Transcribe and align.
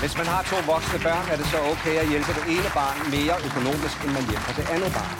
Hvis 0.00 0.16
man 0.16 0.26
har 0.26 0.42
to 0.42 0.56
voksne 0.72 0.98
børn, 1.08 1.24
er 1.32 1.36
det 1.36 1.46
så 1.46 1.58
okay 1.72 1.94
at 2.02 2.08
hjælpe 2.08 2.32
det 2.38 2.44
ene 2.54 2.68
barn 2.74 2.96
mere 3.16 3.34
økonomisk, 3.48 3.96
end 4.04 4.12
man 4.18 4.24
hjælper 4.30 4.52
det 4.58 4.66
andet 4.74 4.92
barn. 4.98 5.14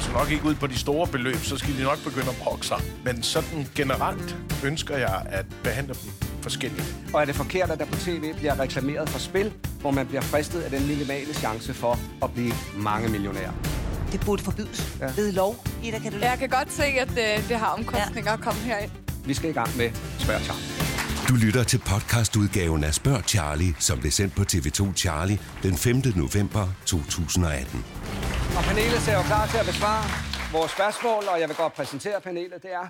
Så 0.00 0.12
nok 0.12 0.30
ikke 0.30 0.44
ud 0.44 0.54
på 0.54 0.66
de 0.66 0.78
store 0.78 1.06
beløb, 1.06 1.36
så 1.36 1.58
skal 1.58 1.78
de 1.78 1.82
nok 1.82 1.98
begynde 2.04 2.28
at 2.28 2.36
brokke 2.42 2.66
sig. 2.66 2.80
Men 3.04 3.22
sådan 3.22 3.68
generelt 3.74 4.36
ønsker 4.64 4.96
jeg 4.96 5.22
at 5.28 5.46
behandle 5.64 5.94
dem 5.94 6.10
forskelligt. 6.42 6.94
Og 7.14 7.20
er 7.20 7.24
det 7.24 7.34
forkert, 7.34 7.70
at 7.70 7.78
der 7.78 7.84
på 7.84 7.96
tv 7.96 8.34
bliver 8.34 8.60
reklameret 8.60 9.08
for 9.08 9.18
spil, 9.18 9.52
hvor 9.80 9.90
man 9.90 10.06
bliver 10.06 10.22
fristet 10.22 10.60
af 10.60 10.70
den 10.70 10.86
minimale 10.86 11.34
chance 11.34 11.74
for 11.74 11.98
at 12.22 12.32
blive 12.32 12.52
mange 12.76 13.08
millionærer? 13.08 13.52
Det 14.12 14.20
burde 14.20 14.42
forbydes 14.42 14.96
Ja. 15.00 15.06
ja. 15.06 15.12
ved 15.16 15.32
lov. 15.32 15.66
Ida, 15.82 15.98
kan 15.98 16.12
du 16.12 16.18
Jeg 16.18 16.36
kan 16.38 16.48
godt 16.48 16.72
se, 16.72 16.84
at 16.84 17.10
øh, 17.10 17.48
det 17.48 17.56
har 17.58 17.66
omkostninger 17.66 18.32
at 18.32 18.40
komme 18.40 18.60
herind. 18.60 18.90
Vi 19.24 19.34
skal 19.34 19.50
i 19.50 19.52
gang 19.52 19.76
med 19.76 19.90
Spørg 20.18 20.40
Charlie. 20.40 20.77
Du 21.28 21.34
lytter 21.44 21.64
til 21.64 21.80
podcastudgaven 21.92 22.84
af 22.84 22.94
Spørg 22.94 23.22
Charlie, 23.32 23.74
som 23.88 23.96
blev 24.00 24.12
sendt 24.18 24.32
på 24.38 24.42
TV2 24.52 24.80
Charlie 25.02 25.38
den 25.62 25.74
5. 25.76 25.96
november 26.24 26.64
2018. 26.86 27.84
Og 28.58 28.62
panelet 28.68 29.00
ser 29.06 29.16
jo 29.20 29.22
klar 29.30 29.46
til 29.52 29.58
at 29.62 29.66
besvare 29.72 30.04
vores 30.56 30.70
spørgsmål, 30.76 31.22
og 31.32 31.36
jeg 31.40 31.48
vil 31.48 31.56
godt 31.56 31.72
præsentere 31.72 32.20
panelet. 32.20 32.62
Det 32.62 32.72
er 32.72 32.86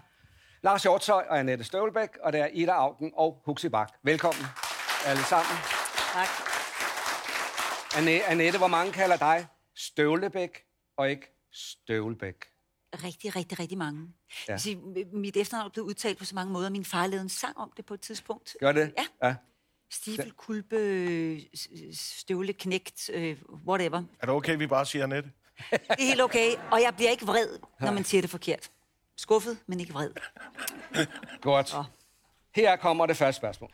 Lars 0.66 0.82
Hjortøj 0.82 1.24
og 1.30 1.38
Annette 1.38 1.64
Støvlbæk, 1.64 2.12
og 2.24 2.32
det 2.32 2.40
er 2.40 2.48
Ida 2.52 2.72
Augen 2.72 3.10
og 3.22 3.42
Huxi 3.46 3.68
Bak. 3.68 3.90
Velkommen 4.02 4.44
alle 5.08 5.22
sammen. 5.32 5.56
Tak. 6.16 6.30
Anne, 7.98 8.24
Annette, 8.30 8.58
hvor 8.58 8.72
mange 8.76 8.92
kalder 8.92 9.16
dig 9.16 9.46
Støvlebæk 9.76 10.52
og 10.98 11.10
ikke 11.10 11.26
Støvlebæk? 11.52 12.38
Rigtig, 13.04 13.36
rigtig, 13.36 13.60
rigtig 13.60 13.78
mange. 13.78 14.00
Ja. 14.48 14.58
Sige, 14.58 14.76
mit 15.12 15.36
efternavn 15.36 15.66
er 15.66 15.72
blevet 15.72 15.88
udtalt 15.88 16.18
på 16.18 16.24
så 16.24 16.34
mange 16.34 16.52
måder. 16.52 16.70
Min 16.70 16.84
far 16.84 17.06
lavede 17.06 17.22
en 17.22 17.28
sang 17.28 17.56
om 17.58 17.72
det 17.76 17.86
på 17.86 17.94
et 17.94 18.00
tidspunkt. 18.00 18.56
Gør 18.60 18.72
det? 18.72 18.92
Ja. 18.98 19.28
ja. 19.28 19.34
Stifel, 19.90 20.32
kulpe, 20.32 21.40
s- 21.56 21.68
støvle, 22.18 22.52
knægt, 22.52 23.10
øh, 23.12 23.36
whatever. 23.66 23.98
Er 24.20 24.26
det 24.26 24.34
okay, 24.34 24.56
vi 24.56 24.66
bare 24.66 24.86
siger 24.86 25.02
Annette? 25.04 25.30
Det 25.70 25.80
er 25.98 26.02
helt 26.02 26.20
okay, 26.20 26.50
og 26.72 26.82
jeg 26.82 26.94
bliver 26.96 27.10
ikke 27.10 27.26
vred, 27.26 27.58
når 27.80 27.92
man 27.92 28.04
siger 28.04 28.20
det 28.20 28.30
forkert. 28.30 28.70
Skuffet, 29.16 29.58
men 29.66 29.80
ikke 29.80 29.92
vred. 29.92 30.10
Godt. 31.40 31.74
Åh. 31.74 31.84
Her 32.54 32.76
kommer 32.76 33.06
det 33.06 33.16
første 33.16 33.36
spørgsmål. 33.40 33.70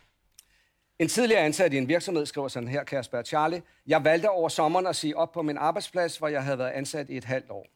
En 0.98 1.09
tidligere 1.09 1.41
ansat 1.41 1.73
i 1.73 1.77
en 1.78 1.89
virksomhed 1.89 2.27
skriver 2.27 2.48
sådan 2.48 2.69
her, 2.69 2.84
kan 2.84 2.97
jeg 2.97 3.05
spørge 3.05 3.25
Charlie. 3.25 3.62
Jeg 3.87 4.05
valgte 4.05 4.31
over 4.31 4.48
sommeren 4.48 4.87
at 4.87 4.97
sige 4.97 5.17
op 5.17 5.33
på 5.33 5.43
min 5.43 5.59
arbejdsplads, 5.59 6.17
hvor 6.17 6.28
jeg 6.28 6.45
havde 6.45 6.59
været 6.59 6.71
ansat 6.71 7.11
i 7.11 7.17
et 7.17 7.25
halvt 7.25 7.50
år. 7.50 7.67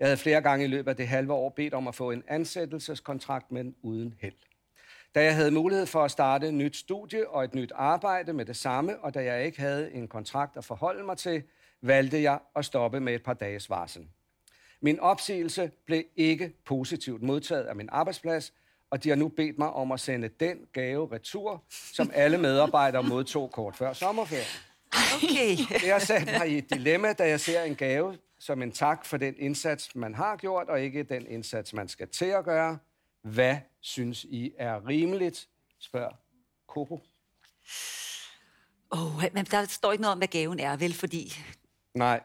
Jeg 0.00 0.06
havde 0.08 0.16
flere 0.16 0.40
gange 0.40 0.64
i 0.64 0.68
løbet 0.68 0.90
af 0.90 0.96
det 0.96 1.08
halve 1.08 1.32
år 1.32 1.48
bedt 1.50 1.74
om 1.74 1.88
at 1.88 1.94
få 1.94 2.10
en 2.10 2.22
ansættelseskontrakt, 2.28 3.52
men 3.52 3.74
uden 3.82 4.14
held. 4.20 4.34
Da 5.14 5.24
jeg 5.24 5.34
havde 5.34 5.50
mulighed 5.50 5.86
for 5.86 6.04
at 6.04 6.10
starte 6.10 6.46
et 6.46 6.54
nyt 6.54 6.76
studie 6.76 7.28
og 7.28 7.44
et 7.44 7.54
nyt 7.54 7.72
arbejde 7.74 8.32
med 8.32 8.44
det 8.44 8.56
samme, 8.56 8.98
og 8.98 9.14
da 9.14 9.24
jeg 9.24 9.44
ikke 9.44 9.60
havde 9.60 9.92
en 9.92 10.08
kontrakt 10.08 10.56
at 10.56 10.64
forholde 10.64 11.04
mig 11.04 11.16
til, 11.16 11.42
valgte 11.82 12.22
jeg 12.22 12.38
at 12.56 12.64
stoppe 12.64 13.00
med 13.00 13.14
et 13.14 13.22
par 13.22 13.34
dages 13.34 13.70
varsel. 13.70 14.06
Min 14.80 15.00
opsigelse 15.00 15.70
blev 15.86 16.02
ikke 16.16 16.52
positivt 16.64 17.22
modtaget 17.22 17.64
af 17.64 17.76
min 17.76 17.88
arbejdsplads, 17.92 18.52
og 18.90 19.04
de 19.04 19.08
har 19.08 19.16
nu 19.16 19.28
bedt 19.28 19.58
mig 19.58 19.70
om 19.70 19.92
at 19.92 20.00
sende 20.00 20.28
den 20.28 20.58
gave 20.72 21.12
retur, 21.12 21.62
som 21.70 22.10
alle 22.14 22.38
medarbejdere 22.38 23.02
modtog 23.02 23.50
kort 23.50 23.76
før 23.76 23.92
sommerferien. 23.92 24.46
Okay. 25.16 25.56
Det 25.80 25.92
har 25.92 25.98
sat 25.98 26.26
mig 26.38 26.48
i 26.48 26.58
et 26.58 26.70
dilemma, 26.70 27.12
da 27.12 27.28
jeg 27.28 27.40
ser 27.40 27.62
en 27.62 27.74
gave 27.74 28.18
som 28.48 28.62
en 28.62 28.72
tak 28.72 29.04
for 29.04 29.16
den 29.16 29.34
indsats, 29.38 29.94
man 29.94 30.14
har 30.14 30.36
gjort, 30.36 30.68
og 30.68 30.80
ikke 30.80 31.02
den 31.02 31.26
indsats, 31.26 31.72
man 31.72 31.88
skal 31.88 32.08
til 32.08 32.24
at 32.24 32.44
gøre. 32.44 32.78
Hvad 33.22 33.56
synes 33.80 34.24
I 34.24 34.52
er 34.58 34.86
rimeligt? 34.86 35.48
Spørg 35.80 36.12
Coco. 36.68 37.00
Oh, 38.90 39.24
men 39.34 39.44
der 39.44 39.64
står 39.64 39.92
ikke 39.92 40.02
noget 40.02 40.12
om, 40.12 40.18
hvad 40.18 40.28
gaven 40.28 40.60
er, 40.60 40.76
vel? 40.76 40.94
Fordi 40.94 41.32
Nej, 41.94 42.20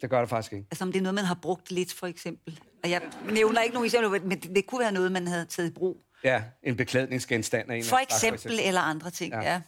det 0.00 0.10
gør 0.10 0.20
det 0.20 0.28
faktisk 0.28 0.52
ikke. 0.52 0.66
altså, 0.70 0.84
om 0.84 0.92
det 0.92 0.98
er 0.98 1.02
noget, 1.02 1.14
man 1.14 1.24
har 1.24 1.38
brugt 1.42 1.70
lidt, 1.70 1.92
for 1.92 2.06
eksempel. 2.06 2.60
Og 2.84 2.90
jeg 2.90 3.02
nævner 3.30 3.62
ikke 3.62 3.74
nogen 3.74 3.86
eksempler, 3.86 4.10
men 4.10 4.40
det, 4.40 4.56
det 4.56 4.66
kunne 4.66 4.80
være 4.80 4.92
noget, 4.92 5.12
man 5.12 5.26
havde 5.26 5.46
taget 5.46 5.70
i 5.70 5.72
brug. 5.72 6.04
Ja, 6.24 6.42
en 6.62 6.76
beklædningsgenstand 6.76 7.70
af 7.70 7.76
en 7.76 7.84
For 7.84 7.96
anden 7.96 8.10
slags, 8.18 8.24
eksempel, 8.34 8.60
eller 8.66 8.80
andre 8.80 9.10
ting, 9.10 9.32
Ja. 9.34 9.40
ja. 9.40 9.62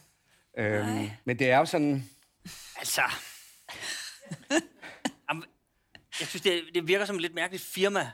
ja. 0.57 0.79
Øhm, 0.79 1.09
men 1.25 1.39
det 1.39 1.51
er 1.51 1.57
jo 1.57 1.65
sådan... 1.65 2.09
Altså... 2.77 3.01
Jeg 6.21 6.27
synes, 6.29 6.41
det, 6.41 6.61
det 6.73 6.87
virker 6.87 7.05
som 7.05 7.15
et 7.15 7.21
lidt 7.21 7.33
mærkeligt 7.35 7.63
firma, 7.63 8.11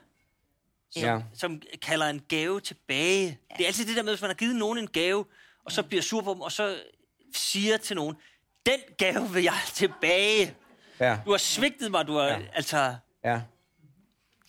Ja. 0.96 1.20
som 1.34 1.62
kalder 1.82 2.06
en 2.06 2.20
gave 2.30 2.60
tilbage. 2.60 3.40
Det 3.58 3.64
er 3.64 3.68
altid 3.68 3.86
det 3.88 3.96
der 3.96 4.04
med, 4.04 4.12
hvis 4.14 4.22
man 4.22 4.30
har 4.30 4.36
givet 4.36 4.56
nogen 4.56 4.78
en 4.78 4.88
gave, 4.88 5.26
og 5.66 5.72
så 5.72 5.84
bliver 5.84 6.02
sur 6.02 6.22
på 6.22 6.34
dem, 6.34 6.42
og 6.42 6.52
så 6.52 6.80
siger 7.36 7.78
til 7.78 7.96
nogen, 7.96 8.16
den 8.66 8.80
gave 8.98 9.30
vil 9.34 9.44
jeg 9.44 9.54
tilbage. 9.74 10.56
Ja, 11.00 11.20
Du 11.26 11.32
har 11.32 11.38
svigtet 11.38 11.92
mig, 11.92 12.08
du 12.08 12.14
har... 12.14 12.28
Ja. 12.28 12.40
Altså, 12.54 12.96
ja. 13.24 13.42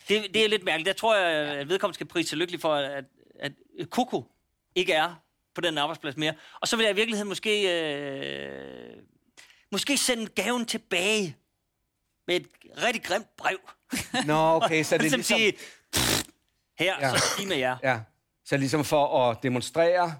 det, 0.09 0.35
det 0.35 0.45
er 0.45 0.49
lidt 0.49 0.65
mærkeligt. 0.65 0.87
Der 0.87 0.93
tror 0.93 1.17
jeg, 1.17 1.49
at 1.49 1.69
vedkommende 1.69 1.95
skal 1.95 2.07
prise 2.07 2.29
sig 2.29 2.39
lykkelig 2.39 2.61
for, 2.61 2.75
at, 2.75 3.05
at 3.41 3.53
Coco 3.85 4.25
ikke 4.75 4.93
er 4.93 5.23
på 5.55 5.61
den 5.61 5.79
arbejdsplads 5.79 6.17
mere. 6.17 6.35
Og 6.61 6.69
så 6.69 6.77
vil 6.77 6.85
jeg 6.85 6.93
i 6.93 6.97
virkeligheden 6.97 7.29
måske... 7.29 7.83
Øh, 7.93 8.97
måske 9.73 9.97
sende 9.97 10.27
gaven 10.27 10.67
tilbage 10.67 11.37
med 12.28 12.37
et 12.37 12.47
rigtig 12.83 13.03
grimt 13.03 13.37
brev. 13.37 13.59
Nå, 14.27 14.34
okay, 14.55 14.83
så 14.84 14.94
det 14.99 15.06
er 15.06 15.16
Ligesom 15.16 15.22
sige, 15.22 15.53
"Pff, 15.93 16.22
her, 16.78 16.94
Ja. 17.00 17.09
ja. 17.09 17.16
så 17.19 17.34
sig 17.39 17.49
med 17.49 17.56
jer. 17.56 17.77
Ja, 17.83 18.00
så 18.44 18.56
ligesom 18.56 18.84
for 18.84 19.28
at 19.31 19.39
demonstrere, 19.43 20.15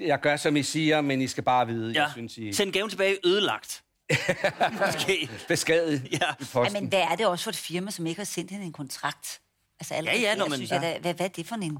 jeg 0.00 0.20
gør, 0.20 0.36
som 0.36 0.56
I 0.56 0.62
siger, 0.62 1.00
men 1.00 1.20
I 1.22 1.26
skal 1.26 1.44
bare 1.44 1.66
vide, 1.66 1.92
Ja. 1.92 2.02
jeg 2.02 2.10
synes, 2.12 2.38
I 2.38 2.52
Send 2.52 2.72
gaven 2.72 2.90
tilbage 2.90 3.18
ødelagt. 3.26 3.84
Måske. 4.86 5.28
beskadiget 5.48 6.02
Ja. 6.12 6.16
i 6.16 6.18
Ja, 6.20 6.32
posten. 6.52 6.72
men 6.72 6.88
hvad 6.88 7.00
er 7.00 7.16
det 7.16 7.26
også 7.26 7.42
for 7.44 7.50
et 7.50 7.56
firma, 7.56 7.90
som 7.90 8.06
ikke 8.06 8.18
har 8.20 8.24
sendt 8.24 8.50
hende 8.50 8.66
en 8.66 8.72
kontrakt? 8.72 9.40
Altså, 9.80 9.94
allerede 9.94 10.20
Ja, 10.20 10.28
ja, 10.30 10.34
når 10.36 10.48
man- 10.48 10.56
synes 10.58 10.70
jeg, 10.70 10.82
da, 10.82 10.98
hvad, 10.98 11.14
hvad 11.14 11.26
er 11.26 11.30
det 11.30 11.46
for 11.46 11.54
en... 11.54 11.78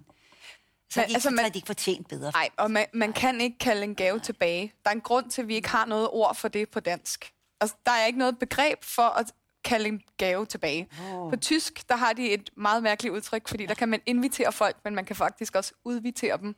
Så 0.90 1.00
de, 1.00 1.02
altså, 1.02 1.14
altså, 1.16 1.30
man- 1.30 1.44
de 1.52 1.58
ikke 1.58 1.66
fortjent 1.66 2.08
bedre. 2.08 2.30
Nej, 2.34 2.48
og 2.56 2.70
man, 2.70 2.86
man 2.94 3.12
kan 3.12 3.40
ikke 3.40 3.58
kalde 3.58 3.82
en 3.82 3.94
gave 3.94 4.20
tilbage. 4.20 4.72
Der 4.84 4.90
er 4.90 4.94
en 4.94 5.00
grund 5.00 5.30
til, 5.30 5.42
at 5.42 5.48
vi 5.48 5.54
ikke 5.54 5.68
har 5.68 5.84
noget 5.86 6.08
ord 6.12 6.34
for 6.36 6.48
det 6.48 6.68
på 6.70 6.80
dansk. 6.80 7.32
Altså, 7.60 7.76
der 7.86 7.92
er 7.92 8.06
ikke 8.06 8.18
noget 8.18 8.38
begreb 8.38 8.84
for 8.84 9.02
at 9.02 9.32
kalde 9.64 9.88
en 9.88 10.02
gave 10.16 10.46
tilbage. 10.46 10.88
Oh. 11.12 11.30
På 11.30 11.36
tysk, 11.36 11.88
der 11.88 11.96
har 11.96 12.12
de 12.12 12.30
et 12.30 12.50
meget 12.56 12.82
mærkeligt 12.82 13.14
udtryk, 13.14 13.48
fordi 13.48 13.66
der 13.66 13.74
kan 13.74 13.88
man 13.88 14.00
invitere 14.06 14.52
folk, 14.52 14.76
men 14.84 14.94
man 14.94 15.04
kan 15.04 15.16
faktisk 15.16 15.56
også 15.56 15.72
udvitere 15.84 16.38
dem. 16.38 16.56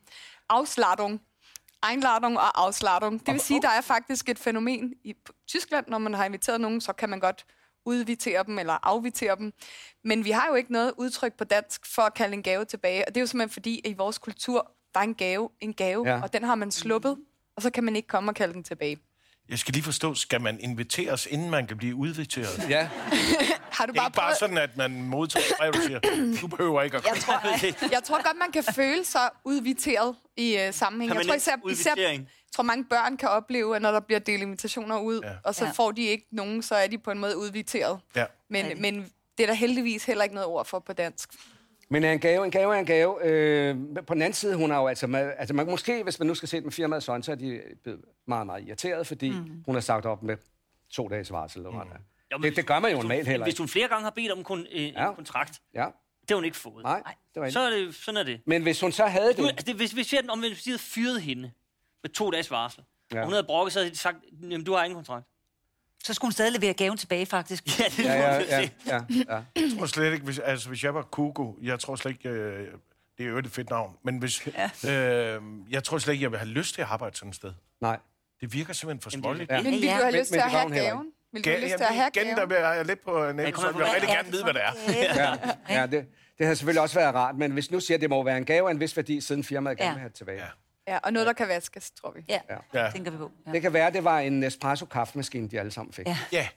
Ausladung. 0.49 1.21
Einladung 1.91 2.39
og 2.39 2.65
Ausladung. 2.65 3.27
Det 3.27 3.33
vil 3.33 3.41
sige, 3.41 3.63
der 3.63 3.69
er 3.69 3.81
faktisk 3.81 4.29
et 4.29 4.39
fænomen 4.39 4.95
i 5.05 5.15
Tyskland, 5.49 5.87
når 5.89 5.99
man 5.99 6.15
har 6.15 6.25
inviteret 6.25 6.61
nogen, 6.61 6.81
så 6.81 6.93
kan 6.93 7.09
man 7.09 7.21
godt 7.21 7.47
udvitere 7.85 8.45
dem 8.47 8.59
eller 8.59 8.79
afvitere 8.83 9.37
dem. 9.37 9.53
Men 10.05 10.25
vi 10.25 10.31
har 10.31 10.47
jo 10.49 10.55
ikke 10.55 10.73
noget 10.73 10.93
udtryk 10.97 11.35
på 11.35 11.45
dansk 11.45 11.95
for 11.95 12.03
at 12.03 12.15
kalde 12.15 12.35
en 12.35 12.43
gave 12.43 12.65
tilbage. 12.65 13.09
Og 13.09 13.15
det 13.15 13.17
er 13.17 13.23
jo 13.23 13.27
simpelthen 13.27 13.53
fordi, 13.53 13.81
at 13.85 13.91
i 13.91 13.95
vores 13.95 14.19
kultur, 14.19 14.73
der 14.95 15.01
er 15.01 15.05
en 15.05 15.15
gave, 15.15 15.51
en 15.61 15.75
gave, 15.75 16.09
ja. 16.09 16.23
og 16.23 16.33
den 16.33 16.45
har 16.45 16.55
man 16.55 16.71
sluppet, 16.71 17.17
og 17.57 17.63
så 17.63 17.71
kan 17.71 17.85
man 17.85 17.97
ikke 17.97 18.09
komme 18.09 18.31
og 18.31 18.35
kalde 18.35 18.55
den 18.55 18.65
tilbage. 18.65 18.99
Jeg 19.49 19.59
skal 19.59 19.73
lige 19.75 19.85
forstå, 19.85 20.15
skal 20.15 20.41
man 20.41 20.61
inviteres, 20.61 21.27
inden 21.27 21.51
man 21.51 21.67
kan 21.67 21.77
blive 21.77 21.95
udviteret? 21.95 22.67
Ja, 22.71 22.89
Har 23.77 23.87
du 23.87 23.93
Det 23.93 23.99
er 23.99 24.03
bare 24.03 24.07
ikke 24.09 24.17
bare 24.17 24.27
prøvet... 24.27 24.37
sådan, 24.39 24.59
at 24.59 24.77
man 24.77 25.03
modtager 25.03 25.47
brev, 25.59 25.71
og 25.71 25.83
siger, 25.87 26.01
du 26.41 26.47
behøver 26.47 26.83
ikke 26.83 26.97
at 26.97 27.03
komme. 27.03 27.15
Jeg 27.17 27.23
tror, 27.23 27.89
jeg 27.93 28.03
tror 28.05 28.17
godt, 28.23 28.37
man 28.39 28.53
kan 28.53 28.65
føle 28.75 29.05
sig 29.05 29.31
udviteret 29.45 30.17
i 30.37 30.57
uh, 30.69 30.75
sammenhæng. 30.75 31.15
Jeg 31.15 31.27
tror, 31.27 31.35
især, 31.35 31.53
især, 31.71 31.95
jeg 31.97 32.21
tror, 32.55 32.63
mange 32.65 32.85
børn 32.85 33.17
kan 33.17 33.29
opleve, 33.29 33.77
at 33.77 33.83
når 33.83 33.91
der 33.93 34.01
bliver 34.01 34.19
delt 34.19 34.43
invitationer 34.43 34.99
ud, 34.99 35.21
Ja. 35.25 35.31
og 35.45 35.55
så 35.55 35.65
Ja. 35.65 35.71
får 35.71 35.91
de 35.93 36.03
ikke 36.03 36.27
nogen, 36.33 36.63
så 36.63 36.75
er 36.75 36.87
de 36.87 36.99
på 36.99 37.11
en 37.11 37.19
måde 37.19 37.37
udviteret. 37.37 38.01
Ja. 38.17 38.25
Men, 38.51 38.67
men 38.83 38.95
det 39.39 39.43
er 39.43 39.47
der 39.47 39.55
heldigvis 39.55 40.05
heller 40.05 40.25
ikke 40.25 40.35
noget 40.35 40.47
ord 40.49 40.67
for 40.67 40.79
på 40.79 40.93
dansk. 40.93 41.29
Men 41.89 42.05
er 42.05 42.13
en 42.13 42.19
gave, 42.21 42.45
en 42.45 42.51
gave 42.51 42.75
er 42.75 42.79
en 42.81 42.87
gave. 42.87 43.25
Øh, 43.25 43.77
på 44.07 44.15
den 44.15 44.23
anden 44.23 44.35
side, 44.35 44.57
hun 44.57 44.71
har 44.71 44.81
jo 44.81 44.87
altså, 44.87 45.07
med, 45.07 45.33
altså 45.39 45.55
man, 45.55 45.67
måske, 45.67 46.03
hvis 46.03 46.19
man 46.19 46.27
nu 46.29 46.35
skal 46.35 46.49
se 46.49 46.57
det 46.57 46.65
med 46.65 46.73
firmaet 46.73 47.03
sådan, 47.03 47.23
så 47.23 47.33
er 47.33 47.37
de 47.37 47.61
blevet 47.83 48.01
meget, 48.27 48.47
meget 48.47 48.67
irriteret, 48.69 49.07
fordi 49.07 49.31
mm. 49.31 49.63
hun 49.67 49.75
har 49.75 49.81
sagt 49.81 50.07
op 50.07 50.23
med 50.23 50.37
to 50.91 51.09
dages 51.09 51.33
varsel. 51.33 51.59
Eller 51.59 51.71
mm. 51.85 51.91
Jo, 52.33 52.39
men 52.39 52.43
det, 52.43 52.57
det 52.57 52.67
gør 52.67 52.79
man 52.79 52.91
jo 52.91 52.97
normalt 52.97 53.29
heller 53.29 53.47
Hvis 53.47 53.59
hun 53.59 53.69
flere 53.69 53.89
gange 53.89 54.05
har 54.05 54.11
bedt 54.11 54.33
om 54.33 54.45
kun, 54.45 54.59
øh, 54.61 54.67
en 54.83 54.95
Ja. 54.95 55.15
kontrakt, 55.15 55.61
Ja, 55.75 55.87
det 56.21 56.31
har 56.31 56.35
hun 56.35 56.45
ikke 56.45 56.57
fået. 56.57 56.83
nej, 56.83 57.03
det 57.35 57.41
var 57.41 57.47
ikke. 57.47 57.53
Så 57.53 57.61
er 57.61 57.71
det, 57.71 57.95
sådan 57.95 58.17
er 58.21 58.23
det. 58.23 58.41
Men 58.47 58.63
hvis 58.63 58.81
hun 58.81 58.93
så 58.93 59.07
havde 59.07 59.33
det... 59.33 59.49
altså, 59.49 59.75
hvis, 59.75 59.93
hvis 59.93 60.13
vi 60.13 60.17
havde, 60.17 60.31
om 60.31 60.39
hvis 60.41 60.63
de 60.63 60.71
havde 60.71 60.79
fyret 60.83 61.23
hende 61.23 61.51
med 62.03 62.11
to 62.11 62.31
dages 62.31 62.51
varsel, 62.51 62.83
Ja. 63.13 63.17
ja. 63.17 63.21
og 63.21 63.27
hun 63.27 63.33
havde 63.33 63.45
brokket, 63.47 63.73
så 63.73 63.79
havde 63.79 63.91
de 63.91 63.97
sagt, 63.97 64.17
jamen, 64.43 64.65
du 64.65 64.73
har 64.73 64.85
ingen 64.85 64.95
kontrakt. 64.97 65.27
Så 66.07 66.15
skulle 66.15 66.27
hun 66.27 66.33
stadig 66.33 66.53
levere 66.53 66.73
gaven 66.73 66.99
tilbage, 66.99 67.27
faktisk. 67.27 67.79
Ja, 67.79 67.85
det 67.85 68.05
Ja, 68.05 68.15
ja, 68.15 68.43
ja, 68.51 68.69
ja, 68.87 69.01
ja. 69.11 69.41
Jeg 69.57 69.71
tror 69.79 69.87
slet 69.87 70.13
ikke, 70.13 70.25
hvis, 70.25 70.39
altså, 70.39 70.69
hvis 70.69 70.85
jeg 70.85 70.95
var 70.95 71.03
Kugo, 71.03 71.53
jeg 71.63 71.81
tror 71.81 71.97
slet 71.97 72.13
ikke, 72.13 72.29
øh, 72.29 72.67
det 73.19 73.27
er 73.27 73.31
jo 73.31 73.39
et 73.39 73.51
fedt 73.51 73.71
navn, 73.71 73.97
men 74.03 74.19
hvis, 74.19 74.49
ja. 74.85 75.35
øh, 75.37 75.43
jeg 75.71 75.85
tror 75.85 75.99
slet 75.99 76.13
ikke, 76.15 76.23
jeg 76.23 76.31
vil 76.31 76.39
have 76.39 76.49
lyst 76.49 76.75
til 76.75 76.83
at 76.83 76.89
arbejde 76.91 77.17
sådan 77.17 77.29
et 77.29 77.37
sted. 77.37 77.53
Nej. 77.81 77.99
Det 78.41 78.53
virker 78.53 78.73
simpelthen 78.73 79.03
for 79.03 79.11
småligt. 79.11 79.51
Ja. 79.51 79.63
Men 79.63 79.73
vil 79.73 79.81
ja. 79.81 79.97
du 79.97 80.03
have 80.03 80.19
lyst 80.19 80.33
til 80.33 80.39
at 80.39 80.51
have 80.51 80.71
gaven? 80.71 81.07
Vil 81.33 81.45
du 81.45 81.51
have 81.51 81.61
lyst 81.61 81.71
jeg 81.71 81.79
til 81.79 81.85
at 81.85 81.95
have 81.95 82.11
igen, 82.15 82.27
der 82.27 82.47
gaven? 82.47 82.53
er 82.53 82.73
jeg 82.73 82.85
lidt 82.85 83.05
på 83.05 83.33
nævnet, 83.33 83.57
så 83.57 83.67
jeg 83.67 83.75
vil 83.75 83.85
rigtig 83.85 84.09
gerne 84.09 84.29
er 84.29 84.31
vide, 84.31 84.45
hvad 84.45 84.55
det 84.55 84.63
er. 84.65 85.57
Ja, 85.81 85.87
det, 85.87 86.07
det 86.39 86.47
har 86.47 86.55
selvfølgelig 86.55 86.83
også 86.83 86.95
været 86.95 87.15
rart, 87.15 87.37
men 87.37 87.53
hvis 87.53 87.71
nu 87.71 87.81
siger, 87.81 87.97
at 87.97 88.01
det 88.01 88.11
må 88.11 88.23
være 88.23 88.37
en 88.37 88.45
gave 88.45 88.69
af 88.69 88.73
en 88.73 88.81
vis 88.81 88.97
værdi, 88.97 89.21
siden 89.21 89.45
firmaet 89.45 89.79
gerne 89.79 89.93
vil 89.93 90.01
have 90.01 90.09
det 90.09 90.17
tilbage. 90.17 90.39
Ja. 90.39 90.49
Ja, 90.89 90.99
og 91.03 91.13
noget, 91.13 91.27
der 91.27 91.33
kan 91.33 91.49
vaskes, 91.49 91.91
tror 91.91 92.11
vi. 92.11 92.25
Ja, 92.29 92.41
Ja. 92.51 92.85
ja. 92.85 92.91
tænker 92.91 93.11
vi 93.11 93.17
på. 93.17 93.33
Ja. 93.47 93.53
Det 93.53 93.63
kan 93.63 93.73
være, 93.73 93.93
det 93.93 94.05
var 94.05 94.19
en 94.21 94.41
Nespresso-kaffemaskine, 94.41 95.49
de 95.49 95.59
alle 95.59 95.71
sammen 95.73 95.93
fik. 95.93 96.07
Ja. 96.07 96.19
Ja, 96.33 96.49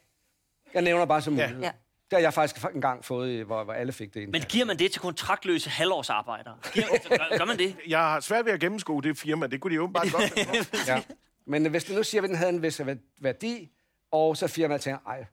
Jeg 0.74 0.82
nævner 0.82 1.04
bare 1.04 1.22
som 1.22 1.34
Ja. 1.36 1.42
mulighed. 1.46 1.62
Ja. 1.62 1.72
Det 2.10 2.16
har 2.16 2.20
jeg 2.20 2.34
faktisk 2.34 2.64
engang 2.74 3.04
fået, 3.04 3.44
hvor, 3.44 3.64
hvor 3.64 3.72
alle 3.72 3.92
fik 3.92 4.14
det 4.14 4.20
ind. 4.20 4.30
Men 4.30 4.42
giver 4.42 4.64
man 4.64 4.78
det 4.78 4.92
til 4.92 5.00
kontraktløse 5.00 5.70
halvårsarbejdere? 5.70 6.58
Giver, 6.74 6.86
gør, 7.08 7.38
gør 7.38 7.44
man 7.44 7.58
det? 7.58 7.76
jeg 7.88 7.98
har 7.98 8.20
svært 8.20 8.44
ved 8.44 8.52
at 8.52 8.60
gennemskue 8.60 9.02
det 9.02 9.18
firma. 9.18 9.46
Det 9.46 9.60
kunne 9.60 9.74
de 9.74 9.80
åbenbart 9.82 10.06
godt. 10.12 10.22
finde 10.32 10.64
på. 10.64 10.76
Ja. 10.88 11.02
Men 11.46 11.66
hvis 11.70 11.84
du 11.84 11.92
nu 11.92 12.02
siger, 12.02 12.22
at 12.22 12.28
den 12.28 12.36
havde 12.36 12.50
en 12.50 12.62
vis 12.62 12.80
værdi, 13.20 13.70
og 14.10 14.36
så 14.36 14.46
firmaet 14.48 14.80
tænker, 14.80 14.98
ej, 15.06 15.26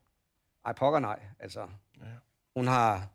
ej 0.66 0.74
pokker 0.74 1.00
nej, 1.00 1.20
altså. 1.40 1.68
Hun 2.56 2.68
har, 2.68 3.08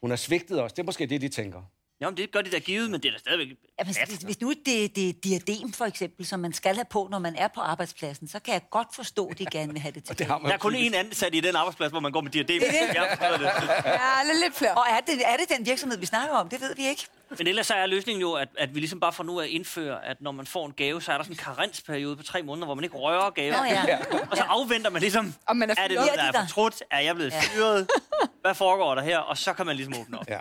hun 0.00 0.10
har 0.10 0.16
svigtet 0.16 0.62
os. 0.62 0.72
Det 0.72 0.82
er 0.82 0.86
måske 0.86 1.06
det, 1.06 1.20
de 1.20 1.28
tænker. 1.28 1.62
Jamen, 2.00 2.16
det 2.16 2.32
gør 2.32 2.40
de 2.42 2.50
da 2.50 2.58
givet, 2.58 2.90
men 2.90 3.00
det 3.02 3.08
er 3.08 3.12
da 3.12 3.18
stadigvæk... 3.18 3.48
Ja, 3.78 3.84
hvis, 3.84 3.96
hvis, 4.08 4.18
hvis 4.18 4.40
nu 4.40 4.52
det, 4.66 4.96
det 4.96 5.08
er 5.08 5.12
diadem, 5.24 5.72
for 5.72 5.84
eksempel, 5.84 6.26
som 6.26 6.40
man 6.40 6.52
skal 6.52 6.74
have 6.74 6.84
på, 6.90 7.08
når 7.10 7.18
man 7.18 7.36
er 7.36 7.48
på 7.48 7.60
arbejdspladsen, 7.60 8.28
så 8.28 8.38
kan 8.38 8.54
jeg 8.54 8.62
godt 8.70 8.88
forstå, 8.94 9.26
at 9.26 9.38
de 9.38 9.46
gerne 9.46 9.72
vil 9.72 9.80
have 9.82 9.92
det 9.92 10.04
til. 10.06 10.18
Det 10.18 10.26
har 10.26 10.38
man 10.38 10.48
Der 10.48 10.54
er 10.54 10.58
kun 10.58 10.74
én 10.74 10.94
ansat 10.96 11.34
i 11.34 11.40
den 11.40 11.56
arbejdsplads, 11.56 11.90
hvor 11.90 12.00
man 12.00 12.12
går 12.12 12.20
med 12.20 12.30
diadem. 12.30 12.62
Jeg 12.94 13.18
forstår 13.20 13.36
det. 13.36 13.44
Ja, 13.84 13.98
lidt, 14.26 14.40
lidt 14.44 14.54
flere. 14.56 14.74
Og 14.74 14.84
er 14.90 15.00
det, 15.00 15.14
er 15.24 15.36
det 15.36 15.58
den 15.58 15.66
virksomhed, 15.66 15.98
vi 15.98 16.06
snakker 16.06 16.34
om? 16.36 16.48
Det 16.48 16.60
ved 16.60 16.74
vi 16.76 16.86
ikke. 16.86 17.06
Men 17.38 17.46
ellers 17.46 17.66
så 17.66 17.74
er 17.74 17.86
løsningen 17.86 18.20
jo, 18.20 18.32
at, 18.32 18.48
at 18.58 18.74
vi 18.74 18.80
ligesom 18.80 19.00
bare 19.00 19.12
får 19.12 19.24
nu 19.24 19.40
at 19.40 19.48
indføre, 19.48 20.04
at 20.04 20.16
når 20.20 20.32
man 20.32 20.46
får 20.46 20.66
en 20.66 20.72
gave, 20.72 21.02
så 21.02 21.12
er 21.12 21.16
der 21.16 21.24
sådan 21.24 21.32
en 21.34 21.38
karensperiode 21.38 22.16
på 22.16 22.22
tre 22.22 22.42
måneder, 22.42 22.64
hvor 22.66 22.74
man 22.74 22.84
ikke 22.84 22.96
rører 22.96 23.30
gaven. 23.30 23.52
Nå 23.52 23.64
ja. 23.64 23.98
Og 24.30 24.36
så 24.36 24.42
afventer 24.42 24.90
man 24.90 25.00
ligesom, 25.02 25.34
Om 25.46 25.56
man 25.56 25.70
er 25.70 25.74
er 25.78 25.88
det 25.88 25.94
noget, 25.94 26.10
der 26.14 26.24
Ja, 26.24 26.28
er 26.28 26.46
fortrudt? 26.46 26.82
Er 26.90 27.00
jeg 27.00 27.14
blevet 27.14 27.32
fyret? 27.32 27.88
Hvad 28.42 28.54
foregår 28.54 28.94
der 28.94 29.02
her? 29.02 29.18
Og 29.18 29.38
så 29.38 29.52
kan 29.52 29.66
man 29.66 29.76
ligesom 29.76 29.94
åbne 30.00 30.18
op. 30.18 30.28
Ja. 30.28 30.38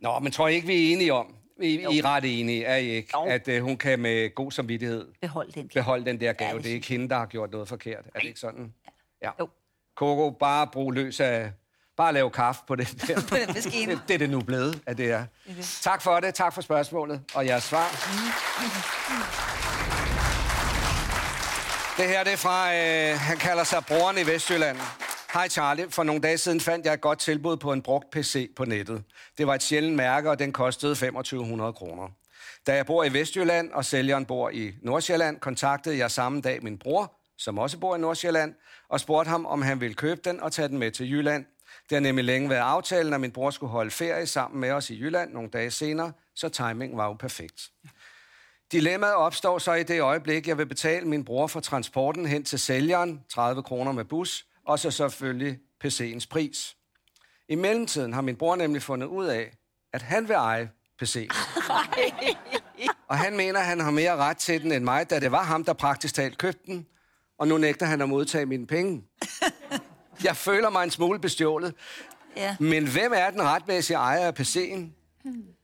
Nå, 0.00 0.18
men 0.18 0.32
tror 0.32 0.48
I 0.48 0.54
ikke, 0.54 0.66
vi 0.66 0.88
er 0.88 0.92
enige 0.92 1.12
om, 1.12 1.34
I, 1.62 1.66
I 1.66 1.98
er 1.98 2.04
ret 2.04 2.40
enige, 2.40 2.64
er 2.64 2.76
I 2.76 2.88
ikke, 2.88 3.10
Jo. 3.14 3.24
at 3.24 3.48
uh, 3.48 3.58
hun 3.58 3.76
kan 3.76 3.98
med 3.98 4.34
god 4.34 4.52
samvittighed 4.52 5.08
Behold 5.20 5.52
den. 5.52 5.68
beholde 5.74 6.04
den 6.04 6.20
der 6.20 6.32
gave. 6.32 6.54
det 6.56 6.64
det 6.64 6.70
er 6.70 6.74
ikke 6.74 6.88
hende, 6.88 7.08
der 7.08 7.16
har 7.18 7.26
gjort 7.26 7.50
noget 7.50 7.68
forkert. 7.68 8.04
Er 8.14 8.18
det 8.20 8.28
ikke 8.28 8.40
sådan? 8.40 8.74
Ja. 9.22 9.30
Jo. 9.40 9.48
Coco, 9.96 10.30
bare 10.30 10.66
brug 10.66 10.92
løs 10.92 11.20
af... 11.20 11.50
Bare 11.96 12.12
lave 12.12 12.30
kaffe 12.30 12.60
på 12.66 12.74
det 12.76 12.88
der. 13.08 13.20
På 13.28 13.36
den 13.36 13.54
maskine. 13.54 13.92
det, 13.92 14.00
det 14.08 14.14
er 14.14 14.18
det 14.18 14.30
nu 14.30 14.40
blevet, 14.40 14.82
at 14.86 14.98
det 14.98 15.10
er. 15.10 15.24
Tak 15.82 16.02
for 16.02 16.20
det. 16.20 16.34
Tak 16.34 16.54
for 16.54 16.60
spørgsmålet 16.60 17.22
og 17.34 17.46
jeres 17.46 17.64
svar. 17.64 17.86
Det 21.96 22.08
her 22.08 22.24
det 22.24 22.32
er 22.32 22.36
fra, 22.36 22.74
øh, 22.74 23.18
han 23.20 23.36
kalder 23.36 23.64
sig 23.64 23.84
Broren 23.88 24.18
i 24.18 24.26
Vestjylland. 24.26 24.78
Hej 25.32 25.48
Charlie, 25.48 25.90
for 25.90 26.02
nogle 26.02 26.20
dage 26.20 26.38
siden 26.38 26.60
fandt 26.60 26.86
jeg 26.86 26.94
et 26.94 27.00
godt 27.00 27.18
tilbud 27.18 27.56
på 27.56 27.72
en 27.72 27.82
brugt 27.82 28.10
PC 28.10 28.54
på 28.56 28.64
nettet. 28.64 29.04
Det 29.38 29.46
var 29.46 29.54
et 29.54 29.62
sjældent 29.62 29.96
mærke, 29.96 30.30
og 30.30 30.38
den 30.38 30.52
kostede 30.52 30.94
2500 30.94 31.72
kroner. 31.72 32.08
Da 32.66 32.74
jeg 32.74 32.86
bor 32.86 33.04
i 33.04 33.12
Vestjylland, 33.12 33.72
og 33.72 33.84
sælgeren 33.84 34.26
bor 34.26 34.50
i 34.50 34.72
Nordsjælland, 34.82 35.40
kontaktede 35.40 35.98
jeg 35.98 36.10
samme 36.10 36.40
dag 36.40 36.62
min 36.62 36.78
bror, 36.78 37.12
som 37.38 37.58
også 37.58 37.78
bor 37.78 37.96
i 37.96 37.98
Nordsjælland, 37.98 38.54
og 38.88 39.00
spurgte 39.00 39.28
ham, 39.28 39.46
om 39.46 39.62
han 39.62 39.80
ville 39.80 39.94
købe 39.94 40.20
den 40.24 40.40
og 40.40 40.52
tage 40.52 40.68
den 40.68 40.78
med 40.78 40.90
til 40.90 41.10
Jylland. 41.10 41.44
Det 41.88 41.96
har 41.96 42.00
nemlig 42.00 42.24
længe 42.24 42.50
været 42.50 42.60
aftalen, 42.60 43.14
at 43.14 43.20
min 43.20 43.32
bror 43.32 43.50
skulle 43.50 43.70
holde 43.70 43.90
ferie 43.90 44.26
sammen 44.26 44.60
med 44.60 44.70
os 44.70 44.90
i 44.90 45.00
Jylland 45.00 45.32
nogle 45.32 45.48
dage 45.48 45.70
senere, 45.70 46.12
så 46.34 46.48
timingen 46.48 46.98
var 46.98 47.06
jo 47.06 47.12
perfekt. 47.12 47.70
Dilemmaet 48.72 49.14
opstår 49.14 49.58
så 49.58 49.72
i 49.72 49.82
det 49.82 50.00
øjeblik, 50.00 50.48
jeg 50.48 50.58
vil 50.58 50.66
betale 50.66 51.08
min 51.08 51.24
bror 51.24 51.46
for 51.46 51.60
transporten 51.60 52.26
hen 52.26 52.44
til 52.44 52.58
sælgeren, 52.58 53.24
30 53.30 53.62
kroner 53.62 53.92
med 53.92 54.04
bus, 54.04 54.47
og 54.68 54.78
så 54.78 54.90
selvfølgelig 54.90 55.58
PC'ens 55.84 56.26
pris. 56.30 56.76
I 57.48 57.54
mellemtiden 57.54 58.12
har 58.12 58.20
min 58.20 58.36
bror 58.36 58.56
nemlig 58.56 58.82
fundet 58.82 59.06
ud 59.06 59.26
af, 59.26 59.56
at 59.92 60.02
han 60.02 60.28
vil 60.28 60.34
eje 60.34 60.70
PC'en. 61.02 61.36
Og 63.08 63.18
han 63.18 63.36
mener, 63.36 63.60
at 63.60 63.66
han 63.66 63.80
har 63.80 63.90
mere 63.90 64.16
ret 64.16 64.36
til 64.36 64.62
den 64.62 64.72
end 64.72 64.84
mig, 64.84 65.10
da 65.10 65.20
det 65.20 65.32
var 65.32 65.42
ham, 65.42 65.64
der 65.64 65.72
praktisk 65.72 66.14
talt 66.14 66.38
købte 66.38 66.60
den, 66.66 66.86
og 67.38 67.48
nu 67.48 67.58
nægter 67.58 67.86
han 67.86 68.00
at 68.00 68.08
modtage 68.08 68.46
mine 68.46 68.66
penge. 68.66 69.04
Jeg 70.24 70.36
føler 70.36 70.70
mig 70.70 70.84
en 70.84 70.90
smule 70.90 71.18
bestjålet, 71.18 71.74
Ja. 72.36 72.56
men 72.60 72.88
hvem 72.92 73.12
er 73.14 73.30
den 73.30 73.42
retmæssige 73.42 73.96
ejer 73.96 74.26
af 74.26 74.40
PC'en? 74.40 74.80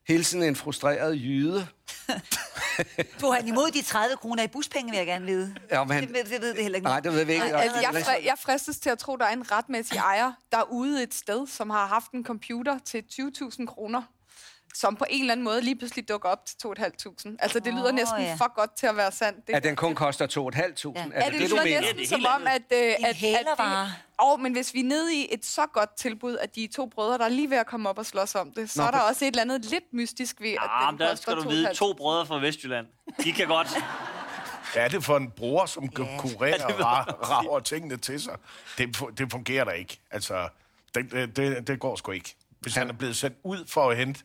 Hilsen 0.09 0.43
en 0.43 0.57
frustreret 0.57 1.15
jyde. 1.21 1.67
Tog 3.21 3.35
han 3.35 3.49
imod 3.49 3.71
de 3.71 3.83
30 3.83 4.17
kroner 4.17 4.43
i 4.43 4.47
buspenge, 4.49 4.91
vil 4.91 4.97
jeg 4.99 5.07
gerne 5.07 5.27
vide. 5.27 5.55
Ja, 5.71 5.85
men 5.85 5.93
han- 5.95 6.03
det, 6.07 6.15
ved, 6.15 6.25
det 6.25 6.41
ved 6.43 6.55
det 6.55 6.63
heller 6.63 6.77
ikke. 6.77 6.87
Nej, 6.89 7.01
det 7.01 7.13
ved 7.13 7.25
vi 7.25 7.33
ikke. 7.33 7.47
Nej, 7.47 7.61
Altså, 7.63 7.81
jeg, 7.81 8.05
fri, 8.05 8.25
jeg 8.27 8.35
fristes 8.41 8.79
til 8.79 8.91
at 8.91 8.99
tro, 8.99 9.17
der 9.17 9.25
er 9.25 9.33
en 9.33 9.53
retmæssig 9.53 9.97
ejer 9.97 10.33
derude 10.53 11.03
et 11.03 11.15
sted, 11.15 11.47
som 11.47 11.71
har 11.71 11.87
haft 11.87 12.13
en 12.13 12.25
computer 12.25 12.79
til 12.85 13.03
20.000 13.13 13.67
kroner, 13.67 14.03
som 14.75 14.97
på 14.97 15.05
en 15.11 15.21
eller 15.21 15.33
anden 15.33 15.45
måde 15.45 15.61
lige 15.61 15.77
pludselig 15.77 16.09
dukker 16.09 16.29
op 16.29 16.47
til 16.47 16.57
2.500. 16.67 17.37
Altså, 17.39 17.59
det 17.61 17.75
lyder 17.75 17.89
Åh, 17.89 17.95
næsten 17.95 18.21
ja. 18.21 18.35
for 18.35 18.55
godt 18.55 18.77
til 18.77 18.87
at 18.87 18.97
være 18.97 19.13
sandt. 19.13 19.47
Det, 19.47 19.53
At 19.55 19.65
den 19.65 19.77
kun 19.77 19.95
koster 19.95 20.27
2.500. 20.27 20.35
Ja. 20.35 20.41
Er 20.41 21.05
det 21.05 21.13
Ja, 21.15 21.31
det, 21.31 21.33
det, 21.41 21.51
du 21.51 21.55
lyder 21.55 21.65
mener? 21.65 21.81
næsten 21.81 21.97
Det 21.99 22.05
er 22.05 22.09
som 22.09 22.27
om, 22.35 22.47
at... 22.47 22.63
Øh, 22.73 22.79
at, 22.79 22.97
at 23.05 23.17
hælervare. 23.17 23.85
det, 23.87 23.93
og, 24.19 24.41
men 24.41 24.53
hvis 24.53 24.75
vi 24.75 24.81
er 24.81 24.85
nede 24.85 25.15
i 25.17 25.29
et 25.35 25.45
så 25.45 25.67
godt 25.67 25.97
tilbud, 25.97 26.37
at 26.37 26.55
de 26.55 26.67
to 26.77 26.87
brødre, 26.87 27.19
der 27.19 27.25
er 27.25 27.29
lige 27.29 27.51
ved 27.51 27.57
at 27.57 27.67
komme 27.67 27.89
op 27.89 27.99
og 27.99 28.07
slås 28.07 28.35
om 28.35 28.51
det, 28.53 28.71
så 28.71 28.81
Nå, 28.81 28.87
er 28.87 28.91
der 28.91 28.99
på- 28.99 29.05
også 29.05 29.25
et 29.25 29.29
eller 29.29 29.43
andet 29.43 29.65
lidt 29.65 29.85
mystisk 29.93 30.41
ved, 30.41 30.51
at 30.51 30.59
Ah, 30.71 30.91
den 30.93 30.99
der 31.01 31.15
skal 31.15 31.35
du 31.37 31.49
vide, 31.49 31.69
2.500. 31.71 31.73
to 31.75 31.93
brødre 31.93 32.27
fra 32.27 32.39
Vestjylland. 32.39 32.87
De 33.25 33.33
kan 33.33 33.47
godt. 33.47 33.69
Hvad 34.73 34.83
er 34.85 34.89
det 34.89 35.05
for 35.05 35.17
en 35.17 35.31
bror, 35.31 35.67
som 35.67 35.89
kan 35.89 36.05
Ja, 36.05 36.19
kurere 36.19 36.59
det 36.69 36.77
ved 36.79 36.85
og 36.85 36.99
ra- 37.01 37.31
rager 37.31 37.59
tingene 37.61 37.97
til 37.97 38.21
sig? 38.23 38.37
Det, 38.79 38.97
det 39.19 39.31
fungerer 39.31 39.65
da 39.65 39.71
ikke. 39.71 40.01
Altså, 40.11 40.49
det, 40.95 41.11
det, 41.13 41.37
det, 41.37 41.67
det 41.67 41.81
går 41.81 41.97
sgu 41.97 42.13
ikke. 42.13 42.37
Hvis 42.61 42.75
han 42.75 42.89
er 42.89 42.93
blevet 42.93 43.17
sendt 43.17 43.37
ud 43.43 43.65
for 43.69 43.91
at 43.91 43.97
hente 43.97 44.21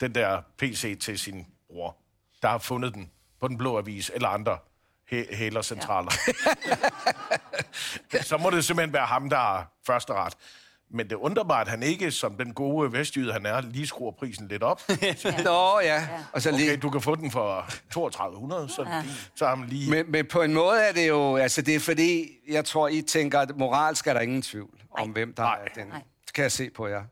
den 0.00 0.14
der 0.14 0.42
PC 0.58 0.98
til 1.00 1.18
sin 1.18 1.46
bror, 1.68 1.96
der 2.42 2.48
har 2.48 2.58
fundet 2.58 2.94
den 2.94 3.10
på 3.40 3.48
den 3.48 3.58
blå 3.58 3.78
avis 3.78 4.10
eller 4.14 4.28
andre 4.28 4.58
hæ- 5.12 5.34
hælercentraler, 5.36 6.10
ja. 8.12 8.22
så 8.30 8.36
må 8.36 8.50
det 8.50 8.64
simpelthen 8.64 8.92
være 8.92 9.06
ham, 9.06 9.30
der 9.30 9.36
har 9.36 9.72
første 9.86 10.12
ret. 10.12 10.34
Men 10.90 11.10
det 11.10 11.16
undrer 11.16 11.44
mig, 11.44 11.60
at 11.60 11.68
han 11.68 11.82
ikke, 11.82 12.10
som 12.10 12.36
den 12.36 12.54
gode 12.54 12.92
vestjyde 12.92 13.32
han 13.32 13.46
er, 13.46 13.60
lige 13.60 13.86
skruer 13.86 14.12
prisen 14.12 14.48
lidt 14.48 14.62
op. 14.62 14.82
Nå 15.44 15.80
ja, 15.80 16.08
og 16.32 16.42
så 16.42 16.50
lige... 16.50 16.70
Okay, 16.70 16.82
du 16.82 16.90
kan 16.90 17.00
få 17.00 17.14
den 17.14 17.30
for 17.30 17.66
3200, 17.92 18.68
så, 18.68 18.82
ja. 18.82 19.02
så 19.34 19.46
har 19.46 19.54
man 19.54 19.68
lige... 19.68 19.90
Men, 19.90 20.10
men 20.10 20.26
på 20.26 20.42
en 20.42 20.54
måde 20.54 20.80
er 20.82 20.92
det 20.92 21.08
jo, 21.08 21.36
altså 21.36 21.62
det 21.62 21.74
er 21.74 21.80
fordi, 21.80 22.30
jeg 22.48 22.64
tror, 22.64 22.88
I 22.88 23.02
tænker, 23.02 23.40
at 23.40 23.56
moralsk 23.56 24.06
er 24.06 24.12
der 24.12 24.20
ingen 24.20 24.42
tvivl 24.42 24.80
om, 24.90 25.10
hvem 25.10 25.34
der 25.34 25.42
Nej. 25.42 25.58
er 25.64 25.68
den. 25.80 25.86
Nej. 25.86 26.00
Det 26.26 26.32
kan 26.34 26.42
jeg 26.42 26.52
se 26.52 26.70
på 26.70 26.86
jer. 26.86 27.02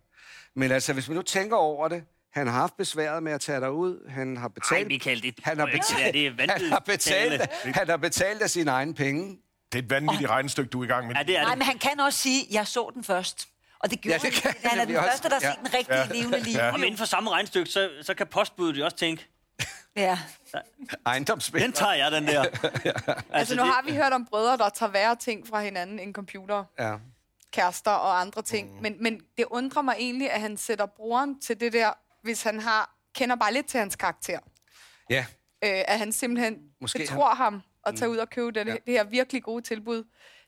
Men 0.54 0.72
altså, 0.72 0.92
hvis 0.92 1.08
man 1.08 1.16
nu 1.16 1.22
tænker 1.22 1.56
over 1.56 1.88
det, 1.88 2.04
han 2.34 2.46
har 2.46 2.54
haft 2.54 2.76
besværet 2.76 3.22
med 3.22 3.32
at 3.32 3.40
tage 3.40 3.60
dig 3.60 3.72
ud, 3.72 4.08
han 4.10 4.36
har 4.36 4.48
betalt... 4.48 4.82
Ej, 4.82 4.88
Michael, 4.88 5.22
det 5.22 5.34
han 5.42 5.58
har 5.58 5.66
det 5.66 5.74
betalt, 5.80 6.14
det 6.14 6.26
er 6.26 6.30
han 6.38 6.38
vanvittigt 6.38 6.70
har 6.72 6.82
betalt, 6.86 7.42
han 7.76 7.88
har 7.88 7.96
betalt 7.96 8.42
af 8.42 8.50
sine 8.50 8.70
egne 8.70 8.94
penge. 8.94 9.38
Det 9.72 9.78
er 9.78 9.82
et 9.82 9.90
vanvittigt 9.90 10.30
regnestykke, 10.30 10.70
du 10.70 10.80
er 10.80 10.84
i 10.84 10.86
gang 10.88 11.06
med. 11.06 11.14
Ja, 11.16 11.22
det 11.22 11.36
er 11.38 11.42
Nej, 11.42 11.50
det. 11.50 11.58
men 11.58 11.66
han 11.66 11.78
kan 11.78 12.00
også 12.00 12.18
sige, 12.18 12.46
jeg 12.50 12.66
så 12.66 12.90
den 12.94 13.04
først. 13.04 13.48
Og 13.78 13.90
det 13.90 14.00
gjorde 14.00 14.18
Ja, 14.22 14.28
det 14.30 14.42
kan 14.42 14.54
han. 14.62 14.70
Han 14.70 14.78
er 14.80 14.84
vi 14.86 14.92
den 14.92 14.98
også. 14.98 15.10
første, 15.10 15.28
der 15.28 15.34
har 15.34 15.40
Ja. 15.42 15.52
set 15.52 15.58
den 15.88 15.94
rigtige 15.98 16.18
levende 16.20 16.40
liv. 16.40 16.54
Ja. 16.56 16.72
Og 16.72 16.78
inden 16.78 16.96
for 16.96 17.04
samme 17.04 17.30
regnstykke, 17.30 17.70
så, 17.70 17.90
så 18.02 18.14
kan 18.14 18.26
postbuddet 18.26 18.78
jo 18.78 18.84
også 18.84 18.96
tænke, 18.96 19.28
Ja. 19.96 20.18
Ejendomsspil. 21.06 21.60
den 21.62 21.72
tager 21.72 21.92
jeg, 21.92 22.12
den 22.12 22.26
der. 22.26 22.44
Altså, 23.32 23.54
nu 23.54 23.62
det- 23.62 23.70
har 23.72 23.82
vi 23.86 23.92
hørt 23.96 24.12
om 24.12 24.26
brødre, 24.26 24.56
der 24.56 24.68
tager 24.68 24.92
værre 24.92 25.16
ting 25.16 25.48
fra 25.48 25.62
hinanden 25.62 25.98
end 25.98 26.14
computer, 26.14 26.64
Ja. 26.78 26.94
kærester 27.52 27.90
og 27.90 28.20
andre 28.20 28.42
ting. 28.42 28.74
Mm. 28.76 28.82
Men, 28.82 28.96
men 29.00 29.20
det 29.38 29.44
undrer 29.50 29.82
mig 29.82 29.94
egentlig, 29.98 30.30
at 30.30 30.40
han 30.40 30.56
sætter 30.56 30.86
broren 30.86 31.40
til 31.40 31.60
det 31.60 31.72
der, 31.72 31.90
hvis 32.22 32.42
han 32.42 32.60
har 32.60 32.96
kender 33.14 33.36
bare 33.36 33.52
lidt 33.52 33.66
til 33.66 33.80
hans 33.80 33.96
karakter. 33.96 34.38
ja. 35.10 35.26
Øh, 35.64 35.70
at 35.88 35.98
han 35.98 36.12
simpelthen 36.12 36.52
Måske 36.54 36.68
Måske 36.80 36.98
han- 36.98 37.06
betror 37.06 37.34
ham 37.34 37.60
at 37.86 37.96
tage 37.96 38.08
ud 38.10 38.16
og 38.16 38.30
købe 38.30 38.50
det, 38.52 38.66
Ja. 38.66 38.72
det 38.72 38.80
her 38.86 39.04
virkelig 39.04 39.42
gode 39.42 39.62
tilbud. 39.62 40.04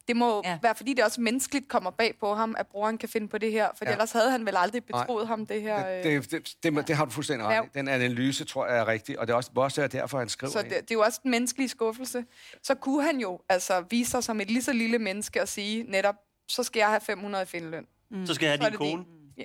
Det 0.09 0.17
må 0.17 0.43
Ja. 0.45 0.51
ja. 0.51 0.59
være, 0.63 0.75
fordi 0.75 0.95
det 0.95 1.05
også 1.05 1.21
menneskeligt 1.21 1.69
kommer 1.69 1.91
bag 1.91 2.15
på 2.21 2.35
ham, 2.35 2.55
at 2.59 2.67
broren 2.67 2.99
kan 2.99 3.09
finde 3.09 3.29
på 3.29 3.39
det 3.39 3.53
her. 3.53 3.69
For 3.79 3.85
Ja. 3.85 3.91
ja. 3.91 3.95
ellers 3.95 4.13
havde 4.13 4.31
han 4.31 4.47
vel 4.47 4.57
aldrig 4.57 4.83
Nej. 4.91 5.01
betroet 5.03 5.27
ham 5.27 5.47
det 5.47 5.63
her. 5.63 5.87
øh, 5.89 6.03
Det, 6.05 6.31
det, 6.31 6.31
det, 6.63 6.75
det, 6.77 6.89
det 6.89 6.97
har 6.97 7.05
du 7.05 7.11
fuldstændig 7.11 7.47
ret 7.47 7.55
Ja. 7.55 7.61
Den 7.75 7.89
analyse, 7.89 8.45
tror 8.45 8.67
jeg, 8.67 8.79
er 8.79 8.89
rigtig, 8.89 9.19
og 9.19 9.27
det 9.27 9.33
er 9.33 9.37
også, 9.37 9.51
også 9.57 9.83
er 9.83 9.87
derfor, 9.87 10.19
han 10.19 10.29
skriver 10.29 10.51
Så 10.53 10.59
ind. 10.61 10.69
det, 10.69 10.81
det 10.81 10.91
er 10.91 10.95
jo 10.95 11.01
også 11.01 11.21
en 11.25 11.31
menneskelig 11.31 11.71
skuffelse. 11.71 12.25
Så 12.63 12.75
kunne 12.75 13.03
han 13.05 13.19
jo 13.21 13.41
altså 13.49 13.85
vise 13.91 14.11
sig 14.11 14.25
som 14.25 14.41
et 14.41 14.51
lige 14.51 14.63
så 14.63 14.73
lille 14.73 14.99
menneske 14.99 15.43
og 15.43 15.49
sige 15.49 15.83
netop, 15.83 16.15
så 16.49 16.63
skal 16.63 16.81
jeg 16.81 16.89
have 16.89 17.01
500 17.01 17.43
i 17.43 17.47
findeløn. 17.47 17.87
Så 18.27 18.35
skal 18.35 18.47
jeg 18.47 18.53
have 18.59 18.65
din 18.65 18.71
det 18.73 18.79
kone. 18.79 19.05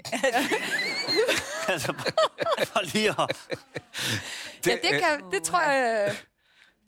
altså, 1.73 1.93
for 2.65 2.93
lige 2.93 3.09
at... 3.09 3.15
Ja, 4.65 4.71
det, 4.71 4.81
kan, 4.91 5.31
det 5.31 5.43
tror 5.43 5.61
jeg... 5.61 6.15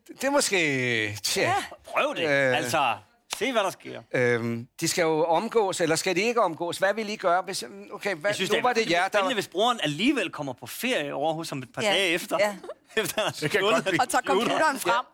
Det 0.08 0.24
er 0.24 0.30
måske... 0.30 1.18
Tja. 1.24 1.54
Prøv 1.86 2.16
det. 2.16 2.24
Øh. 2.24 2.58
Altså, 2.58 2.96
se 3.38 3.52
hvad 3.52 3.64
der 3.64 3.70
sker. 3.70 4.02
Øhm, 4.14 4.68
de 4.82 4.88
skal 4.88 5.02
jo 5.02 5.26
omgås, 5.26 5.82
eller 5.82 5.96
skal 5.96 6.16
de 6.16 6.22
ikke 6.22 6.42
omgås? 6.42 6.78
Hvad 6.78 6.94
vil 6.94 7.10
I 7.10 7.16
gøre, 7.16 7.42
hvis... 7.42 7.64
Okay, 7.92 8.16
hvad, 8.16 8.30
Jeg 8.30 8.36
synes, 8.36 8.52
nu 8.52 8.56
det 8.56 8.64
var 8.64 8.74
det 8.74 8.90
jer, 8.90 9.02
der... 9.02 9.08
spændende, 9.10 9.34
hvis 9.34 9.48
broren 9.48 9.80
alligevel 9.84 10.30
kommer 10.30 10.54
på 10.54 10.66
ferie 10.68 11.14
over 11.14 11.34
hos 11.34 11.50
ham 11.50 11.60
et 11.60 11.74
par 11.74 11.82
Ja. 11.82 11.90
dage 11.90 12.08
efter. 12.10 12.38
Ja. 12.40 12.56
efter 13.02 13.22
han 13.22 13.26
har 13.26 13.32
Det 13.42 13.52
kan 13.52 13.62
godt 13.62 13.84
blive. 13.86 14.02
Og 14.02 14.10
tager 14.10 14.22
computeren 14.22 14.80
frem. 14.80 15.06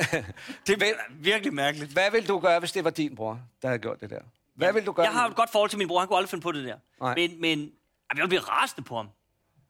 Det 0.66 0.82
er 0.82 0.92
virkelig 1.10 1.54
mærkeligt. 1.54 1.92
Hvad 1.92 2.10
vil 2.10 2.28
du 2.28 2.38
gøre, 2.38 2.58
hvis 2.58 2.72
det 2.72 2.84
var 2.84 2.90
din 2.90 3.16
bror, 3.16 3.40
der 3.62 3.68
havde 3.68 3.78
gjort 3.78 4.00
det 4.00 4.10
der? 4.10 4.20
Hvad 4.56 4.72
vil 4.72 4.86
du 4.86 4.92
gøre? 4.92 5.06
Jeg 5.06 5.12
har 5.12 5.28
et 5.28 5.36
godt 5.36 5.50
forhold 5.50 5.70
til 5.70 5.78
min 5.78 5.88
bror. 5.88 5.98
Han 5.98 6.08
kunne 6.08 6.16
aldrig 6.16 6.30
finde 6.30 6.42
på 6.42 6.52
det 6.52 6.64
der. 6.64 6.76
Nej. 7.00 7.14
Men, 7.14 7.40
men 7.40 7.70
jeg 8.16 8.22
vil 8.22 8.28
blive 8.28 8.40
rasende 8.40 8.82
på 8.82 8.96
ham. 8.96 9.08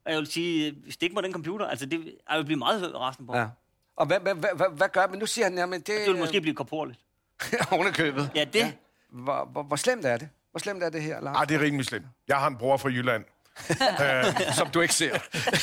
Og 0.04 0.12
jeg 0.12 0.18
vil 0.18 0.26
sige, 0.26 0.74
ikke 1.00 1.14
var 1.14 1.20
den 1.20 1.32
computer, 1.32 1.66
altså 1.66 1.86
det, 1.86 2.14
jeg 2.30 2.38
vil 2.38 2.44
blive 2.44 2.58
meget 2.58 2.94
rasende 2.94 3.26
på 3.26 3.32
ham. 3.32 3.42
Ja. 3.42 3.48
Og 3.96 4.06
hvad, 4.06 4.20
hvad, 4.20 4.34
hvad, 4.34 4.50
hvad, 4.56 4.66
hvad 4.76 4.88
gør 4.88 5.06
man? 5.06 5.18
Nu 5.18 5.26
siger 5.26 5.44
han, 5.44 5.58
jamen 5.58 5.80
det... 5.80 5.86
Det 5.86 6.06
vil 6.06 6.16
måske 6.16 6.40
blive 6.40 6.54
korporligt. 6.54 7.00
oven 7.72 7.88
i 7.88 7.90
købet. 7.90 8.30
Ja, 8.34 8.44
det... 8.44 8.58
Ja. 8.58 8.72
Hvor, 9.08 9.48
hvor, 9.52 9.62
hvor 9.62 9.76
slemt 9.76 10.04
er 10.04 10.16
det? 10.16 10.28
Hvor 10.50 10.58
slemt 10.58 10.82
er 10.82 10.90
det 10.90 11.02
her, 11.02 11.20
Lars? 11.20 11.36
Ah, 11.40 11.48
det 11.48 11.54
er 11.54 11.60
rimelig 11.60 11.86
slemt. 11.86 12.06
Jeg 12.28 12.36
har 12.36 12.46
en 12.46 12.56
bror 12.56 12.76
fra 12.76 12.88
Jylland, 12.88 13.24
Som 14.58 14.70
du 14.70 14.80
ikke 14.80 14.94
ser. 14.94 15.18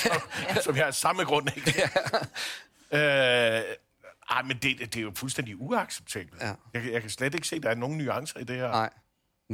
som 0.66 0.76
jeg 0.76 0.88
af 0.88 0.94
samme 0.94 1.24
grund 1.24 1.48
ikke. 1.56 1.84
øh, 2.92 3.00
ej, 4.30 4.42
men 4.42 4.58
det, 4.58 4.80
det 4.80 4.96
er 4.98 5.02
jo 5.02 5.12
fuldstændig 5.16 5.62
uacceptabelt. 5.62 6.42
Ja. 6.42 6.54
Jeg, 6.74 6.92
jeg 6.92 7.02
kan 7.02 7.10
slet 7.10 7.36
ikke 7.36 7.48
se, 7.48 7.56
at 7.56 7.64
der 7.64 7.70
er 7.70 7.76
nogen 7.76 7.98
nuancer 7.98 8.40
i 8.40 8.44
det 8.44 8.56
her. 8.56 8.68
Nej. 8.68 8.90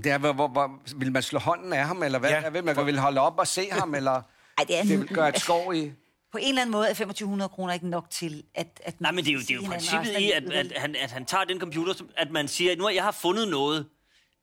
Det 0.03 0.11
er, 0.11 0.17
hvor, 0.17 0.33
hvor, 0.33 0.47
hvor, 0.47 0.79
vil 0.95 1.11
man 1.11 1.21
slå 1.21 1.39
hånden 1.39 1.73
af 1.73 1.85
ham, 1.85 2.03
eller 2.03 2.19
hvad? 2.19 2.29
Ja. 2.29 2.49
Vil 2.49 2.63
man 2.63 2.85
vil 2.85 2.99
holde 2.99 3.21
op 3.21 3.39
og 3.39 3.47
se 3.47 3.69
ham, 3.71 3.95
eller 3.95 4.11
Ej, 4.57 4.63
det 4.67 4.79
er 4.79 4.83
det 4.83 4.99
vil 4.99 5.07
gøre 5.07 5.29
et 5.29 5.39
skov 5.39 5.73
i... 5.75 5.91
På 6.31 6.37
en 6.37 6.47
eller 6.49 6.61
anden 6.61 6.71
måde 6.71 6.85
er 6.85 6.93
2500 6.93 7.49
kroner 7.49 7.73
ikke 7.73 7.89
nok 7.89 8.09
til, 8.09 8.43
at... 8.55 8.67
at 8.83 9.01
Nej, 9.01 9.11
men 9.11 9.23
det 9.25 9.29
er 9.29 9.33
jo, 9.33 9.39
det 9.39 9.51
er 9.51 9.55
jo 9.55 9.61
princippet 9.67 10.19
i, 10.19 10.31
at, 10.31 10.51
at, 10.51 10.73
han, 10.75 10.95
at 10.95 11.11
han 11.11 11.25
tager 11.25 11.43
den 11.43 11.59
computer, 11.59 11.93
som- 11.93 12.09
at 12.17 12.31
man 12.31 12.47
siger, 12.47 12.75
nu 12.75 12.83
har 12.83 12.91
jeg 12.91 13.03
har 13.03 13.11
fundet 13.11 13.47
noget. 13.47 13.85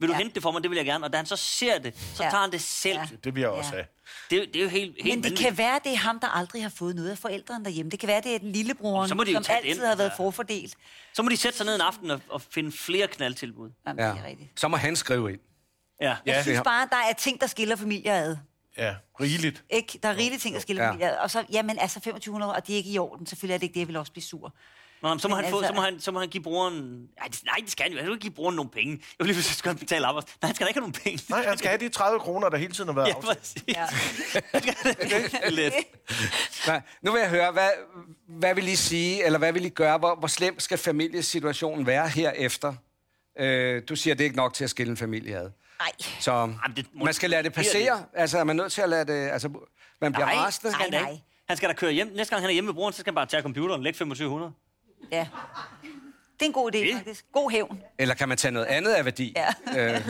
Vil 0.00 0.08
du 0.08 0.12
ja. 0.14 0.18
Hente 0.18 0.34
det 0.34 0.42
for 0.42 0.50
mig? 0.50 0.62
Det 0.62 0.70
vil 0.70 0.76
jeg 0.76 0.84
gerne. 0.86 1.04
Og 1.04 1.12
da 1.12 1.16
han 1.16 1.26
så 1.26 1.36
ser 1.36 1.78
det, 1.78 1.94
så 2.14 2.22
Ja. 2.24 2.30
tager 2.30 2.40
han 2.42 2.52
det 2.52 2.60
selv. 2.60 2.98
Ja. 2.98 3.06
Det 3.24 3.34
vil 3.34 3.40
jeg 3.40 3.50
også 3.50 3.70
Ja. 3.70 3.76
have. 3.76 3.86
Det, 4.30 4.38
er- 4.38 4.46
det 4.46 4.56
er 4.56 4.62
jo 4.62 4.68
helt, 4.68 4.82
helt 4.92 4.96
Men 4.96 5.04
det 5.04 5.10
vanvittigt. 5.14 5.40
kan 5.40 5.58
være, 5.58 5.80
det 5.84 5.92
er 5.92 5.96
ham, 5.96 6.20
der 6.20 6.28
aldrig 6.28 6.62
har 6.62 6.68
fået 6.70 6.96
noget 6.96 7.10
af 7.10 7.18
forældrene 7.18 7.64
derhjemme. 7.64 7.90
Det 7.90 7.98
kan 8.00 8.06
være, 8.06 8.20
det 8.20 8.34
er 8.34 8.38
lillebroren, 8.42 9.08
Så 9.08 9.14
må 9.14 9.24
de 9.24 9.32
jo 9.32 9.42
som 9.42 9.54
altid 9.56 9.70
ind. 9.70 9.78
har 9.80 9.96
været 9.96 10.08
Ja. 10.18 10.24
forfordelt. 10.24 10.74
Så 11.14 11.22
må 11.22 11.28
de 11.28 11.36
sætte 11.36 11.56
sig 11.58 11.66
ned 11.66 11.74
en 11.74 11.80
aften 11.80 12.10
og, 12.10 12.20
og 12.28 12.42
finde 12.42 12.72
flere 12.72 13.06
knaldtilbud. 13.06 13.70
Jamen, 13.86 14.04
Ja. 14.04 14.10
det 14.10 14.18
er 14.18 14.26
rigtigt. 14.26 14.60
Så 14.60 14.68
må 14.68 14.76
han 14.76 14.96
skrive 14.96 15.32
ind. 15.32 15.40
Ja. 16.00 16.06
Jeg 16.08 16.18
Ja. 16.26 16.42
synes 16.42 16.60
bare, 16.64 16.88
der 16.90 16.96
er 16.96 17.12
ting, 17.12 17.40
der 17.40 17.46
skiller 17.46 17.76
familier 17.76 18.14
ad. 18.14 18.36
Ja, 18.78 18.94
rigeligt. 19.20 19.64
Ikke? 19.70 19.98
Der 20.02 20.08
er 20.08 20.16
rigeligt 20.16 20.42
ting, 20.42 20.54
der 20.54 20.60
skiller 20.60 20.82
ja. 20.84 20.90
familier 20.90 21.10
ad. 21.10 21.16
Og 21.16 21.30
så, 21.30 21.44
jamen, 21.52 21.78
altså 21.78 22.00
2500, 22.00 22.54
og 22.54 22.66
det 22.66 22.72
er 22.72 22.76
ikke 22.76 22.90
i 22.90 22.98
orden. 22.98 23.26
Selvfølgelig 23.26 23.54
er 23.54 23.58
det 23.58 23.62
ikke 23.62 23.74
det, 23.74 23.80
jeg 23.80 23.88
vil 23.88 23.96
også 23.96 24.12
blive 24.12 24.22
sur. 24.24 24.54
Nå, 25.04 25.18
så, 25.18 25.28
må 25.28 25.34
Men 25.36 25.44
han 25.44 25.50
få, 25.52 25.58
altså- 25.58 25.68
så, 25.68 25.74
må 25.74 25.80
han, 25.80 26.00
så 26.00 26.12
må 26.12 26.18
han 26.20 26.28
give 26.28 26.42
brugeren... 26.42 26.74
Nej, 27.18 27.28
det, 27.30 27.40
nej, 27.44 27.54
det 27.60 27.70
skal 27.70 27.82
han 27.82 27.92
jo. 27.92 27.98
Han 27.98 28.06
vil 28.06 28.12
ikke 28.14 28.22
give 28.22 28.32
brugeren 28.32 28.56
nogle 28.56 28.70
penge. 28.70 28.90
Jeg 29.18 29.26
vil 29.26 29.34
lige 29.34 29.42
så 29.42 29.54
skal 29.54 29.68
han 29.68 29.78
betale 29.78 30.06
arbejde. 30.06 30.26
Nej, 30.42 30.48
han 30.48 30.54
skal 30.54 30.64
da 30.64 30.68
ikke 30.68 30.80
have 30.80 30.90
nogle 30.90 31.00
penge. 31.04 31.24
Nej, 31.28 31.44
han 31.46 31.58
skal 31.58 31.68
have 31.68 31.80
de 31.80 31.88
30 31.88 32.20
kroner, 32.20 32.48
der 32.48 32.56
hele 32.56 32.72
tiden 32.72 32.88
har 32.88 32.94
været 32.94 33.08
Ja, 33.08 33.20
præcis. 33.20 33.54
Ja. 33.68 33.86
det 34.52 35.66
er. 35.66 35.70
Nej, 36.66 36.80
nu 37.02 37.12
vil 37.12 37.20
jeg 37.20 37.30
høre, 37.30 37.52
hvad, 37.52 37.68
hvad 38.28 38.54
vil 38.54 38.68
I 38.68 38.76
sige, 38.76 39.24
eller 39.24 39.38
hvad 39.38 39.52
vil 39.52 39.64
I 39.64 39.68
gøre? 39.68 39.98
Hvor, 39.98 40.14
hvor 40.18 40.28
slem 40.28 40.60
skal 40.60 40.78
familiesituationen 40.78 41.86
være 41.86 42.08
herefter? 42.08 42.74
Øh, 43.38 43.82
du 43.88 43.96
siger, 43.96 44.14
det 44.14 44.20
er 44.20 44.24
ikke 44.24 44.36
nok 44.36 44.54
til 44.54 44.64
at 44.64 44.70
skille 44.70 44.90
en 44.90 44.96
familie 44.96 45.36
ad. 45.36 45.50
Nej. 45.80 45.92
Så 46.20 46.32
Jamen, 46.32 46.76
det 46.76 46.86
må- 46.94 47.04
man 47.04 47.14
skal 47.14 47.30
lade 47.30 47.42
det 47.42 47.54
det 47.54 47.58
er 47.60 47.62
passere. 47.62 48.04
Altså, 48.14 48.38
er 48.38 48.44
man 48.44 48.56
nødt 48.56 48.72
til 48.72 48.82
at 48.82 48.88
lade 48.88 49.04
det... 49.12 49.30
Altså, 49.30 49.48
man 50.00 50.12
bliver 50.12 50.26
Nej, 50.26 50.34
rasende. 50.34 50.72
skal 50.74 50.90
Nej, 50.90 51.10
ikke. 51.10 51.22
Han 51.48 51.56
skal 51.56 51.68
da 51.68 51.74
køre 51.74 51.92
hjem. 51.92 52.06
Næste 52.14 52.30
gang 52.34 52.42
han 52.42 52.50
er 52.50 52.52
hjemme 52.52 52.66
med 52.66 52.74
brugeren, 52.74 52.92
så 52.92 53.00
skal 53.00 53.10
han 53.10 53.14
bare 53.14 53.26
tage 53.26 53.42
computeren 53.42 53.70
og 53.72 53.80
lægge 53.82 53.96
2500. 53.98 54.52
Ja. 55.12 55.26
Det 56.34 56.42
er 56.42 56.46
en 56.46 56.52
god 56.52 56.74
idé, 56.74 56.78
Det? 56.78 56.94
faktisk. 56.96 57.24
God 57.32 57.50
hævn. 57.50 57.82
Eller 57.98 58.14
kan 58.14 58.28
man 58.28 58.38
tage 58.38 58.52
noget 58.52 58.66
andet 58.66 58.92
af 58.92 59.04
værdi? 59.04 59.34
Ja. 59.36 59.94
Øh, 59.96 60.08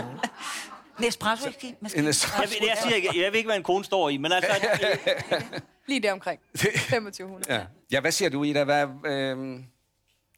Nespresso, 0.99 1.47
måske. 1.51 1.67
en 1.69 1.77
Jeg, 1.83 1.93
ved- 2.05 2.69
jeg, 2.69 2.79
siger 2.83 2.95
ikke, 2.95 3.23
jeg 3.23 3.33
ved 3.33 3.39
ikke, 3.39 3.49
hvad 3.49 3.57
en 3.57 3.63
kone 3.63 3.85
står 3.85 4.09
i, 4.09 4.17
men 4.17 4.33
altså... 4.33 4.51
Lige 5.87 6.01
der 6.01 6.13
omkring. 6.13 6.41
2500. 6.59 7.55
ja. 7.55 7.61
ja, 7.93 8.01
hvad 8.01 8.13
siger 8.13 8.29
du, 8.29 8.45
Ida? 8.45 8.65
Hvad, 8.65 8.87
øh, 9.07 9.37
din 9.39 9.65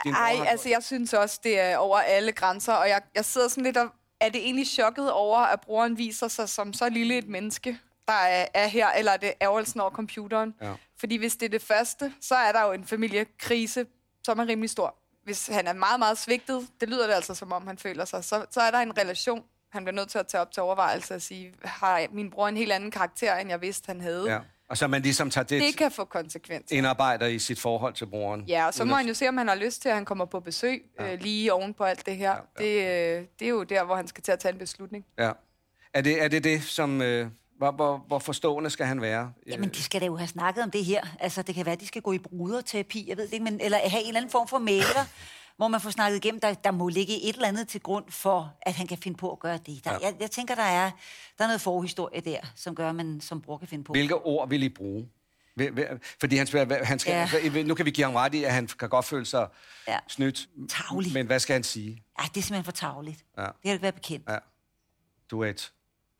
bror 0.04 0.10
Ej, 0.12 0.34
har 0.36 0.44
altså 0.44 0.68
jeg 0.68 0.82
synes 0.82 1.12
også, 1.12 1.40
det 1.44 1.60
er 1.60 1.76
over 1.76 1.98
alle 1.98 2.32
grænser, 2.32 2.72
og 2.72 2.88
jeg, 2.88 3.00
jeg 3.14 3.24
sidder 3.24 3.48
sådan 3.48 3.64
lidt 3.64 3.76
og... 3.76 3.88
Er 4.20 4.28
det 4.28 4.40
egentlig 4.44 4.66
chokket 4.66 5.12
over, 5.12 5.38
at 5.38 5.60
brugeren 5.60 5.98
viser 5.98 6.28
sig 6.28 6.48
som 6.48 6.72
så 6.72 6.88
lille 6.88 7.18
et 7.18 7.28
menneske, 7.28 7.78
der 8.08 8.12
er, 8.12 8.46
er 8.54 8.66
her, 8.66 8.88
eller 8.88 9.12
er 9.12 9.16
det 9.16 9.32
ærgerelsen 9.42 9.80
over 9.80 9.90
computeren? 9.90 10.54
Ja. 10.62 10.72
Fordi 10.98 11.16
hvis 11.16 11.36
det 11.36 11.46
er 11.46 11.50
det 11.50 11.62
første, 11.62 12.12
så 12.20 12.34
er 12.34 12.52
der 12.52 12.62
jo 12.66 12.72
en 12.72 12.86
familiekrise, 12.86 13.86
som 14.26 14.38
er 14.38 14.46
rimelig 14.48 14.70
stor. 14.70 14.94
Hvis 15.24 15.46
han 15.46 15.66
er 15.66 15.72
meget, 15.72 15.98
meget 15.98 16.18
svigtet, 16.18 16.66
det 16.80 16.88
lyder 16.88 17.06
det 17.06 17.14
altså, 17.14 17.34
som 17.34 17.52
om 17.52 17.66
han 17.66 17.78
føler 17.78 18.04
sig, 18.04 18.24
så, 18.24 18.46
så 18.50 18.60
er 18.60 18.70
der 18.70 18.78
en 18.78 18.98
relation, 18.98 19.42
han 19.72 19.84
bliver 19.84 19.94
nødt 19.94 20.08
til 20.08 20.18
at 20.18 20.26
tage 20.26 20.40
op 20.40 20.52
til 20.52 20.62
overvejelse 20.62 21.14
og 21.14 21.22
sige, 21.22 21.54
har 21.64 22.06
min 22.12 22.30
bror 22.30 22.48
en 22.48 22.56
helt 22.56 22.72
anden 22.72 22.90
karakter, 22.90 23.36
end 23.36 23.50
jeg 23.50 23.60
vidste, 23.62 23.86
han 23.86 24.00
havde? 24.00 24.32
Ja. 24.32 24.38
Og 24.68 24.76
så 24.76 24.86
man 24.86 25.02
ligesom 25.02 25.30
tager 25.30 25.44
det, 25.44 25.62
Det 25.62 25.76
kan 25.76 25.90
få 25.90 26.04
konsekvenser. 26.04 26.76
indarbejder 26.76 27.26
i 27.26 27.38
sit 27.38 27.60
forhold 27.60 27.94
til 27.94 28.06
broren. 28.06 28.44
Ja, 28.48 28.66
og 28.66 28.74
så 28.74 28.84
må 28.84 28.92
at- 28.92 28.96
han 28.98 29.06
jo 29.08 29.14
se, 29.14 29.28
om 29.28 29.36
han 29.36 29.48
har 29.48 29.54
lyst 29.54 29.82
til, 29.82 29.88
at 29.88 29.94
han 29.94 30.04
kommer 30.04 30.24
på 30.24 30.40
besøg 30.40 30.82
ja. 31.00 31.12
øh, 31.12 31.20
lige 31.20 31.52
oven 31.52 31.74
på 31.74 31.84
alt 31.84 32.06
det 32.06 32.16
her. 32.16 32.32
Ja, 32.60 32.64
ja. 32.64 33.16
Det, 33.16 33.18
øh, 33.20 33.26
det 33.38 33.44
er 33.46 33.50
jo 33.50 33.62
der, 33.62 33.84
hvor 33.84 33.96
han 33.96 34.08
skal 34.08 34.22
til 34.22 34.32
at 34.32 34.38
tage 34.38 34.52
en 34.52 34.58
beslutning. 34.58 35.04
Ja. 35.18 35.32
Er 35.94 36.00
det 36.00 36.22
er 36.22 36.28
det, 36.28 36.44
det 36.44 36.62
som... 36.62 37.02
Øh, 37.02 37.28
hvor, 37.58 37.70
hvor, 37.70 38.04
hvor 38.06 38.18
forstående 38.18 38.70
skal 38.70 38.86
han 38.86 39.00
være? 39.00 39.32
Jamen, 39.46 39.68
de 39.68 39.82
skal 39.82 40.00
da 40.00 40.06
jo 40.06 40.16
have 40.16 40.28
snakket 40.28 40.64
om 40.64 40.70
det 40.70 40.84
her. 40.84 41.06
Altså, 41.20 41.42
det 41.42 41.54
kan 41.54 41.66
være, 41.66 41.72
at 41.72 41.80
de 41.80 41.86
skal 41.86 42.02
gå 42.02 42.12
i 42.12 42.18
bruderterapi, 42.18 43.08
jeg 43.08 43.16
ved 43.16 43.26
det 43.26 43.32
ikke, 43.32 43.44
men, 43.44 43.60
eller 43.60 43.78
have 43.78 44.00
en 44.02 44.06
eller 44.08 44.20
anden 44.20 44.30
form 44.30 44.48
for 44.48 44.58
mailer, 44.58 45.06
hvor 45.56 45.68
man 45.68 45.80
får 45.80 45.90
snakket 45.90 46.16
igennem, 46.24 46.40
der, 46.40 46.54
der 46.54 46.70
må 46.70 46.88
ligge 46.88 47.28
et 47.28 47.34
eller 47.34 47.48
andet 47.48 47.68
til 47.68 47.80
grund 47.80 48.04
for, 48.10 48.54
at 48.62 48.74
han 48.74 48.86
kan 48.86 48.98
finde 48.98 49.16
på 49.16 49.32
at 49.32 49.38
gøre 49.38 49.58
det. 49.66 49.84
Der, 49.84 49.92
ja. 49.92 49.98
jeg, 50.02 50.14
jeg 50.20 50.30
tænker, 50.30 50.54
der 50.54 50.62
er, 50.62 50.90
der 51.38 51.44
er 51.44 51.48
noget 51.48 51.60
forhistorie 51.60 52.20
der, 52.20 52.38
som 52.54 52.74
gør, 52.74 52.88
at 52.88 52.94
man 52.94 53.20
som 53.20 53.40
bror 53.40 53.58
kan 53.58 53.68
finde 53.68 53.84
på. 53.84 53.92
Hvilke 53.92 54.14
ord 54.14 54.48
vil 54.48 54.62
I 54.62 54.68
bruge? 54.68 55.08
Fordi 56.20 56.36
han, 56.36 56.46
skal, 56.46 56.84
han 56.84 56.98
skal, 56.98 57.12
Ja. 57.12 57.28
ja. 57.54 57.62
nu 57.62 57.74
kan 57.74 57.86
vi 57.86 57.90
give 57.90 58.04
ham 58.04 58.14
ret 58.14 58.34
i, 58.34 58.44
at 58.44 58.52
han 58.52 58.66
kan 58.66 58.88
godt 58.88 59.04
føle 59.04 59.26
sig 59.26 59.48
Ja. 59.88 59.92
ja. 59.92 59.98
snydt. 60.08 60.48
Tarvelig. 60.68 61.12
Men 61.12 61.26
hvad 61.26 61.38
skal 61.40 61.52
han 61.54 61.64
sige? 61.64 62.02
Ej, 62.18 62.24
det 62.34 62.40
er 62.40 62.42
simpelthen 62.42 62.64
for 62.64 62.72
tavligt. 62.72 63.24
Ja. 63.38 63.42
Det 63.42 63.52
kan 63.62 63.70
du 63.70 63.72
ikke 63.72 63.82
være 63.82 63.92
bekendt. 63.92 64.28
Ja. 64.28 64.38
Du 65.30 65.40
er 65.42 65.46
et. 65.50 65.72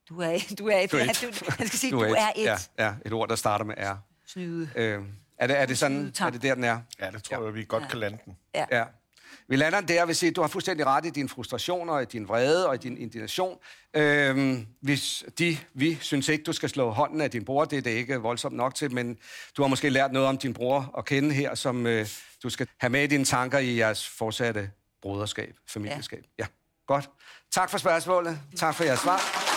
Du 0.08 0.20
er, 0.20 0.38
du 0.58 0.68
er 0.68 0.78
et. 0.78 0.92
Du 0.92 0.96
er 0.96 1.04
Ja, 1.04 1.10
et. 1.10 1.20
du, 1.40 1.50
han 1.58 1.66
skal 1.66 1.78
sige, 1.78 1.90
du, 1.90 1.98
du 1.98 2.04
er 2.04 2.32
et. 2.36 2.44
Ja, 2.44 2.56
ja, 2.78 2.94
et 3.04 3.12
ord, 3.12 3.28
der 3.28 3.36
starter 3.36 3.64
med 3.64 3.74
R. 3.78 3.96
Snyde. 4.26 4.70
Øh, 4.76 5.02
er, 5.38 5.46
det, 5.46 5.58
er 5.58 5.66
det 5.66 5.78
sådan, 5.78 6.14
er 6.20 6.30
det 6.30 6.42
der, 6.42 6.54
den 6.54 6.64
er? 6.64 6.80
Ja, 7.00 7.10
det 7.10 7.22
tror 7.22 7.44
jeg, 7.44 7.54
vi 7.54 7.64
godt 7.68 7.88
kan 7.90 7.98
lande 7.98 8.18
den. 8.24 8.36
Ja. 8.54 8.84
Vi 9.48 9.56
lander 9.56 9.80
der 9.80 10.06
vil 10.06 10.16
sige, 10.16 10.30
at 10.30 10.36
du 10.36 10.40
har 10.40 10.48
fuldstændig 10.48 10.86
ret 10.86 11.06
i 11.06 11.10
din 11.10 11.28
frustration 11.28 11.88
og 11.88 12.02
i 12.02 12.04
din 12.04 12.28
vrede 12.28 12.68
og 12.68 12.74
i 12.74 12.78
din 12.78 12.98
indignation. 12.98 13.58
Øhm, 13.94 14.66
hvis 14.80 15.24
de, 15.38 15.58
vi 15.74 15.98
synes 16.00 16.28
ikke, 16.28 16.44
du 16.44 16.52
skal 16.52 16.68
slå 16.68 16.90
hånden 16.90 17.20
af 17.20 17.30
din 17.30 17.44
bror, 17.44 17.64
det 17.64 17.78
er 17.78 17.82
det 17.82 17.90
ikke 17.90 18.16
voldsomt 18.16 18.56
nok 18.56 18.74
til, 18.74 18.94
men 18.94 19.18
du 19.56 19.62
har 19.62 19.68
måske 19.68 19.90
lært 19.90 20.12
noget 20.12 20.28
om 20.28 20.38
din 20.38 20.54
bror 20.54 20.94
at 20.98 21.04
kende 21.04 21.34
her, 21.34 21.54
som 21.54 21.86
øh, 21.86 22.06
du 22.42 22.50
skal 22.50 22.68
have 22.80 22.90
med 22.90 23.02
i 23.02 23.06
dine 23.06 23.24
tanker 23.24 23.58
i 23.58 23.76
jeres 23.76 24.08
fortsatte 24.08 24.70
broderskab, 25.02 25.56
familieskab. 25.68 26.24
Ja. 26.38 26.42
ja, 26.42 26.46
godt. 26.86 27.10
Tak 27.50 27.70
for 27.70 27.78
spørgsmålet. 27.78 28.40
Tak 28.56 28.74
for 28.74 28.84
jeres 28.84 29.00
svar. 29.00 29.55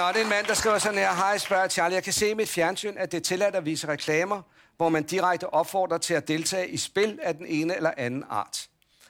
Nå, 0.00 0.06
det 0.08 0.16
er 0.16 0.22
en 0.22 0.28
mand, 0.28 0.46
der 0.46 0.54
skriver 0.54 0.78
sådan 0.78 0.98
her. 0.98 1.14
Hej, 1.14 1.38
spørger 1.38 1.68
Charlie. 1.68 1.94
Jeg 1.94 2.04
kan 2.04 2.12
se 2.12 2.30
i 2.30 2.34
mit 2.34 2.48
fjernsyn, 2.48 2.94
at 2.96 3.12
det 3.12 3.18
er 3.18 3.22
tilladt 3.22 3.54
at 3.54 3.64
vise 3.64 3.88
reklamer, 3.88 4.42
hvor 4.76 4.88
man 4.88 5.02
direkte 5.02 5.54
opfordrer 5.54 5.98
til 5.98 6.14
at 6.14 6.28
deltage 6.28 6.68
i 6.68 6.76
spil 6.76 7.18
af 7.22 7.34
den 7.34 7.46
ene 7.46 7.76
eller 7.76 7.90
anden 7.96 8.24
art. 8.30 8.68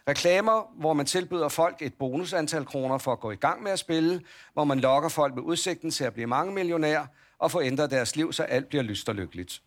Reklamer, 0.09 0.73
hvor 0.81 0.93
man 0.93 1.07
tilbyder 1.07 1.49
folk 1.49 1.77
et 1.83 1.95
bonusantal 1.95 2.65
kroner 2.67 2.99
for 2.99 3.13
at 3.13 3.21
gå 3.21 3.31
i 3.31 3.37
gang 3.37 3.63
med 3.63 3.73
at 3.73 3.79
spille, 3.79 4.21
hvor 4.53 4.65
man 4.65 4.81
lokker 4.81 5.09
folk 5.09 5.35
med 5.35 5.43
udsigten 5.43 5.91
til 5.91 6.05
at 6.05 6.15
blive 6.15 6.27
mange 6.27 6.55
millionær 6.55 7.07
og 7.39 7.51
få 7.51 7.63
ændret 7.63 7.91
deres 7.91 8.17
liv, 8.17 8.33
så 8.33 8.43
alt 8.43 8.69
bliver 8.69 8.83
lyst 8.83 9.09
og 9.09 9.15
lykkeligt. 9.15 9.63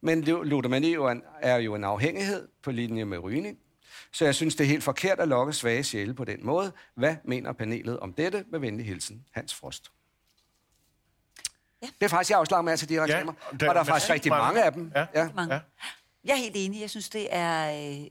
Men 0.00 0.20
ludomani 0.22 0.90
er 0.90 0.94
jo 0.94 1.08
en- 1.08 1.22
er 1.40 1.56
jo 1.56 1.74
en 1.74 1.84
afhængighed 1.84 2.48
på 2.62 2.70
linje 2.70 3.04
med 3.04 3.18
rygning. 3.18 3.58
Så 4.12 4.24
jeg 4.24 4.34
synes, 4.34 4.54
det 4.56 4.64
er 4.64 4.68
helt 4.68 4.84
forkert 4.84 5.20
at 5.20 5.28
lokke 5.28 5.52
svage 5.52 5.84
sjæle 5.84 6.14
på 6.14 6.24
den 6.24 6.46
måde. 6.46 6.72
Hvad 6.94 7.16
mener 7.24 7.52
panelet 7.52 8.00
om 8.00 8.12
dette? 8.12 8.44
Med 8.50 8.58
venlig 8.60 8.86
hilsen, 8.86 9.24
Hans 9.32 9.54
Frost. 9.54 9.90
Ja. 11.84 11.88
Det 11.98 12.04
er 12.04 12.08
faktisk, 12.08 12.30
jeg 12.30 12.36
har 12.36 12.40
også 12.40 12.54
lagt 12.54 12.64
med 12.64 12.76
til 12.76 12.88
de 12.88 13.02
reklamer. 13.02 13.32
og 13.32 13.38
Ja, 13.52 13.56
der- 13.58 13.68
og 13.68 13.74
der 13.74 13.80
er 13.80 13.84
faktisk 13.84 14.10
rigtig 14.10 14.30
mange. 14.30 14.44
mange 14.46 14.62
af 14.64 14.72
dem. 14.72 14.92
Ja. 14.94 15.06
Ja. 15.14 15.28
Mange. 15.34 15.54
Ja. 15.54 15.60
Jeg 16.24 16.32
er 16.32 16.36
helt 16.36 16.56
enig. 16.56 16.80
Jeg 16.80 16.90
synes, 16.90 17.08
det 17.08 17.26
er 17.30 17.70
øh, 18.00 18.06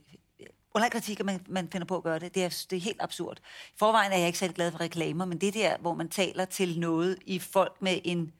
under 0.74 0.88
kritik, 0.88 1.20
at 1.20 1.26
man, 1.26 1.40
man 1.48 1.68
finder 1.72 1.86
på 1.86 1.96
at 1.96 2.02
gøre 2.02 2.18
det. 2.18 2.34
Det 2.34 2.44
er, 2.44 2.64
det 2.70 2.76
er 2.76 2.80
helt 2.80 3.02
absurd. 3.02 3.38
I 3.38 3.74
forvejen 3.78 4.12
er 4.12 4.16
jeg 4.16 4.26
ikke 4.26 4.38
særlig 4.38 4.54
glad 4.56 4.70
for 4.72 4.80
reklamer, 4.80 5.24
men 5.24 5.38
det 5.40 5.54
der, 5.54 5.76
hvor 5.80 5.94
man 5.94 6.08
taler 6.08 6.44
til 6.44 6.80
noget 6.80 7.18
i 7.26 7.38
folk 7.38 7.76
med 7.80 7.98
en 8.04 8.32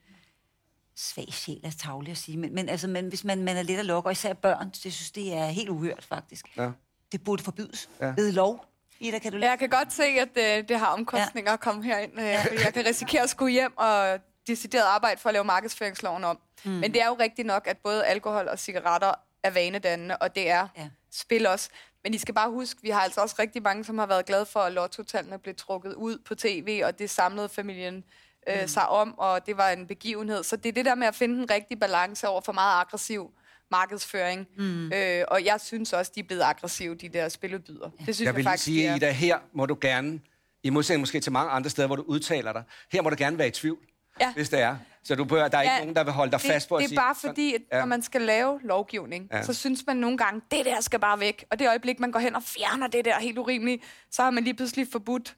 svag 0.97 1.27
sjæl, 1.33 1.61
er 1.65 1.71
tavlig 1.71 2.11
at 2.11 2.17
sige, 2.17 2.39
men, 2.39 2.55
men, 2.55 2.69
altså, 2.69 2.89
men 2.89 3.09
hvis 3.09 3.25
man, 3.25 3.43
man 3.43 3.57
er 3.57 3.63
lidt 3.63 3.79
at 3.79 3.85
lokke, 3.87 4.07
og 4.09 4.13
især 4.13 4.33
børn, 4.33 4.71
det 4.71 4.93
synes 4.93 5.11
det 5.11 5.35
er 5.35 5.47
helt 5.47 5.69
uhørt, 5.69 6.05
faktisk. 6.09 6.47
Ja. 6.57 6.71
Det 7.13 7.25
burde 7.25 7.43
forbydes 7.43 7.89
Ja. 8.01 8.07
ved 8.17 8.33
lov. 8.33 8.65
Ida, 9.01 9.19
kan 9.19 9.33
du 9.33 9.39
Jeg 9.39 9.59
kan 9.59 9.69
godt 9.69 9.93
se, 9.93 10.03
at 10.05 10.29
det, 10.35 10.69
det 10.69 10.79
har 10.79 10.87
omkostninger 10.87 11.51
ja. 11.51 11.55
at 11.55 11.61
komme 11.61 11.85
herind. 11.85 12.13
Øh, 12.19 12.25
jeg 12.65 12.71
kan 12.75 12.87
risikere 12.87 13.23
at 13.23 13.31
skulle 13.31 13.53
hjem 13.53 13.79
og 13.79 14.19
decideret 14.47 14.85
arbejde 14.85 15.21
for 15.21 15.29
at 15.29 15.33
lave 15.33 15.45
markedsføringsloven 15.45 16.25
om. 16.25 16.39
Mm. 16.65 16.71
Men 16.71 16.95
det 16.95 17.03
er 17.03 17.07
jo 17.07 17.17
rigtigt 17.21 17.47
nok, 17.47 17.67
at 17.67 17.79
både 17.79 18.05
alkohol 18.07 18.49
og 18.49 18.59
cigaretter 18.59 19.13
er 19.43 19.51
vanedannende, 19.51 20.17
og 20.17 20.35
det 20.35 20.51
er 20.51 20.69
Ja. 20.77 20.83
ja. 20.83 20.89
spil 21.13 21.47
også. 21.47 21.69
Men 22.05 22.15
I 22.15 22.19
skal 22.19 22.35
bare 22.35 22.51
huske, 22.51 22.81
vi 22.83 22.91
har 22.91 23.01
altså 23.01 23.21
også 23.21 23.35
rigtig 23.39 23.63
mange, 23.63 23.85
som 23.85 23.99
har 23.99 24.07
været 24.07 24.27
glade 24.27 24.47
for, 24.47 24.61
at 24.61 24.73
lottotallene 24.73 25.39
blev 25.39 25.55
trukket 25.55 25.95
ud 25.95 26.19
på 26.19 26.35
tv, 26.35 26.83
og 26.85 26.99
det 26.99 27.11
samlede 27.11 27.49
familien 27.49 28.05
øh, 28.49 28.61
mm. 28.61 28.69
sig 28.69 28.89
om, 28.89 29.19
og 29.19 29.47
det 29.47 29.57
var 29.57 29.71
en 29.71 29.87
begivenhed. 29.87 30.43
Så 30.45 30.57
det 30.57 30.69
er 30.69 30.73
det 30.73 30.85
der 30.85 30.95
med 30.95 31.07
at 31.07 31.15
finde 31.15 31.43
en 31.43 31.51
rigtig 31.51 31.81
balance 31.81 32.29
over 32.29 32.41
for 32.41 32.53
meget 32.53 32.81
aggressiv 32.81 33.31
markedsføring. 33.71 34.47
Mm. 34.57 34.93
Øh, 34.93 35.25
og 35.29 35.45
jeg 35.45 35.61
synes 35.61 35.93
også, 35.93 36.13
de 36.15 36.21
er 36.21 36.25
blevet 36.25 36.43
aggressive, 36.43 36.95
de 36.95 37.09
der 37.09 37.29
spiludbyder. 37.29 37.91
Det 37.91 38.03
synes 38.03 38.21
Jeg 38.21 38.27
jeg, 38.27 38.35
vil 38.35 38.41
lige 38.41 38.51
faktisk, 38.51 38.65
sige, 38.65 38.87
er. 38.87 38.95
Ida, 38.97 39.11
her 39.11 39.39
må 39.53 39.67
du 39.67 39.79
gerne, 39.81 40.21
i 40.63 40.71
modsætning 40.71 41.01
måske 41.01 41.21
til 41.21 41.33
mange 41.33 41.51
andre 41.53 41.71
steder, 41.71 41.87
hvor 41.87 41.97
du 41.97 42.03
udtaler 42.03 42.53
dig, 42.53 42.63
her 42.93 43.03
må 43.03 43.11
du 43.11 43.17
gerne 43.19 43.39
være 43.39 43.49
i 43.49 43.51
tvivl. 43.51 43.79
Ja. 44.21 44.33
hvis 44.33 44.49
det 44.49 44.61
er. 44.61 44.77
Så 45.03 45.15
du 45.15 45.25
behøver, 45.25 45.49
der 45.49 45.59
er 45.59 45.63
ikke 45.63 45.73
Ja, 45.75 45.79
nogen, 45.81 45.97
der 45.97 46.05
vil 46.05 46.13
holde 46.13 46.33
dig 46.33 46.41
det, 46.43 46.51
fast 46.51 46.69
på 46.69 46.75
at 46.77 46.79
det 46.81 46.85
er 46.85 46.89
sige... 46.89 46.97
bare 46.97 47.15
fordi, 47.15 47.55
at 47.55 47.61
Ja. 47.73 47.79
når 47.79 47.87
man 47.87 48.03
skal 48.03 48.21
lave 48.23 48.61
lovgivning, 48.63 49.29
Ja. 49.33 49.37
ja. 49.37 49.43
så 49.43 49.55
synes 49.55 49.85
man 49.87 49.97
nogle 49.97 50.19
gange, 50.19 50.41
det 50.51 50.65
der 50.67 50.81
skal 50.81 51.01
bare 51.01 51.21
væk. 51.21 51.45
Og 51.51 51.59
det 51.59 51.69
øjeblik, 51.69 52.01
man 52.01 52.13
går 52.13 52.19
hen 52.21 52.37
og 52.37 52.43
fjerner 52.43 52.87
det 52.87 53.05
der 53.05 53.19
helt 53.19 53.39
urimeligt, 53.39 53.83
så 54.11 54.23
har 54.23 54.31
man 54.31 54.45
lige 54.45 54.55
pludselig 54.55 54.89
forbudt 54.93 55.37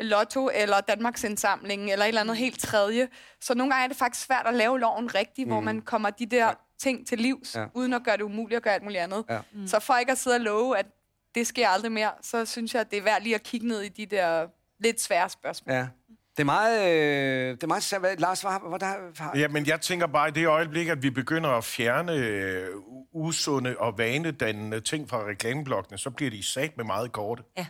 Lotto 0.00 0.50
eller 0.54 0.80
Danmarks 0.80 1.24
indsamling 1.24 1.92
eller 1.92 2.04
et 2.04 2.08
eller 2.08 2.20
andet 2.20 2.36
helt 2.36 2.60
tredje. 2.60 3.08
Så 3.40 3.54
nogle 3.54 3.72
gange 3.72 3.84
er 3.84 3.88
det 3.88 3.96
faktisk 3.96 4.26
svært 4.26 4.46
at 4.46 4.54
lave 4.54 4.80
loven 4.80 5.14
rigtigt, 5.14 5.46
mm. 5.48 5.52
hvor 5.52 5.60
man 5.60 5.80
kommer 5.82 6.10
de 6.10 6.26
der 6.26 6.54
ting 6.78 7.06
til 7.06 7.18
livs, 7.18 7.54
Ja. 7.54 7.60
ja. 7.60 7.66
uden 7.74 7.92
at 7.92 8.02
gøre 8.04 8.16
det 8.16 8.22
umuligt 8.22 8.56
at 8.56 8.62
gøre 8.62 8.74
alt 8.74 8.82
muligt 8.82 9.00
andet. 9.00 9.24
Ja. 9.30 9.38
Mm. 9.52 9.66
Så 9.66 9.80
for 9.80 9.96
ikke 9.96 10.12
at 10.12 10.18
sidde 10.18 10.36
og 10.36 10.40
love, 10.40 10.78
at 10.78 10.86
det 11.34 11.46
sker 11.46 11.68
aldrig 11.68 11.92
mere, 11.92 12.10
så 12.22 12.44
synes 12.44 12.74
jeg, 12.74 12.80
at 12.80 12.90
det 12.90 12.96
er 12.98 13.02
værd 13.02 13.22
lige 13.22 13.34
at 13.34 13.42
kigge 13.42 13.68
ned 13.68 13.80
i 13.82 13.88
de 13.88 14.06
der 14.06 14.46
lidt 14.80 15.00
svære 15.00 15.28
spørgsmål. 15.28 15.74
Ja. 15.74 15.86
Det 16.36 16.42
er 16.42 16.44
meget... 16.44 16.80
Øh, 16.88 17.50
det 17.54 17.62
er 17.62 17.66
meget. 17.66 17.94
Hvad- 18.00 18.16
Lars, 18.16 18.40
hvad, 18.40 18.52
hvad 18.68 18.78
der, 18.78 18.86
har, 19.18 19.32
Ja, 19.38 19.48
men 19.48 19.66
jeg 19.66 19.80
tænker 19.80 20.06
bare, 20.06 20.28
i 20.28 20.32
det 20.32 20.46
øjeblik, 20.46 20.88
at 20.88 21.02
vi 21.02 21.10
begynder 21.10 21.50
at 21.50 21.64
fjerne 21.64 22.12
øh, 22.12 22.66
usunde 23.12 23.74
og 23.78 23.98
vanedannende 23.98 24.80
ting 24.80 25.08
fra 25.10 25.26
reklameblokkene, 25.26 25.98
så 25.98 26.10
bliver 26.10 26.30
de 26.30 26.46
sat 26.46 26.76
med 26.76 26.84
meget 26.84 27.12
korte. 27.12 27.42
Ja. 27.58 27.66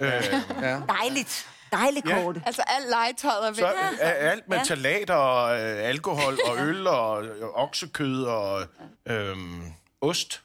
Øh, 0.00 0.10
Dejligt. 0.88 1.46
Dejligt 1.72 2.08
Ja. 2.08 2.22
korte. 2.22 2.42
Altså, 2.46 2.62
alt 2.66 2.88
legetøjet 2.90 3.46
er 3.46 3.50
væk. 3.50 3.58
så 3.58 3.72
er 4.00 4.30
alt 4.30 4.48
med 4.48 4.56
Ja. 4.56 4.64
talater 4.64 5.14
og 5.14 5.60
øh, 5.60 5.76
alkohol 5.88 6.38
og 6.48 6.58
øl 6.66 6.86
og, 6.86 7.10
og 7.42 7.54
oksekød 7.54 8.22
og 8.24 8.62
øh, 9.08 9.36
ost. 10.00 10.42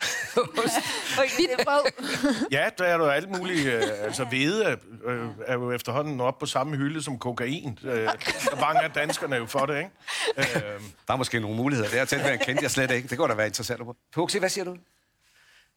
Ja, 2.50 2.70
der 2.78 2.84
er 2.84 2.98
der 2.98 3.10
alt 3.10 3.30
muligt. 3.38 3.66
Øh, 3.66 3.82
altså, 4.00 4.24
hvede 4.24 4.78
øh, 5.04 5.28
er 5.46 5.54
jo 5.54 5.72
efterhånden 5.72 6.20
op 6.20 6.38
på 6.38 6.46
samme 6.46 6.76
hylde 6.76 7.02
som 7.02 7.18
kokain. 7.18 7.78
Øh, 7.84 7.92
der 7.92 8.60
mange 8.60 8.80
af 8.80 8.90
danskerne 8.90 9.36
jo 9.36 9.46
for 9.46 9.66
det, 9.66 9.78
ikke? 9.78 9.90
Øh, 10.38 10.80
Der 11.06 11.12
er 11.12 11.16
måske 11.16 11.40
nogle 11.40 11.56
muligheder 11.56 11.90
der. 11.90 12.04
Tænk, 12.04 12.22
hvad 12.22 12.30
jeg 12.30 12.40
kendte 12.40 12.62
jeg 12.62 12.70
slet 12.70 12.90
ikke. 12.90 13.08
Det 13.08 13.18
kunne 13.18 13.28
da 13.28 13.34
være 13.34 13.46
interessant. 13.46 13.80
Huxi, 14.14 14.38
hvad 14.38 14.48
siger 14.48 14.64
du? 14.64 14.76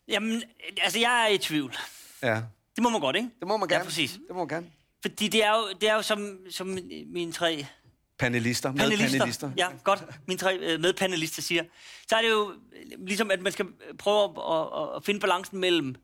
Jamen, 0.07 0.43
altså, 0.81 0.99
jeg 0.99 1.23
er 1.23 1.27
i 1.27 1.37
tvivl. 1.37 1.75
Ja, 2.23 2.41
Det 2.75 2.83
må 2.83 2.89
man 2.89 3.01
godt, 3.01 3.15
ikke? 3.15 3.29
det 3.39 3.47
må 3.47 3.57
man 3.57 3.69
gerne. 3.69 3.79
Ja, 3.79 3.85
præcis. 3.85 4.11
Det 4.11 4.21
må 4.29 4.35
man 4.37 4.47
gerne. 4.47 4.65
Fordi 5.01 5.27
det 5.27 5.43
er 5.45 5.51
jo, 5.51 5.67
det 5.81 5.89
er 5.89 5.95
jo 5.95 6.01
som, 6.01 6.37
som 6.51 6.77
mine 7.13 7.31
tre 7.31 7.65
Panelister. 8.23 8.71
Med 8.71 8.79
panelister, 8.79 9.17
panelister. 9.19 9.51
ja, 9.57 9.67
godt, 9.83 10.03
mine 10.27 10.37
tre 10.37 10.57
øh, 10.57 10.79
medpanelister 10.79 11.41
siger, 11.41 11.63
så 12.09 12.15
er 12.15 12.21
det 12.21 12.29
jo 12.29 12.51
øh, 12.51 13.05
ligesom, 13.07 13.31
at 13.31 13.41
man 13.41 13.51
skal 13.51 13.65
prøve 13.97 14.23
at, 14.23 14.29
at, 14.81 14.95
at 14.95 15.05
finde 15.05 15.19
balancen 15.19 15.59
mellem, 15.59 15.95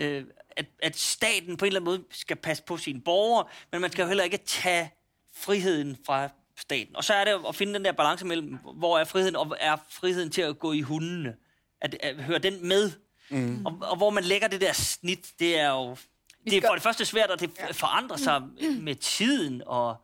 øh, 0.00 0.24
at, 0.56 0.66
at 0.82 0.98
staten 0.98 1.56
på 1.56 1.64
en 1.64 1.66
eller 1.66 1.80
anden 1.80 1.92
måde 1.92 2.04
skal 2.10 2.36
passe 2.36 2.62
på 2.62 2.76
sine 2.76 3.00
borgere, 3.00 3.46
men 3.72 3.80
man 3.80 3.92
skal 3.92 4.02
jo 4.02 4.08
heller 4.08 4.24
ikke 4.24 4.36
tage 4.36 4.90
friheden 5.36 5.96
fra 6.06 6.28
staten. 6.56 6.96
Og 6.96 7.04
så 7.04 7.14
er 7.14 7.24
det 7.24 7.40
at 7.48 7.54
finde 7.54 7.74
den 7.74 7.84
der 7.84 7.92
balance 7.92 8.26
mellem, 8.26 8.58
hvor 8.74 8.98
er 8.98 9.04
friheden, 9.04 9.36
og 9.36 9.56
er 9.60 9.76
friheden 9.90 10.30
til 10.30 10.42
at 10.42 10.58
gå 10.58 10.72
i 10.72 10.80
hundene. 10.80 11.34
At, 11.80 11.96
at 12.00 12.24
høre 12.24 12.38
den 12.38 12.68
med. 12.68 12.90
Mm. 13.30 13.66
Og, 13.66 13.78
og 13.80 13.96
hvor 13.96 14.10
man 14.10 14.24
lægger 14.24 14.48
det 14.48 14.60
der 14.60 14.72
snit, 14.72 15.26
det 15.38 15.58
er 15.58 15.70
jo... 15.70 15.96
Det 16.44 16.56
er 16.56 16.66
for 16.68 16.74
det 16.74 16.82
første 16.82 17.04
svært, 17.04 17.30
at 17.30 17.40
det 17.40 17.50
forandrer 17.72 18.16
sig 18.16 18.42
med 18.80 18.94
tiden, 18.94 19.62
og 19.66 20.03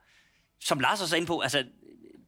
som 0.60 0.80
Lars 0.80 1.02
også 1.02 1.14
er 1.14 1.16
inde 1.16 1.26
på, 1.26 1.40
altså, 1.40 1.64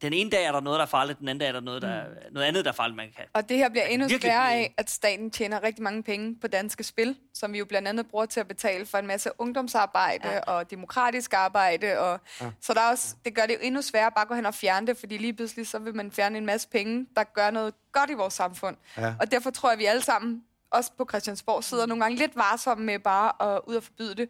den 0.03 0.13
ene 0.13 0.31
dag 0.31 0.45
er 0.45 0.53
der 0.53 0.61
noget, 0.61 0.79
der 0.79 0.83
er 0.83 0.89
farligt, 0.89 1.19
den 1.19 1.29
anden 1.29 1.41
dag 1.41 1.49
er 1.49 1.53
der 1.53 1.61
noget, 1.61 1.83
der 1.83 1.89
er, 1.89 2.07
noget 2.33 2.47
andet, 2.47 2.65
der 2.65 2.71
er 2.71 2.75
farligt, 2.75 2.97
man 2.97 3.09
kan. 3.17 3.25
Og 3.33 3.49
det 3.49 3.57
her 3.57 3.69
bliver 3.69 3.85
endnu 3.85 4.09
sværere 4.09 4.53
af, 4.53 4.75
at 4.77 4.91
staten 4.91 5.31
tjener 5.31 5.63
rigtig 5.63 5.83
mange 5.83 6.03
penge 6.03 6.37
på 6.41 6.47
danske 6.47 6.85
spil, 6.85 7.17
som 7.35 7.53
vi 7.53 7.59
jo 7.59 7.65
blandt 7.65 7.89
andet 7.89 8.07
bruger 8.07 8.27
til 8.27 8.41
at 8.41 8.49
betale 8.49 8.87
for 8.87 8.99
en 8.99 9.07
masse 9.07 9.31
ungdomsarbejde 9.39 10.29
ja. 10.29 10.41
og 10.41 10.71
demokratisk 10.71 11.35
arbejde. 11.35 11.99
Og, 11.99 12.21
ja. 12.41 12.51
Så 12.61 12.75
der 12.75 12.81
er 12.81 12.91
også, 12.91 13.17
det 13.25 13.35
gør 13.35 13.43
det 13.43 13.55
jo 13.55 13.59
endnu 13.63 13.83
sværere 13.83 14.11
bare 14.11 14.23
at 14.23 14.29
gå 14.29 14.35
hen 14.35 14.47
og 14.47 14.55
fjerne 14.55 14.87
det, 14.87 14.97
fordi 14.97 15.19
lige 15.19 15.35
pludselig 15.35 15.67
så 15.67 15.79
vil 15.79 15.95
man 15.95 16.13
fjerne 16.13 16.39
en 16.39 16.47
masse 16.47 16.69
penge, 16.69 17.07
der 17.17 17.25
gør 17.25 17.51
noget 17.51 17.75
godt 17.93 18.11
i 18.11 18.15
vores 18.15 18.35
samfund. 18.35 18.77
Ja. 18.97 19.15
Og 19.21 19.31
derfor 19.31 19.51
tror 19.51 19.69
jeg, 19.69 19.73
at 19.73 19.79
vi 19.79 19.85
alle 19.85 20.03
sammen, 20.03 20.43
også 20.71 20.91
på 20.99 21.07
Christiansborg, 21.11 21.65
sidder 21.65 21.87
nogle 21.87 22.05
gange 22.05 22.19
lidt 22.19 22.37
varsomme 22.37 22.85
med 22.85 22.99
bare 22.99 23.53
at 23.55 23.61
ud 23.67 23.75
og 23.75 23.83
forbyde 23.83 24.15
det. 24.15 24.29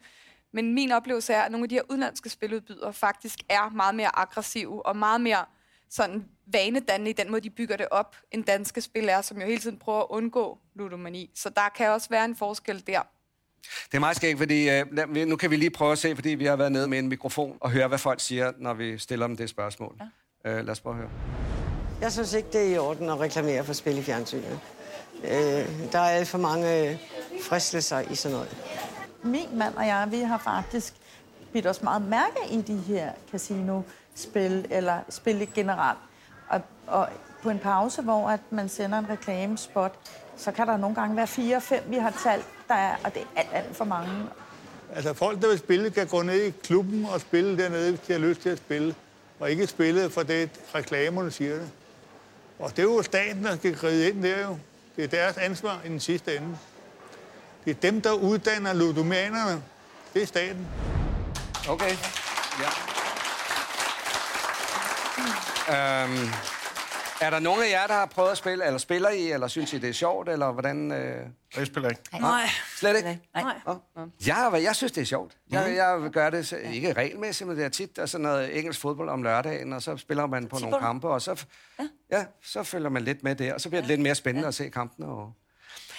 Men 0.52 0.74
min 0.74 0.92
oplevelse 0.92 1.32
er, 1.32 1.42
at 1.42 1.52
nogle 1.52 1.64
af 1.64 1.68
de 1.68 1.74
her 1.74 1.82
udenlandske 1.90 2.28
spiludbydere 2.28 2.92
faktisk 2.92 3.38
er 3.48 3.70
meget 3.70 3.94
mere 3.94 4.18
aggressive 4.18 4.86
og 4.86 4.96
meget 4.96 5.20
mere 5.20 5.44
sådan 5.90 6.24
vanedannende 6.46 7.10
i 7.10 7.14
den 7.14 7.30
måde, 7.30 7.40
de 7.40 7.50
bygger 7.50 7.76
det 7.76 7.86
op, 7.90 8.16
end 8.30 8.44
danske 8.44 8.80
spil 8.80 9.08
er, 9.08 9.20
som 9.20 9.40
jo 9.40 9.46
hele 9.46 9.60
tiden 9.60 9.78
prøver 9.78 10.00
at 10.00 10.06
undgå 10.10 10.58
ludomani. 10.74 11.30
Så 11.34 11.48
der 11.48 11.68
kan 11.76 11.90
også 11.90 12.08
være 12.10 12.24
en 12.24 12.36
forskel 12.36 12.86
der. 12.86 13.00
Det 13.62 13.94
er 13.94 14.00
meget 14.00 14.16
skægt, 14.16 14.38
fordi 14.38 14.70
øh, 14.70 14.86
nu 15.28 15.36
kan 15.36 15.50
vi 15.50 15.56
lige 15.56 15.70
prøve 15.70 15.92
at 15.92 15.98
se, 15.98 16.14
fordi 16.14 16.28
vi 16.28 16.44
har 16.44 16.56
været 16.56 16.72
nede 16.72 16.88
med 16.88 16.98
en 16.98 17.08
mikrofon, 17.08 17.58
og 17.60 17.70
høre, 17.70 17.88
hvad 17.88 17.98
folk 17.98 18.20
siger, 18.20 18.52
når 18.58 18.74
vi 18.74 18.98
stiller 18.98 19.26
dem 19.26 19.36
det 19.36 19.50
spørgsmål. 19.50 19.96
Ja. 20.44 20.50
Øh, 20.50 20.56
lad 20.56 20.68
os 20.68 20.80
prøve 20.80 20.94
at 20.94 20.98
høre. 20.98 21.10
Jeg 22.00 22.12
synes 22.12 22.32
ikke, 22.32 22.48
det 22.52 22.60
er 22.60 22.74
i 22.74 22.78
orden 22.78 23.08
at 23.08 23.20
reklamere 23.20 23.64
for 23.64 23.72
spil 23.72 23.98
i 23.98 24.02
fjernsynet. 24.02 24.60
Øh, 25.24 25.30
der 25.92 25.98
er 25.98 26.10
alt 26.10 26.28
for 26.28 26.38
mange 26.38 26.90
øh, 26.90 26.96
fristelser 27.42 28.00
i 28.00 28.14
sådan 28.14 28.36
noget. 28.36 28.56
Min 29.22 29.58
mand 29.58 29.74
og 29.74 29.86
jeg, 29.86 30.08
vi 30.10 30.20
har 30.20 30.38
faktisk 30.38 30.94
bidt 31.52 31.66
os 31.66 31.82
meget 31.82 32.02
mærke 32.02 32.38
i 32.50 32.60
de 32.60 32.76
her 32.76 33.12
casino-spil, 33.30 34.66
eller 34.70 34.98
spil 35.08 35.48
generelt. 35.54 35.98
Og, 36.48 36.60
og 36.86 37.08
på 37.42 37.50
en 37.50 37.58
pause, 37.58 38.02
hvor 38.02 38.28
at 38.28 38.40
man 38.50 38.68
sender 38.68 38.98
en 38.98 39.08
reklamespot, 39.08 39.94
så 40.36 40.52
kan 40.52 40.66
der 40.66 40.76
nogle 40.76 40.94
gange 40.94 41.16
være 41.16 41.26
fire 41.26 41.60
fem, 41.60 41.82
vi 41.86 41.96
har 41.96 42.10
talt, 42.24 42.46
der 42.68 42.74
er, 42.74 42.96
og 43.04 43.14
det 43.14 43.22
er 43.22 43.40
alt, 43.40 43.48
alt 43.52 43.76
for 43.76 43.84
mange. 43.84 44.12
Altså 44.94 45.14
folk, 45.14 45.42
der 45.42 45.48
vil 45.48 45.58
spille, 45.58 45.90
kan 45.90 46.06
gå 46.06 46.22
ned 46.22 46.42
i 46.42 46.50
klubben 46.50 47.06
og 47.14 47.20
spille 47.20 47.58
dernede, 47.58 47.90
hvis 47.90 48.00
de 48.00 48.12
har 48.12 48.20
lyst 48.20 48.40
til 48.40 48.48
at 48.48 48.58
spille. 48.58 48.94
Og 49.40 49.50
ikke 49.50 49.66
spille 49.66 50.10
for 50.10 50.22
det, 50.22 50.50
reklamerne 50.74 51.30
siger 51.30 51.54
det. 51.54 51.70
Og 52.58 52.70
det 52.70 52.78
er 52.78 52.82
jo 52.82 53.02
staten, 53.02 53.44
der 53.44 53.56
skal 53.56 53.74
gride 53.74 54.08
ind 54.08 54.22
der 54.22 54.42
jo. 54.42 54.58
Det 54.96 55.04
er 55.04 55.08
deres 55.08 55.36
ansvar 55.36 55.80
i 55.84 55.88
den 55.88 56.00
sidste 56.00 56.36
ende. 56.36 56.56
Det 57.64 57.70
er 57.70 57.80
dem, 57.80 58.00
der 58.00 58.12
uddanner 58.12 58.72
ludomanerne. 58.72 59.62
Det 60.14 60.22
er 60.22 60.26
staten. 60.26 60.68
Okay. 61.68 61.96
Ja. 62.60 62.68
Øhm, 65.68 66.28
er 67.20 67.30
der 67.30 67.38
nogen 67.38 67.62
af 67.62 67.70
jer, 67.70 67.86
der 67.86 67.94
har 67.94 68.06
prøvet 68.06 68.30
at 68.30 68.38
spille, 68.38 68.66
eller 68.66 68.78
spiller 68.78 69.10
I, 69.10 69.32
eller 69.32 69.48
synes 69.48 69.72
I, 69.72 69.78
det 69.78 69.88
er 69.88 69.92
sjovt, 69.92 70.28
eller 70.28 70.52
hvordan... 70.52 70.92
Øh... 70.92 71.26
jeg 71.56 71.66
spiller 71.66 71.88
ikke. 71.90 72.02
Nej. 72.20 72.48
Slet 72.76 72.96
ikke? 72.96 73.20
Nej. 73.34 73.54
Nå. 73.66 73.78
Jeg, 74.26 74.60
jeg 74.62 74.76
synes, 74.76 74.92
det 74.92 75.00
er 75.00 75.04
sjovt. 75.04 75.36
Jeg, 75.50 75.74
jeg 75.76 76.10
gør 76.12 76.30
det 76.30 76.54
ikke 76.72 76.92
regelmæssigt, 76.92 77.48
men 77.48 77.56
det 77.56 77.64
er 77.64 77.68
tit 77.68 77.96
der 77.96 78.02
er 78.02 78.06
sådan 78.06 78.22
noget 78.22 78.58
engelsk 78.58 78.80
fodbold 78.80 79.08
om 79.08 79.22
lørdagen, 79.22 79.72
og 79.72 79.82
så 79.82 79.96
spiller 79.96 80.26
man 80.26 80.48
på 80.48 80.58
nogle 80.58 80.78
kampe, 80.78 81.08
og 81.08 81.22
så, 81.22 81.44
ja, 82.12 82.24
så 82.42 82.62
følger 82.62 82.88
man 82.88 83.02
lidt 83.02 83.22
med 83.22 83.34
der, 83.34 83.54
og 83.54 83.60
så 83.60 83.68
bliver 83.68 83.82
det 83.82 83.88
lidt 83.88 84.00
mere 84.00 84.14
spændende 84.14 84.48
at 84.48 84.54
se 84.54 84.68
kampene. 84.68 85.06
Og... 85.06 85.32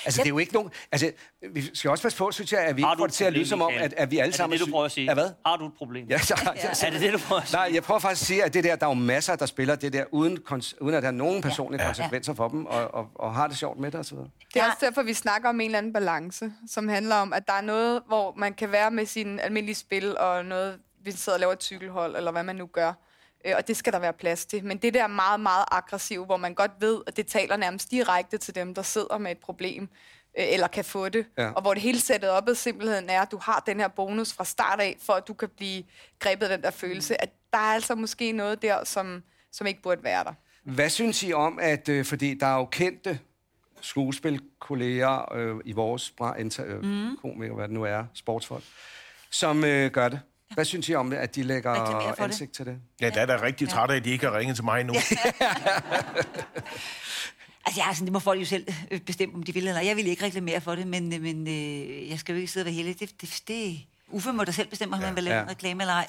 Altså, 0.06 0.20
det 0.22 0.26
er 0.26 0.30
jo 0.30 0.38
ikke 0.38 0.54
nogen... 0.54 0.70
Altså, 0.92 1.12
vi 1.52 1.76
skal 1.76 1.89
også 1.92 2.02
passe 2.02 2.18
på, 2.18 2.32
synes 2.32 2.52
jeg, 2.54 2.60
at 2.62 2.78
vi 2.78 2.82
Har 2.82 2.92
ikke 2.92 2.98
du 2.98 3.02
får 3.02 3.06
et 3.06 3.10
det 3.10 3.16
til 3.16 3.24
at 3.26 3.34
lyde 3.34 3.44
problem, 3.44 3.48
som 3.50 3.62
om, 3.62 3.74
at, 3.80 3.94
at 3.98 4.12
vi 4.12 4.18
alle 4.18 4.22
Er 4.22 4.26
det 4.26 4.36
sammen... 4.36 4.60
det, 4.60 4.68
du 4.68 4.72
prøver 4.72 4.86
at 4.86 4.92
sige? 4.92 5.06
Ja, 5.06 5.13
hvad? 5.13 5.30
Har 5.46 5.58
du 5.58 5.66
et 5.66 5.74
problem? 5.78 6.08
Ja, 6.08 6.18
så, 6.18 6.42
ja. 6.84 6.88
Er 6.88 6.92
det 6.92 7.02
det, 7.02 7.13
du 7.13 7.18
prøver 7.18 7.42
at 7.42 7.48
sige? 7.48 7.58
Nej, 7.58 7.72
jeg 7.74 7.84
prøver 7.84 8.00
faktisk 8.00 8.22
at 8.22 8.28
sige, 8.28 8.44
at 8.44 8.54
det 8.54 8.63
der, 8.63 8.76
der 8.76 8.86
er 8.86 8.89
jo 8.89 8.94
masser, 8.94 9.36
der 9.36 9.46
spiller 9.46 9.76
det 9.76 9.94
der, 9.94 10.04
uden, 10.12 10.38
kons- 10.52 10.78
uden 10.82 10.96
at 10.96 11.04
der 11.04 11.10
er 11.10 11.13
nogen 11.13 11.42
personlige 11.42 11.82
ja. 11.82 11.88
konsekvenser 11.88 12.34
for 12.34 12.48
dem, 12.48 12.66
og, 12.66 12.94
og, 12.94 13.08
og 13.16 13.34
har 13.36 13.48
det 13.48 13.58
sjovt 13.58 13.80
med 13.80 13.92
det 13.92 14.00
osv. 14.00 14.18
Det 14.18 14.62
er 14.62 14.66
også 14.66 14.78
derfor, 14.82 15.04
vi 15.04 15.13
snakker 15.13 15.50
om 15.50 15.60
en 15.62 15.66
eller 15.66 15.78
anden 15.78 15.94
balance, 15.94 16.52
som 16.68 16.88
handler 16.88 17.16
om, 17.16 17.34
at 17.34 17.48
der 17.48 17.54
er 17.54 17.62
noget, 17.62 18.02
hvor 18.08 18.34
man 18.38 18.54
kan 18.54 18.72
være 18.72 18.92
med 18.92 19.06
sin 19.06 19.39
almindelige 19.39 19.76
spil, 19.76 20.18
og 20.18 20.46
noget, 20.46 20.80
vi 21.04 21.12
sidder 21.12 21.36
og 21.36 21.39
laver 21.39 21.54
et 21.54 21.63
cykelhold, 21.63 22.16
eller 22.16 22.32
hvad 22.32 22.44
man 22.44 22.56
nu 22.56 22.66
gør. 22.66 22.94
Øh, 23.45 23.53
Og 23.58 23.67
det 23.67 23.77
skal 23.77 23.93
der 23.93 23.99
være 23.99 24.13
plads 24.13 24.45
til. 24.45 24.65
Men 24.65 24.77
det 24.77 24.93
der 24.93 25.08
meget, 25.08 25.39
meget 25.39 25.65
aggressiv, 25.71 26.25
hvor 26.25 26.38
man 26.38 26.53
godt 26.53 26.71
ved, 26.79 27.01
at 27.08 27.17
det 27.17 27.27
taler 27.27 27.58
nærmest 27.58 27.91
direkte 27.91 28.38
til 28.38 28.56
dem, 28.56 28.73
der 28.73 28.82
sidder 28.82 29.17
med 29.17 29.32
et 29.32 29.38
problem, 29.38 29.84
øh, 30.39 30.45
eller 30.53 30.67
kan 30.67 30.86
få 30.86 31.10
det. 31.10 31.25
Ja. 31.38 31.51
Og 31.51 31.62
hvor 31.62 31.73
det 31.73 31.84
hele 31.84 31.99
sættet 31.99 32.29
op 32.29 32.49
ad 32.49 32.56
simpelthen 32.56 33.10
er, 33.10 33.21
at 33.21 33.32
du 33.32 33.38
har 33.41 33.63
den 33.65 33.79
her 33.79 33.88
bonus 33.88 34.34
fra 34.34 34.45
start 34.45 34.79
af, 34.79 34.97
for 35.01 35.13
at 35.13 35.27
du 35.27 35.34
kan 35.34 35.49
blive 35.58 35.84
grebet 36.19 36.45
af 36.45 36.58
den 36.58 36.63
der 36.63 36.71
følelse, 36.71 37.21
at 37.21 37.29
der 37.53 37.60
er 37.60 37.73
altså 37.73 37.95
måske 37.95 38.32
noget 38.32 38.62
der, 38.62 38.84
som, 38.84 39.23
som 39.51 39.67
ikke 39.67 39.82
burde 39.82 40.03
være 40.03 40.23
der. 40.23 40.34
Hvad 40.63 40.89
synes 40.89 41.23
I 41.23 41.34
om, 41.34 41.60
at 41.62 41.89
øh, 41.89 42.06
fordi 42.06 42.34
der 42.34 42.47
er 42.47 42.58
jo 42.58 42.65
kendte 42.65 43.19
skuespilkolleger 43.82 45.34
øh, 45.34 45.56
i 45.65 45.71
vores 45.71 46.12
branche, 46.12 46.63
øh, 46.63 46.84
mm. 46.84 47.17
komikere, 47.21 47.56
hvad 47.56 47.67
det 47.67 47.73
nu 47.73 47.84
er, 47.84 48.06
sportsfolk, 48.13 48.63
som 49.32 49.63
øh, 49.63 49.91
gør 49.91 50.10
det? 50.10 50.19
Hvad 50.54 50.66
synes 50.66 50.89
I 50.89 50.96
om, 50.96 51.13
at 51.13 51.36
de 51.36 51.44
lægger 51.44 51.76
for 51.86 52.10
det. 52.16 52.20
ansigt 52.20 52.52
til 52.56 52.66
det? 52.66 52.78
Ja, 53.02 53.10
der 53.10 53.22
er 53.22 53.26
da 53.26 53.42
rigtig 53.42 53.70
træt 53.70 53.92
af, 53.92 53.96
at 53.96 54.06
de 54.06 54.10
ikke 54.10 54.26
har 54.26 54.38
ringet 54.38 54.56
til 54.56 54.66
mig 54.66 54.80
endnu. 54.82 54.96
Altså, 57.66 57.82
jeg 57.82 57.89
er 57.89 57.94
sådan, 57.94 58.06
det 58.06 58.13
må 58.13 58.20
folk 58.20 58.39
jo 58.39 58.46
selv 58.46 58.68
øh, 58.92 59.00
bestemme, 59.00 59.36
om 59.36 59.44
de 59.44 59.54
vil 59.54 59.68
eller 59.68 59.82
ej. 59.82 59.88
Jeg 59.88 59.96
vil 59.96 60.08
ikke 60.08 60.26
reklamere 60.26 60.62
for 60.62 60.76
det, 60.76 60.88
men, 60.88 61.13
øh, 61.13 61.22
men 61.22 61.48
øh, 61.48 62.10
jeg 62.10 62.20
skal 62.20 62.34
jo 62.34 62.39
ikke 62.39 62.52
sidde 62.52 62.63
og 62.63 62.66
være 62.66 62.74
heldig. 62.74 63.00
Det, 63.00 63.22
det, 63.22 63.42
det, 63.48 63.80
Uffe 64.08 64.32
må 64.32 64.44
da 64.44 64.52
selv 64.52 64.68
bestemme, 64.68 64.96
om 64.96 65.02
ja, 65.02 65.06
han 65.08 65.16
vil 65.16 65.24
lave 65.24 65.34
ja. 65.34 65.39
ja. 65.39 65.44
en 65.46 65.50
reklame 65.50 65.84
eller 65.84 65.94
ej. 65.94 66.08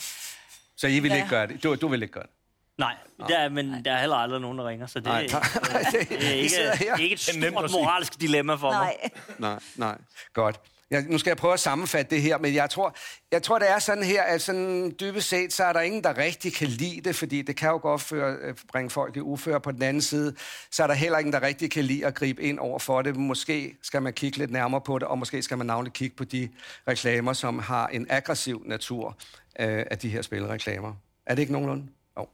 Så 0.77 0.87
I 0.87 0.99
vil 1.01 1.11
Ja. 1.11 1.17
ikke 1.17 1.29
gøre 1.29 1.47
det? 1.47 1.63
Du, 1.63 1.75
du 1.75 1.89
vil 1.89 2.03
ikke 2.03 2.13
gøre 2.15 2.23
det? 2.23 2.31
Nej, 2.79 2.95
der 3.29 3.39
er, 3.39 3.49
men 3.49 3.85
der 3.85 3.93
er 3.93 4.01
heller 4.01 4.17
aldrig 4.17 4.41
nogen, 4.41 4.59
der 4.59 4.69
ringer, 4.69 4.87
så 4.87 4.99
det, 4.99 5.07
Nej, 5.07 5.21
det, 5.23 5.31
tak. 5.31 5.53
det 5.53 6.27
er 6.29 6.33
ikke, 6.33 6.55
det 6.79 6.89
er 6.91 6.97
ikke 6.97 7.15
et 7.15 7.19
Det 7.35 7.53
stort 7.53 7.71
moralsk 7.71 8.21
dilemma 8.21 8.55
for 8.55 8.73
mig. 8.73 8.95
Nej. 8.99 9.11
Nej, 9.39 9.61
nej. 9.77 9.99
Godt. 10.33 10.61
Jeg, 10.91 11.05
nu 11.09 11.19
skal 11.19 11.31
jeg 11.31 11.37
prøve 11.37 11.55
at 11.55 11.61
sammenfatte 11.61 12.15
det 12.15 12.23
her, 12.23 12.39
men 12.39 12.55
jeg 12.55 12.71
tror, 12.71 12.97
jeg 13.33 13.43
tror, 13.43 13.59
det 13.59 13.71
er 13.71 13.79
sådan 13.79 14.05
her, 14.05 14.23
at 14.23 14.43
sådan 14.43 14.97
dybest 15.01 15.29
set, 15.29 15.53
så 15.53 15.65
er 15.65 15.73
der 15.73 15.81
ingen, 15.81 16.05
der 16.05 16.19
rigtig 16.19 16.55
kan 16.55 16.69
lide 16.69 17.01
det, 17.01 17.17
fordi 17.17 17.43
det 17.43 17.57
kan 17.57 17.69
jo 17.69 17.79
godt 17.83 18.01
føre, 18.01 18.37
øh, 18.41 18.55
bringe 18.73 18.91
folk 18.91 19.17
i 19.17 19.21
uføre. 19.21 19.61
På 19.61 19.73
den 19.73 19.83
anden 19.83 20.03
side, 20.03 20.35
så 20.71 20.83
er 20.83 20.87
der 20.87 20.95
heller 20.95 21.19
ingen, 21.19 21.33
der 21.33 21.43
rigtig 21.43 21.71
kan 21.71 21.85
lide 21.85 22.07
at 22.07 22.15
gribe 22.15 22.43
ind 22.43 22.59
over 22.59 22.79
for 22.79 23.03
det. 23.03 23.17
Måske 23.17 23.77
skal 23.83 24.03
man 24.03 24.13
kigge 24.13 24.39
lidt 24.39 24.51
nærmere 24.51 24.81
på 24.81 24.99
det, 24.99 25.09
og 25.09 25.19
måske 25.19 25.43
skal 25.43 25.59
man 25.59 25.67
navnlig 25.67 25.93
kigge 25.93 26.17
på 26.17 26.25
de 26.25 26.49
reklamer, 26.89 27.33
som 27.33 27.59
har 27.59 27.87
en 27.87 28.07
aggressiv 28.11 28.63
natur 28.67 29.17
øh, 29.61 29.85
af 29.91 29.99
de 29.99 30.09
her 30.09 30.23
spilreklamer. 30.23 30.93
Er 31.27 31.35
det 31.35 31.43
ikke 31.43 31.53
nogenlunde? 31.53 31.87
Jo. 32.19 32.29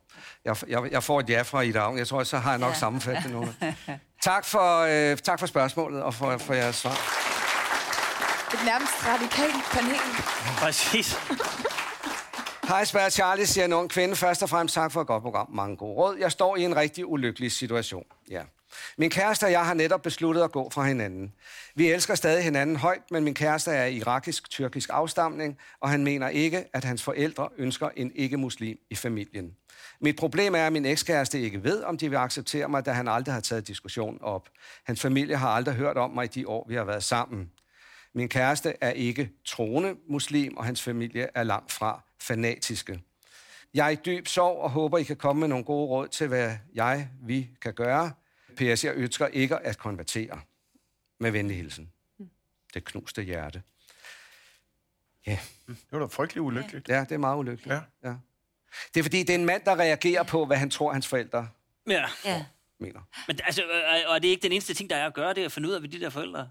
Jeg, 0.44 0.56
jeg, 0.68 0.92
jeg 0.92 1.02
får 1.02 1.20
et 1.20 1.30
ja 1.30 1.42
fra 1.42 1.60
Ida 1.60 1.78
Aung. 1.78 1.98
Jeg 1.98 2.06
tror, 2.06 2.24
så 2.24 2.38
har 2.38 2.50
jeg 2.50 2.60
nok 2.60 2.72
ja. 2.72 2.78
sammenfattet 2.78 3.24
det 3.24 3.32
nogenlunde. 3.32 3.74
Tak 4.22 4.44
for, 4.44 4.80
øh, 4.80 5.16
tak 5.16 5.38
for 5.38 5.46
spørgsmålet 5.46 6.02
og 6.02 6.14
for, 6.14 6.38
for 6.38 6.54
jeres 6.54 6.76
svar. 6.76 7.30
Et 8.54 8.64
nærmest 8.64 8.92
radikalt 9.06 9.64
panel. 9.72 10.00
Præcis. 10.58 11.16
Hej, 12.68 12.84
Spær 12.84 13.08
Charlie, 13.08 13.46
siger 13.46 13.64
en 13.64 13.72
ung 13.72 13.90
kvinde. 13.90 14.16
Først 14.16 14.42
og 14.42 14.48
fremmest 14.48 14.74
tak 14.74 14.92
for 14.92 15.00
et 15.00 15.06
godt 15.06 15.22
program. 15.22 15.50
Mange 15.50 15.76
gode 15.76 15.94
råd. 15.94 16.16
Jeg 16.16 16.32
står 16.32 16.56
i 16.56 16.62
en 16.62 16.76
rigtig 16.76 17.06
ulykkelig 17.06 17.52
situation. 17.52 18.04
Ja. 18.30 18.42
Min 18.98 19.10
kæreste 19.10 19.44
og 19.44 19.52
jeg 19.52 19.66
har 19.66 19.74
netop 19.74 20.02
besluttet 20.02 20.42
at 20.42 20.52
gå 20.52 20.70
fra 20.70 20.84
hinanden. 20.84 21.32
Vi 21.74 21.90
elsker 21.90 22.14
stadig 22.14 22.44
hinanden 22.44 22.76
højt, 22.76 23.10
men 23.10 23.24
min 23.24 23.34
kæreste 23.34 23.70
er 23.70 23.86
irakisk-tyrkisk 23.86 24.90
afstamning, 24.92 25.58
og 25.80 25.90
han 25.90 26.04
mener 26.04 26.28
ikke, 26.28 26.64
at 26.72 26.84
hans 26.84 27.02
forældre 27.02 27.48
ønsker 27.58 27.88
en 27.96 28.12
ikke-muslim 28.14 28.78
i 28.90 28.94
familien. 28.94 29.50
Mit 30.00 30.16
problem 30.16 30.54
er, 30.54 30.66
at 30.66 30.72
min 30.72 30.86
ekskæreste 30.86 31.40
ikke 31.40 31.64
ved, 31.64 31.82
om 31.82 31.98
de 31.98 32.08
vil 32.08 32.16
acceptere 32.16 32.68
mig, 32.68 32.86
da 32.86 32.92
han 32.92 33.08
aldrig 33.08 33.34
har 33.34 33.40
taget 33.40 33.68
diskussion 33.68 34.18
op. 34.22 34.48
Hans 34.84 35.00
familie 35.00 35.36
har 35.36 35.48
aldrig 35.48 35.74
hørt 35.74 35.96
om 35.96 36.10
mig 36.10 36.24
i 36.24 36.28
de 36.28 36.48
år, 36.48 36.66
vi 36.68 36.74
har 36.74 36.84
været 36.84 37.04
sammen. 37.04 37.50
Min 38.14 38.29
kæreste 38.29 38.75
er 38.81 38.90
ikke 38.90 39.31
troende 39.44 39.96
muslim, 40.09 40.57
og 40.57 40.64
hans 40.64 40.83
familie 40.83 41.29
er 41.35 41.42
langt 41.42 41.73
fra 41.73 42.03
fanatiske. 42.20 43.03
Jeg 43.75 43.87
er 43.87 43.90
i 43.90 43.94
dyb 44.07 44.27
sorg 44.27 44.59
og 44.62 44.70
håber, 44.70 44.99
I 44.99 45.03
kan 45.03 45.16
komme 45.16 45.40
med 45.40 45.49
nogle 45.49 45.64
gode 45.64 45.88
råd 45.88 46.09
til, 46.09 46.29
hvad 46.29 46.57
jeg, 46.75 47.09
vi 47.23 47.49
kan 47.62 47.75
gøre. 47.75 48.12
PS, 48.57 48.85
jeg 48.85 48.92
ønsker 48.94 49.27
ikke 49.27 49.57
at 49.59 49.79
konvertere. 49.79 50.40
Med 51.18 51.31
venlig 51.31 51.57
hilsen. 51.57 51.92
Det 52.75 52.85
knuste 52.85 53.23
hjerte. 53.23 53.62
Ja. 55.27 55.38
Det 55.66 55.77
var 55.90 55.99
da 55.99 56.05
frygtelig 56.05 56.42
ulykkeligt. 56.42 56.88
Ja, 56.88 57.01
det 57.01 57.12
er 57.12 57.18
meget 57.18 57.38
ulykkeligt. 57.38 57.73
Ja. 57.75 58.09
ja. 58.09 58.14
Det 58.94 59.01
er 59.01 59.05
fordi, 59.05 59.18
det 59.18 59.31
er 59.31 59.35
en 59.35 59.44
mand, 59.44 59.62
der 59.64 59.77
reagerer 59.77 60.23
på, 60.23 60.46
hvad 60.46 60.57
han 60.57 60.70
tror, 60.70 60.92
hans 60.92 61.07
forældre 61.09 61.49
Ja. 61.87 62.05
Ja. 62.25 62.44
mener. 62.79 63.01
Men 63.27 63.40
altså, 63.44 63.62
øh, 63.62 64.09
og 64.09 64.14
er 64.14 64.18
det 64.18 64.29
ikke 64.29 64.42
den 64.42 64.53
eneste 64.53 64.75
ting, 64.75 64.90
der 64.90 64.96
er 64.96 65.07
at 65.07 65.14
gøre, 65.14 65.35
det 65.35 65.40
er 65.40 65.44
at 65.44 65.53
finde 65.53 65.68
ud 65.68 65.75
af, 65.75 65.81
hvad 65.81 65.90
de 65.90 66.01
der 66.01 66.11
forældre 66.11 66.51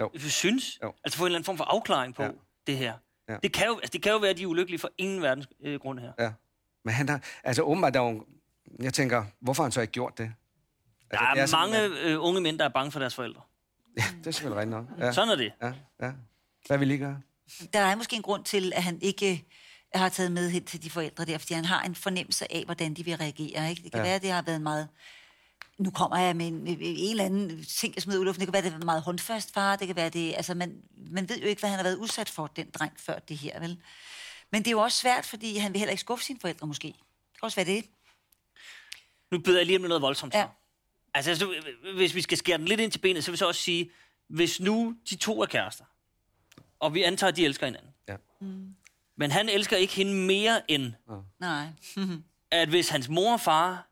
Jo. 0.00 0.10
vi 0.14 0.28
synes. 0.28 0.78
Jo. 0.82 0.92
Altså 1.04 1.18
få 1.18 1.24
en 1.24 1.26
eller 1.26 1.36
anden 1.38 1.44
form 1.44 1.56
for 1.56 1.64
afklaring 1.64 2.14
på 2.14 2.22
Ja. 2.22 2.30
det 2.66 2.76
her. 2.76 2.94
Ja. 3.28 3.36
Det, 3.42 3.52
kan 3.52 3.66
jo, 3.66 3.74
altså, 3.76 3.90
det 3.92 4.02
kan 4.02 4.12
jo 4.12 4.18
være, 4.18 4.30
at 4.30 4.36
de 4.36 4.42
er 4.42 4.46
ulykkelige 4.46 4.78
for 4.78 4.90
ingen 4.98 5.22
verdens 5.22 5.48
øh, 5.64 5.80
grund 5.80 5.98
her. 6.00 6.12
Ja. 6.18 6.32
Men 6.84 6.94
han 6.94 7.08
har... 7.08 7.20
Altså, 7.44 7.62
åbenbart, 7.62 7.94
der 7.94 8.00
er 8.00 8.10
jo, 8.12 8.24
Jeg 8.82 8.94
tænker, 8.94 9.24
hvorfor 9.40 9.62
har 9.62 9.64
han 9.64 9.72
så 9.72 9.80
ikke 9.80 9.92
gjort 9.92 10.18
det? 10.18 10.32
Der 11.10 11.18
Altså, 11.18 11.34
det 11.34 11.42
er, 11.42 11.46
sådan, 11.46 11.70
mange 11.90 12.00
øh, 12.00 12.22
unge 12.24 12.40
mænd, 12.40 12.58
der 12.58 12.64
er 12.64 12.68
bange 12.68 12.92
for 12.92 12.98
deres 12.98 13.14
forældre. 13.14 13.40
Ja, 13.98 14.02
det 14.18 14.26
er 14.26 14.30
selvfølgelig 14.30 14.58
rigtigt 14.60 14.70
nok. 14.70 14.86
Ja, 15.06 15.12
Sådan 15.12 15.28
er 15.28 15.36
det. 15.36 15.52
ja, 15.62 15.72
ja. 16.02 16.12
Hvad 16.66 16.78
vil 16.78 16.90
I 16.90 16.96
gøre? 16.96 17.20
Der 17.72 17.80
er 17.80 17.94
måske 17.96 18.16
en 18.16 18.22
grund 18.22 18.44
til, 18.44 18.72
at 18.76 18.82
han 18.82 18.98
ikke 19.02 19.44
har 19.94 20.08
taget 20.08 20.32
med 20.32 20.50
hen 20.50 20.64
til 20.64 20.82
de 20.82 20.90
forældre 20.90 21.24
der, 21.24 21.38
fordi 21.38 21.54
han 21.54 21.64
har 21.64 21.82
en 21.82 21.94
fornemmelse 21.94 22.52
af, 22.52 22.64
hvordan 22.64 22.94
de 22.94 23.04
vil 23.04 23.16
reagere. 23.16 23.70
Ikke? 23.70 23.82
Det 23.82 23.92
kan 23.92 23.98
Ja. 24.00 24.04
ja. 24.04 24.08
være, 24.08 24.14
at 24.14 24.22
det 24.22 24.30
har 24.30 24.42
været 24.42 24.56
en 24.56 24.62
meget... 24.62 24.88
Nu 25.78 25.90
kommer 25.90 26.18
jeg 26.18 26.36
med 26.36 26.46
en, 26.46 26.66
en 26.66 27.10
eller 27.10 27.24
anden 27.24 27.64
ting, 27.64 27.94
jeg 27.94 28.02
smider 28.02 28.18
ud 28.18 28.24
i 28.24 28.26
luften. 28.26 28.40
Det 28.40 28.46
kan 28.46 28.62
være, 28.64 28.72
det 28.72 28.80
er 28.82 28.84
meget 28.84 29.02
håndfast 29.02 29.52
far. 29.54 29.76
Det 29.76 29.86
kan 29.86 29.96
være, 29.96 30.08
det... 30.08 30.34
Altså, 30.36 30.54
man, 30.54 30.82
man 31.10 31.28
ved 31.28 31.38
jo 31.40 31.46
ikke, 31.46 31.60
hvad 31.60 31.70
han 31.70 31.78
har 31.78 31.84
været 31.84 31.96
udsat 31.96 32.28
for, 32.28 32.46
den 32.46 32.70
dreng, 32.70 32.92
før 32.96 33.18
det 33.18 33.38
her, 33.38 33.60
vel? 33.60 33.80
Men 34.50 34.62
det 34.62 34.66
er 34.66 34.70
jo 34.72 34.80
også 34.80 34.98
svært, 34.98 35.26
fordi 35.26 35.56
han 35.56 35.72
vil 35.72 35.78
heller 35.78 35.90
ikke 35.90 36.00
skuffe 36.00 36.24
sine 36.24 36.40
forældre, 36.40 36.66
måske. 36.66 36.86
Det 36.88 36.94
kan 37.40 37.42
også 37.42 37.56
være 37.56 37.66
det. 37.76 37.84
Nu 39.30 39.38
byder 39.38 39.58
jeg 39.58 39.66
lige 39.66 39.78
med 39.78 39.88
noget 39.88 40.02
voldsomt. 40.02 40.34
Ja. 40.34 40.40
Ja. 40.40 40.46
Altså, 41.14 41.36
så, 41.36 41.54
hvis 41.94 42.14
vi 42.14 42.22
skal 42.22 42.38
skære 42.38 42.58
den 42.58 42.66
lidt 42.66 42.80
ind 42.80 42.92
til 42.92 42.98
benet, 42.98 43.24
så 43.24 43.30
vil 43.30 43.34
jeg 43.34 43.38
så 43.38 43.46
også 43.46 43.60
sige, 43.60 43.90
hvis 44.28 44.60
nu 44.60 44.96
de 45.10 45.16
to 45.16 45.42
er 45.42 45.46
kærester, 45.46 45.84
og 46.80 46.94
vi 46.94 47.02
antager, 47.02 47.28
at 47.30 47.36
de 47.36 47.44
elsker 47.44 47.66
hinanden, 47.66 47.90
Ja. 48.08 48.16
men 49.16 49.30
han 49.30 49.48
elsker 49.48 49.76
ikke 49.76 49.94
hende 49.94 50.12
mere 50.14 50.70
end, 50.70 50.92
Nej. 51.40 51.66
at 52.50 52.68
hvis 52.68 52.88
hans 52.88 53.08
mor 53.08 53.32
og 53.32 53.40
far 53.40 53.88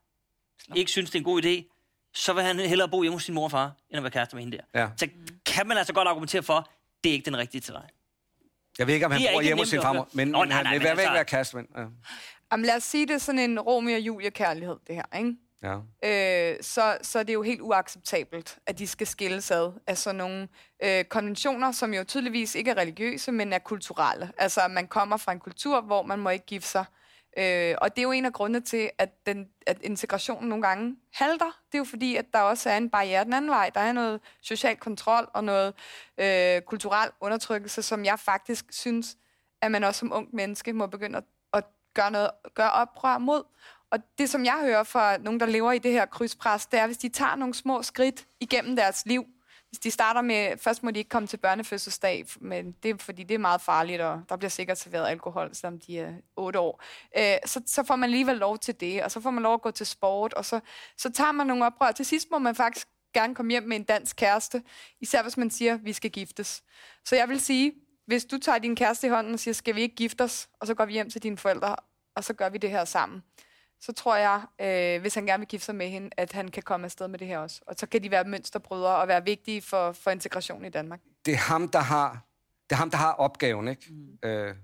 ikke 0.77 0.91
synes, 0.91 1.11
det 1.11 1.15
er 1.15 1.21
en 1.21 1.25
god 1.25 1.43
idé, 1.45 1.77
så 2.15 2.33
vil 2.33 2.43
han 2.45 2.59
hellere 2.59 2.89
bo 2.89 3.03
hjemme 3.03 3.17
hos 3.17 3.25
sin 3.25 3.35
mor 3.35 3.45
og 3.45 3.51
far, 3.51 3.73
end 3.91 3.97
at 3.97 4.03
være 4.03 4.11
kærester 4.11 4.37
med 4.37 4.45
hende 4.45 4.57
der. 4.59 4.81
Ja. 4.81 4.89
Så 4.97 5.09
kan 5.47 5.67
man 5.67 5.77
altså 5.79 5.93
godt 5.93 6.09
argumentere 6.09 6.43
for, 6.43 6.71
det 7.05 7.11
er 7.11 7.15
ikke 7.15 7.25
den 7.27 7.37
rigtige 7.39 7.61
til 7.61 7.75
dig. 7.75 7.89
Jeg 8.79 8.87
ved 8.87 8.95
ikke, 8.95 9.07
om 9.07 9.13
han 9.13 9.21
Det 9.21 9.29
er 9.29 9.33
bor 9.35 9.41
ikke 9.41 9.49
hjemme 9.49 9.61
hos 9.63 9.69
sin 9.69 9.83
farmor, 9.83 10.01
høre. 10.01 10.07
men, 10.13 10.29
Nå, 10.29 10.39
men 10.39 10.49
nej, 10.49 10.57
han 10.57 10.65
nej, 10.67 10.73
vil 10.73 10.79
men 10.81 10.85
være 10.85 10.97
væk 10.97 11.01
altså- 11.03 11.13
være 11.13 11.25
kæresteven. 11.25 11.67
Ja. 11.77 11.85
Jamen 12.53 12.67
lad 12.67 12.77
os 12.77 12.83
sige 12.85 13.07
det 13.07 13.15
er 13.15 13.19
sådan 13.19 13.39
en 13.39 13.61
Romeo 13.61 13.95
og 13.95 14.01
Julie 14.01 14.31
kærlighed, 14.31 14.77
det 14.87 14.95
her, 14.95 15.19
ikke? 15.19 15.37
ja. 15.63 16.53
øh, 16.53 16.57
så, 16.63 16.99
så 17.03 17.19
er 17.19 17.23
det 17.23 17.35
jo 17.35 17.43
helt 17.43 17.61
uacceptabelt, 17.61 18.59
at 18.67 18.79
de 18.79 18.87
skal 18.87 19.07
skilles 19.07 19.51
ad 19.51 19.73
af 19.87 19.99
sådan 19.99 20.17
nogle 20.19 20.49
øh, 20.85 21.05
konventioner, 21.05 21.73
som 21.73 21.95
jo 21.95 22.05
tydeligvis 22.05 22.55
ikke 22.55 22.71
er 22.71 22.77
religiøse, 22.77 23.33
men 23.33 23.53
er 23.53 23.59
kulturelle. 23.59 24.33
Altså, 24.39 24.61
at 24.61 24.71
man 24.71 24.87
kommer 24.89 25.17
fra 25.17 25.33
en 25.33 25.41
kultur, 25.41 25.81
hvor 25.81 26.03
man 26.03 26.19
må 26.19 26.31
ikke 26.31 26.47
gifte 26.47 26.69
sig. 26.69 26.85
Øh, 27.39 27.75
og 27.81 27.97
det 27.97 28.03
er 28.03 28.03
jo 28.03 28.13
en 28.13 28.25
af 28.25 28.33
grundene 28.33 28.61
til, 28.61 28.91
at, 28.99 29.27
den, 29.27 29.49
at 29.67 29.79
integrationen 29.83 30.49
nogle 30.49 30.67
gange 30.67 30.97
halter. 31.13 31.61
Det 31.67 31.75
er 31.75 31.79
jo 31.79 31.85
fordi, 31.85 32.17
at 32.17 32.27
der 32.33 32.41
også 32.41 32.71
er 32.71 32.77
en 32.77 32.91
barriere 32.91 33.25
den 33.25 33.33
anden 33.33 33.51
vej. 33.51 33.71
Der 33.75 33.81
er 33.81 33.93
noget 33.93 34.21
social 34.41 34.77
kontrol 34.77 35.31
og 35.33 35.45
noget 35.45 35.75
øh, 36.19 36.63
kulturel 36.63 37.11
undertrykkelse, 37.21 37.83
som 37.83 38.05
jeg 38.05 38.19
faktisk 38.19 38.65
synes, 38.71 39.17
at 39.61 39.71
man 39.71 39.85
også 39.85 39.99
som 39.99 40.13
ung 40.13 40.29
menneske 40.33 40.73
må 40.73 40.87
begynde 40.87 41.19
at, 41.19 41.25
at 41.53 41.65
gøre, 41.95 42.11
noget, 42.11 42.31
gøre 42.55 42.73
oprør 42.73 43.19
mod. 43.19 43.43
Og 43.91 43.99
det, 44.19 44.31
som 44.31 44.45
jeg 44.45 44.61
hører 44.63 44.83
fra 44.83 45.17
nogen, 45.17 45.41
der 45.41 45.47
lever 45.47 45.73
i 45.73 45.79
det 45.79 45.93
her 45.93 46.07
krydspres, 46.07 46.67
det 46.67 46.81
er, 46.81 46.87
hvis 46.87 46.99
de 46.99 47.09
tager 47.09 47.37
nogle 47.37 47.55
små 47.55 47.83
skridt 47.83 48.27
igennem 48.41 48.77
deres 48.77 49.07
liv. 49.07 49.27
Hvis 49.71 49.79
de 49.79 49.91
starter 49.91 50.21
med, 50.21 50.59
først 50.59 50.83
må 50.83 50.91
de 50.91 50.99
ikke 50.99 51.09
komme 51.09 51.29
til 51.29 51.37
børnefødselsdag, 51.37 52.27
men 52.41 52.73
det 52.83 52.91
er 52.91 52.95
fordi, 52.99 53.23
det 53.23 53.35
er 53.35 53.39
meget 53.39 53.61
farligt, 53.61 54.01
og 54.01 54.23
der 54.29 54.37
bliver 54.37 54.51
sikkert 54.51 54.79
serveret 54.79 55.09
alkohol, 55.09 55.55
selvom 55.55 55.79
de 55.79 55.99
er 55.99 56.13
8 56.37 56.59
år. 56.59 56.83
Øh, 57.19 57.37
så, 57.47 57.63
så 57.67 57.83
får 57.83 57.97
man 57.97 58.05
alligevel 58.05 58.37
lov 58.37 58.59
til 58.59 58.81
det, 58.81 59.03
og 59.03 59.11
så 59.11 59.21
får 59.21 59.31
man 59.31 59.43
lov 59.43 59.55
at 59.55 59.63
gå 59.63 59.71
til 59.71 59.87
sport, 59.87 60.35
og 60.35 60.45
så, 60.45 60.61
så 60.97 61.13
tager 61.13 61.33
man 61.33 61.47
nogle 61.47 61.67
oprør. 61.67 61.93
Til 61.93 62.07
sidst 62.07 62.31
må 62.31 62.39
man 62.39 62.55
faktisk 62.55 62.87
gerne 63.15 63.35
komme 63.35 63.51
hjem 63.51 63.63
med 63.63 63.77
en 63.77 63.85
dansk 63.85 64.17
kæreste, 64.17 64.63
især 65.01 65.23
hvis 65.23 65.37
man 65.37 65.51
siger, 65.51 65.75
at 65.75 65.85
vi 65.85 65.93
skal 65.93 66.11
giftes. 66.11 66.63
Så 67.05 67.17
jeg 67.17 67.29
vil 67.29 67.41
sige, 67.41 67.73
hvis 68.07 68.25
du 68.25 68.39
tager 68.39 68.59
din 68.59 68.77
kæreste 68.77 69.07
i 69.07 69.11
hånden 69.11 69.35
og 69.35 69.41
siger, 69.41 69.55
skal 69.55 69.75
vi 69.75 69.81
ikke 69.81 69.95
gifte 69.95 70.23
os, 70.23 70.49
og 70.61 70.67
så 70.67 70.75
går 70.75 70.85
vi 70.85 70.93
hjem 70.93 71.11
til 71.11 71.23
dine 71.23 71.37
forældre, 71.37 71.77
og 72.17 72.25
så 72.25 72.35
gør 72.35 72.49
vi 72.49 72.59
det 72.59 72.71
her 72.71 72.85
sammen, 72.85 73.23
så 73.81 73.93
tror 73.93 74.17
jeg, 74.17 74.43
øh, 74.61 75.01
hvis 75.01 75.15
han 75.15 75.27
gerne 75.27 75.41
vil 75.41 75.49
gifte 75.49 75.65
sig 75.65 75.75
med 75.75 75.89
hende, 75.89 76.11
at 76.17 76.33
han 76.33 76.49
kan 76.49 76.63
komme 76.63 76.85
afsted 76.85 77.09
med 77.09 77.19
det 77.19 77.27
her 77.27 77.39
også. 77.39 77.61
Og 77.67 77.75
så 77.79 77.87
kan 77.87 78.03
de 78.03 78.11
være 78.11 78.25
mønsterbrydere 78.25 78.97
og 78.97 79.09
være 79.09 79.25
vigtige 79.25 79.63
for, 79.63 79.93
for 79.93 80.11
integration 80.11 80.65
i 80.65 80.69
Danmark. 80.69 81.01
Det 81.27 81.35
er 81.35 81.39
ham, 81.39 81.69
der 81.69 81.79
har, 81.79 82.27
det 82.71 82.73
er 82.73 82.79
ham, 82.79 82.91
der 82.91 82.99
har 82.99 83.13
opgaven, 83.13 83.69
ikke? 83.69 83.83
Mm. 83.91 84.29
Øh, 84.29 84.31
det 84.49 84.49
er 84.49 84.55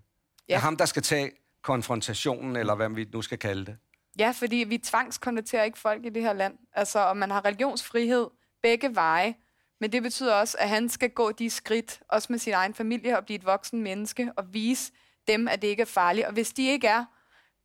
Ja. 0.48 0.58
ham, 0.58 0.76
der 0.76 0.84
skal 0.84 1.02
tage 1.02 1.30
konfrontationen, 1.62 2.56
eller 2.56 2.74
hvad 2.74 2.88
vi 2.88 3.06
nu 3.12 3.22
skal 3.22 3.38
kalde 3.38 3.66
det. 3.66 3.76
Ja, 4.18 4.30
fordi 4.36 4.56
vi 4.56 4.78
tvangskonverterer 4.78 5.64
ikke 5.64 5.78
folk 5.78 6.04
i 6.04 6.08
det 6.08 6.22
her 6.22 6.32
land. 6.32 6.58
Altså, 6.72 6.98
og 6.98 7.16
man 7.16 7.30
har 7.30 7.44
religionsfrihed 7.44 8.26
begge 8.62 8.94
veje. 8.94 9.34
Men 9.80 9.92
det 9.92 10.02
betyder 10.02 10.34
også, 10.34 10.56
at 10.60 10.68
han 10.68 10.88
skal 10.88 11.10
gå 11.10 11.32
de 11.32 11.50
skridt, 11.50 12.00
også 12.08 12.26
med 12.30 12.38
sin 12.38 12.52
egen 12.52 12.74
familie, 12.74 13.16
og 13.18 13.24
blive 13.24 13.36
et 13.38 13.46
voksen 13.46 13.82
menneske, 13.82 14.30
og 14.36 14.44
vise 14.54 14.92
dem, 15.28 15.48
at 15.48 15.62
det 15.62 15.68
ikke 15.68 15.80
er 15.80 15.86
farligt. 15.86 16.26
Og 16.26 16.32
hvis 16.32 16.52
de 16.52 16.66
ikke 16.66 16.86
er 16.86 17.04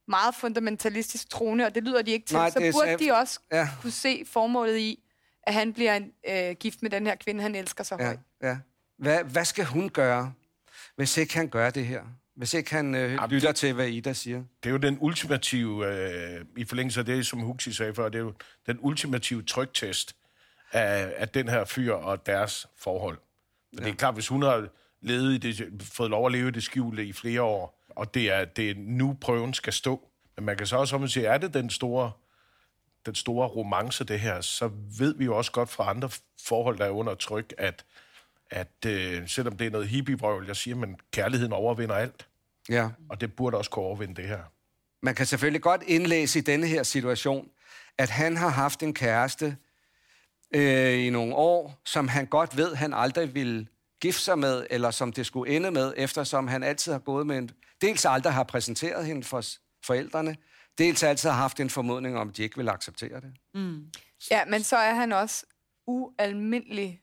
meget 0.08 0.36
fundamentalistisk 0.36 1.30
troende, 1.30 1.66
og 1.66 1.76
det 1.76 1.84
lyder 1.84 2.02
de 2.02 2.12
ikke 2.12 2.26
til, 2.26 2.36
Nej, 2.38 2.50
så 2.50 2.60
burde 2.60 2.72
så- 2.92 2.98
de 3.00 3.12
også 3.12 3.40
Ja. 3.52 3.70
kunne 3.82 3.92
se 3.92 4.24
formålet 4.28 4.78
i, 4.78 5.00
at 5.44 5.54
han 5.54 5.74
bliver 5.74 5.96
en, 5.96 6.12
øh, 6.30 6.56
gift 6.56 6.82
med 6.82 6.90
den 6.90 7.08
her 7.08 7.16
kvinde, 7.16 7.42
han 7.42 7.56
elsker 7.56 7.84
så 7.84 7.96
Ja, 8.00 8.06
højt. 8.06 8.20
ja. 8.44 8.58
Hvad, 8.98 9.24
hvad 9.24 9.46
skal 9.46 9.66
hun 9.66 9.90
gøre, 9.90 10.34
hvis 10.96 11.18
ikke 11.18 11.34
han 11.36 11.48
gør 11.50 11.70
det 11.70 11.86
her? 11.86 12.02
Hvis 12.36 12.54
ikke 12.54 12.72
han 12.72 12.96
øh, 12.96 13.12
Jamen, 13.14 13.30
lytter 13.30 13.48
det- 13.50 13.56
til, 13.56 13.74
hvad 13.74 13.88
Ida 13.88 14.14
siger? 14.14 14.38
Det 14.64 14.70
er 14.70 14.72
jo 14.72 14.78
den 14.78 14.98
ultimative, 15.02 15.88
øh, 16.40 16.46
i 16.58 16.66
forlængelse 16.66 17.00
af 17.00 17.06
det, 17.06 17.26
som 17.28 17.40
Huxi 17.40 17.74
sagde 17.74 17.96
før, 17.96 18.10
det 18.10 18.20
er 18.20 18.24
jo 18.24 18.34
den 18.68 18.78
ultimative 18.82 19.44
tryktest 19.44 20.16
af, 20.72 21.14
af 21.18 21.30
den 21.30 21.48
her 21.50 21.66
fyr 21.66 21.94
og 21.94 22.26
deres 22.26 22.68
forhold. 22.78 23.18
Men 23.72 23.80
ja. 23.80 23.86
det 23.86 23.92
er 23.92 23.96
klart, 23.96 24.14
hvis 24.14 24.28
hun 24.28 24.42
har 24.42 24.68
levet 25.02 25.34
i 25.34 25.38
det, 25.38 25.84
fået 25.84 26.10
lov 26.10 26.26
at 26.26 26.32
leve 26.32 26.48
i 26.48 26.52
det 26.52 26.64
skjulte 26.64 27.06
i 27.06 27.14
flere 27.14 27.42
år, 27.42 27.81
og 27.96 28.14
det 28.14 28.32
er, 28.32 28.46
det 28.46 28.70
er 28.70 28.76
nu 28.78 29.18
prøven 29.22 29.54
skal 29.54 29.74
stå. 29.74 30.08
Men 30.36 30.46
man 30.46 30.58
kan 30.58 30.68
så 30.68 30.78
også 30.78 31.08
sige, 31.08 31.26
er 31.26 31.38
det 31.38 31.54
den 31.54 31.70
store, 31.70 32.12
den 33.06 33.16
store 33.16 33.48
romance, 33.48 34.04
det 34.04 34.20
her, 34.20 34.42
så 34.42 34.70
ved 34.98 35.16
vi 35.16 35.26
jo 35.26 35.38
også 35.38 35.52
godt 35.52 35.70
fra 35.70 35.90
andre 35.90 36.10
forhold, 36.46 36.78
der 36.78 36.86
er 36.86 36.90
under 36.90 37.16
tryk, 37.16 37.54
at, 37.58 37.86
at 38.50 38.86
øh, 38.86 39.28
selvom 39.28 39.58
det 39.58 39.68
er 39.68 39.72
noget 39.72 39.88
hippiebrøvl, 39.88 40.48
jeg 40.48 40.56
siger, 40.56 40.76
men 40.76 41.00
kærligheden 41.12 41.54
overvinder 41.54 41.96
alt. 41.96 42.28
Ja. 42.70 42.90
Og 43.10 43.22
det 43.22 43.36
burde 43.36 43.58
også 43.58 43.70
kunne 43.72 43.86
overvinde 43.86 44.16
det 44.16 44.28
her. 44.28 44.40
Man 45.02 45.16
kan 45.16 45.26
selvfølgelig 45.26 45.62
godt 45.62 45.84
indlæse 45.88 46.40
i 46.40 46.42
denne 46.42 46.68
her 46.68 46.84
situation, 46.84 47.50
at 47.98 48.10
han 48.10 48.38
har 48.38 48.50
haft 48.50 48.84
en 48.84 48.94
kæreste 48.94 49.58
øh, 50.56 51.06
i 51.06 51.10
nogle 51.10 51.36
år, 51.36 51.82
som 51.86 52.08
han 52.08 52.26
godt 52.26 52.58
ved, 52.58 52.76
han 52.76 52.94
aldrig 52.94 53.36
vil 53.36 53.68
gifte 54.02 54.22
sig 54.22 54.40
med, 54.40 54.66
eller 54.70 54.92
som 54.92 55.14
det 55.14 55.26
skulle 55.26 55.56
ende 55.56 55.72
med, 55.72 55.94
eftersom 55.98 56.48
han 56.48 56.64
altid 56.64 56.92
har 56.92 57.00
gået 57.00 57.28
med 57.28 57.38
en... 57.38 57.52
Dels 57.82 58.06
aldrig 58.06 58.34
har 58.34 58.44
præsenteret 58.44 59.06
hende 59.06 59.24
for 59.24 59.44
forældrene, 59.86 60.36
dels 60.78 61.04
altid 61.04 61.30
har 61.30 61.38
haft 61.38 61.60
en 61.60 61.70
formodning 61.70 62.18
om, 62.18 62.30
at 62.30 62.38
de 62.38 62.44
ikke 62.44 62.58
vil 62.58 62.70
acceptere 62.70 63.22
det. 63.22 63.34
Ja, 64.32 64.46
men 64.46 64.64
så 64.64 64.78
er 64.78 64.94
han 64.94 65.12
også 65.12 65.46
ualmindelig 65.88 67.02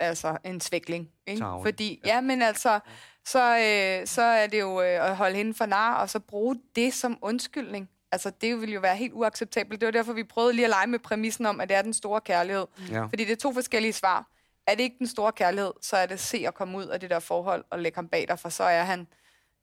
altså 0.00 0.38
en 0.44 0.60
svækling. 0.60 1.10
Ikke? 1.26 1.40
Tarvelig. 1.40 1.72
Fordi, 1.72 2.00
ja, 2.04 2.20
men 2.20 2.42
altså, 2.42 2.80
så, 3.24 3.58
øh, 3.58 4.06
så 4.06 4.22
er 4.22 4.46
det 4.46 4.60
jo 4.60 4.82
øh, 4.82 5.08
at 5.10 5.16
holde 5.16 5.36
hende 5.36 5.54
for 5.54 5.66
nar, 5.66 5.94
og 5.94 6.10
så 6.10 6.18
bruge 6.18 6.60
det 6.76 6.94
som 6.94 7.18
undskyldning. 7.22 7.90
Altså, 8.12 8.30
det 8.40 8.60
vil 8.60 8.72
jo 8.72 8.80
være 8.80 8.96
helt 8.96 9.12
uacceptabelt. 9.12 9.80
Det 9.80 9.86
var 9.86 9.92
derfor, 9.92 10.12
vi 10.12 10.24
prøvede 10.24 10.52
lige 10.52 10.64
at 10.64 10.70
lege 10.70 10.86
med 10.86 10.98
præmissen 10.98 11.46
om, 11.46 11.60
at 11.60 11.68
det 11.68 11.76
er 11.76 11.82
den 11.82 11.94
store 11.94 12.20
kærlighed. 12.20 12.66
Ja. 12.90 13.04
Fordi 13.04 13.24
det 13.24 13.32
er 13.32 13.36
to 13.36 13.52
forskellige 13.52 13.92
svar. 13.92 14.30
Er 14.66 14.74
det 14.74 14.82
ikke 14.82 14.96
den 14.98 15.06
store 15.06 15.32
kærlighed, 15.32 15.72
så 15.82 15.96
er 15.96 16.06
det 16.06 16.20
se 16.20 16.44
at 16.46 16.54
komme 16.54 16.78
ud 16.78 16.86
af 16.86 17.00
det 17.00 17.10
der 17.10 17.18
forhold 17.18 17.64
og 17.70 17.78
lægge 17.78 17.96
ham 17.96 18.08
bag 18.08 18.28
dig, 18.28 18.38
for 18.38 18.48
så 18.48 18.64
er 18.64 18.82
han 18.82 19.06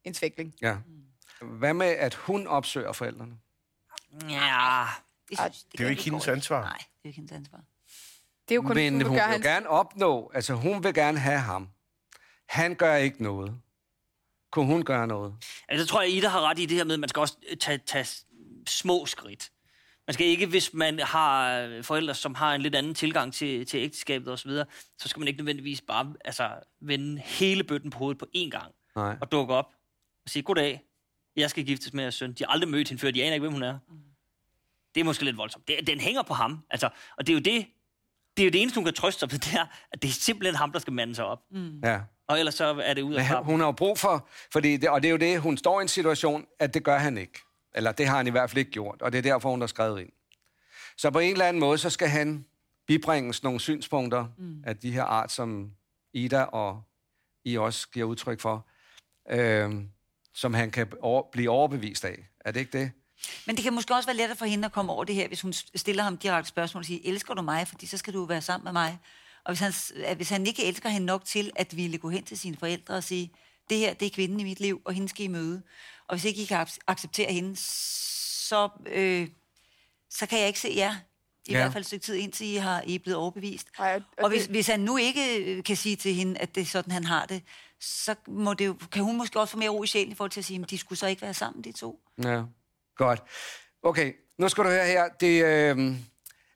en 0.03 0.13
svækling. 0.13 0.55
Ja. 0.61 0.77
Hvad 1.41 1.73
med, 1.73 1.87
at 1.87 2.13
hun 2.13 2.47
opsøger 2.47 2.91
forældrene? 2.91 3.37
Ja, 4.29 4.85
Det, 5.29 5.37
synes, 5.39 5.63
det 5.71 5.79
er 5.79 5.83
jo 5.83 5.89
ikke 5.89 6.03
hendes 6.03 6.27
ansvar. 6.27 6.61
Nej, 6.61 6.77
det 6.77 6.83
er 6.83 6.99
jo 7.05 7.07
ikke 7.09 7.15
hendes 7.17 7.31
ansvar. 7.31 7.57
Det 8.49 8.51
er 8.51 8.55
jo 8.55 8.61
kun, 8.61 8.75
Men 8.75 8.93
hun 8.93 9.01
gøre 9.03 9.11
vil 9.11 9.21
hans... 9.21 9.45
gerne 9.45 9.69
opnå, 9.69 10.31
altså 10.33 10.53
hun 10.53 10.83
vil 10.83 10.93
gerne 10.93 11.19
have 11.19 11.39
ham. 11.39 11.69
Han 12.49 12.75
gør 12.75 12.95
ikke 12.95 13.23
noget. 13.23 13.55
Kunne 14.51 14.65
hun 14.65 14.83
gøre 14.83 15.07
noget? 15.07 15.35
Altså, 15.67 15.85
så 15.85 15.91
tror 15.91 16.01
jeg, 16.01 16.11
Ida 16.11 16.27
har 16.27 16.41
ret 16.49 16.59
i 16.59 16.65
det 16.65 16.77
her 16.77 16.83
med, 16.83 16.93
at 16.93 16.99
man 16.99 17.09
skal 17.09 17.19
også 17.19 17.37
tage, 17.59 17.77
tage 17.77 18.07
små 18.67 19.05
skridt. 19.05 19.51
Man 20.07 20.13
skal 20.13 20.27
ikke, 20.27 20.45
hvis 20.45 20.73
man 20.73 20.99
har 20.99 21.59
øh, 21.59 21.83
forældre, 21.83 22.15
som 22.15 22.35
har 22.35 22.55
en 22.55 22.61
lidt 22.61 22.75
anden 22.75 22.93
tilgang 22.95 23.33
til, 23.33 23.65
til 23.65 23.77
ægteskabet 23.79 24.33
osv., 24.33 24.37
så, 24.37 24.47
videre, 24.49 24.65
så 24.97 25.07
skal 25.09 25.19
man 25.19 25.27
ikke 25.27 25.37
nødvendigvis 25.37 25.81
bare 25.81 26.13
altså, 26.25 26.49
vende 26.81 27.21
hele 27.21 27.63
bøtten 27.63 27.89
på 27.89 27.97
hovedet 27.97 28.17
på 28.17 28.25
én 28.35 28.49
gang 28.49 28.73
Nej. 28.95 29.17
og 29.21 29.31
dukke 29.31 29.53
op 29.53 29.73
og 30.23 30.29
sige, 30.29 30.43
goddag, 30.43 30.81
jeg 31.35 31.49
skal 31.49 31.65
giftes 31.65 31.93
med 31.93 32.03
jeres 32.03 32.15
søn. 32.15 32.33
De 32.33 32.43
har 32.43 32.51
aldrig 32.51 32.69
mødt 32.69 32.89
hende 32.89 33.01
før, 33.01 33.11
de 33.11 33.23
aner 33.23 33.33
ikke, 33.33 33.43
hvem 33.43 33.53
hun 33.53 33.63
er. 33.63 33.79
Det 34.95 35.01
er 35.01 35.05
måske 35.05 35.25
lidt 35.25 35.37
voldsomt. 35.37 35.67
Det, 35.67 35.87
den 35.87 35.99
hænger 35.99 36.23
på 36.23 36.33
ham. 36.33 36.59
Altså, 36.69 36.89
og 37.17 37.27
det 37.27 37.33
er 37.33 37.37
jo 37.37 37.41
det, 37.41 37.67
det 38.37 38.43
er 38.43 38.47
jo 38.47 38.51
det 38.51 38.61
eneste, 38.61 38.77
hun 38.77 38.85
kan 38.85 38.93
trøste 38.93 39.19
sig 39.19 39.31
ved, 39.31 39.39
det 39.49 39.53
er, 39.53 39.65
at 39.91 40.01
det 40.01 40.07
er 40.07 40.11
simpelthen 40.13 40.55
ham, 40.55 40.71
der 40.71 40.79
skal 40.79 40.93
mande 40.93 41.15
sig 41.15 41.25
op. 41.25 41.39
Ja. 41.83 41.99
Og 42.27 42.39
ellers 42.39 42.55
så 42.55 42.65
er 42.65 42.93
det 42.93 43.01
ud 43.01 43.13
af 43.13 43.25
klappen. 43.25 43.51
hun 43.51 43.59
har 43.59 43.67
jo 43.67 43.71
brug 43.71 43.99
for, 43.99 44.27
fordi 44.53 44.77
det, 44.77 44.89
og 44.89 45.01
det 45.01 45.07
er 45.07 45.11
jo 45.11 45.17
det, 45.17 45.41
hun 45.41 45.57
står 45.57 45.79
i 45.79 45.81
en 45.81 45.87
situation, 45.87 46.45
at 46.59 46.73
det 46.73 46.83
gør 46.83 46.97
han 46.97 47.17
ikke. 47.17 47.39
Eller 47.75 47.91
det 47.91 48.07
har 48.07 48.17
han 48.17 48.27
i 48.27 48.29
hvert 48.29 48.49
fald 48.49 48.57
ikke 48.57 48.71
gjort, 48.71 49.01
og 49.01 49.11
det 49.11 49.17
er 49.17 49.21
derfor, 49.21 49.49
hun 49.49 49.61
har 49.61 49.67
skrevet 49.67 50.01
ind. 50.01 50.09
Så 50.97 51.11
på 51.11 51.19
en 51.19 51.31
eller 51.31 51.45
anden 51.45 51.59
måde, 51.59 51.77
så 51.77 51.89
skal 51.89 52.07
han 52.07 52.45
bibringes 52.87 53.43
nogle 53.43 53.59
synspunkter 53.59 54.27
mm. 54.37 54.63
af 54.65 54.77
de 54.77 54.91
her 54.91 55.03
art, 55.03 55.31
som 55.31 55.71
Ida 56.13 56.43
og 56.43 56.83
I 57.45 57.57
også 57.57 57.89
giver 57.89 58.05
udtryk 58.05 58.39
for, 58.39 58.67
øh, 59.29 59.71
som 60.33 60.53
han 60.53 60.71
kan 60.71 60.87
over, 61.01 61.23
blive 61.31 61.49
overbevist 61.49 62.05
af. 62.05 62.27
Er 62.39 62.51
det 62.51 62.59
ikke 62.59 62.79
det? 62.79 62.91
Men 63.45 63.55
det 63.55 63.63
kan 63.63 63.73
måske 63.73 63.95
også 63.95 64.07
være 64.07 64.17
lettere 64.17 64.37
for 64.37 64.45
hende 64.45 64.65
at 64.65 64.71
komme 64.71 64.91
over 64.91 65.03
det 65.03 65.15
her, 65.15 65.27
hvis 65.27 65.41
hun 65.41 65.53
stiller 65.53 66.03
ham 66.03 66.17
direkte 66.17 66.49
spørgsmål 66.49 66.81
og 66.81 66.85
siger, 66.85 66.99
elsker 67.03 67.33
du 67.33 67.41
mig, 67.41 67.67
fordi 67.67 67.85
så 67.85 67.97
skal 67.97 68.13
du 68.13 68.25
være 68.25 68.41
sammen 68.41 68.63
med 68.63 68.71
mig. 68.71 68.99
Og 69.43 69.51
hvis 69.51 69.59
han, 69.59 70.15
hvis 70.15 70.29
han 70.29 70.47
ikke 70.47 70.65
elsker 70.65 70.89
hende 70.89 71.05
nok 71.05 71.25
til 71.25 71.51
at 71.55 71.77
ville 71.77 71.97
gå 71.97 72.09
hen 72.09 72.23
til 72.23 72.39
sine 72.39 72.57
forældre 72.57 72.93
og 72.95 73.03
sige, 73.03 73.31
det 73.69 73.77
her, 73.77 73.93
det 73.93 74.05
er 74.05 74.09
kvinden 74.09 74.39
i 74.39 74.43
mit 74.43 74.59
liv, 74.59 74.81
og 74.85 74.93
hende 74.93 75.09
skal 75.09 75.25
I 75.25 75.27
møde. 75.27 75.61
Og 76.07 76.15
hvis 76.15 76.25
ikke 76.25 76.41
I 76.41 76.45
kan 76.45 76.61
ac- 76.61 76.77
acceptere 76.87 77.33
hende, 77.33 77.55
så, 77.55 78.69
øh, 78.85 79.27
så 80.09 80.25
kan 80.25 80.39
jeg 80.39 80.47
ikke 80.47 80.59
se 80.59 80.73
jer. 80.75 80.95
I 81.45 81.51
Ja. 81.51 81.57
hvert 81.57 81.73
fald 81.73 81.81
et 81.81 81.85
stykke 81.87 82.05
tid, 82.05 82.15
indtil 82.15 82.47
I, 82.47 82.55
har, 82.55 82.81
I 82.87 82.95
er 82.95 82.99
blevet 82.99 83.17
overbevist. 83.17 83.67
Ej, 83.79 83.95
og- 83.95 84.01
og 84.17 84.23
og 84.23 84.29
hvis, 84.29 84.41
det- 84.41 84.49
hvis 84.51 84.67
han 84.67 84.79
nu 84.79 84.97
ikke 84.97 85.37
øh, 85.57 85.63
kan 85.63 85.75
sige 85.75 85.95
til 85.95 86.13
hende, 86.13 86.39
at 86.39 86.55
det 86.55 86.61
er 86.61 86.65
sådan, 86.65 86.91
han 86.91 87.03
har 87.03 87.25
det, 87.25 87.43
så 87.79 88.15
må 88.27 88.53
det 88.53 88.65
jo, 88.65 88.75
kan 88.91 89.03
hun 89.03 89.17
måske 89.17 89.39
også 89.39 89.51
få 89.51 89.57
mere 89.57 89.69
ro 89.69 89.83
i 89.83 89.87
sjælen 89.87 90.11
i 90.11 90.15
forhold 90.15 90.31
til 90.31 90.41
at 90.41 90.45
sige, 90.45 90.61
at 90.63 90.69
de 90.69 90.77
skulle 90.77 90.99
så 90.99 91.07
ikke 91.07 91.21
være 91.21 91.33
sammen, 91.33 91.63
de 91.63 91.71
to. 91.71 91.99
Ja, 92.23 92.41
godt. 92.97 93.23
Okay, 93.83 94.13
nu 94.37 94.49
skal 94.49 94.63
du 94.63 94.69
høre 94.69 94.85
her. 94.85 95.07
Det, 95.19 95.43
øh, 95.45 95.95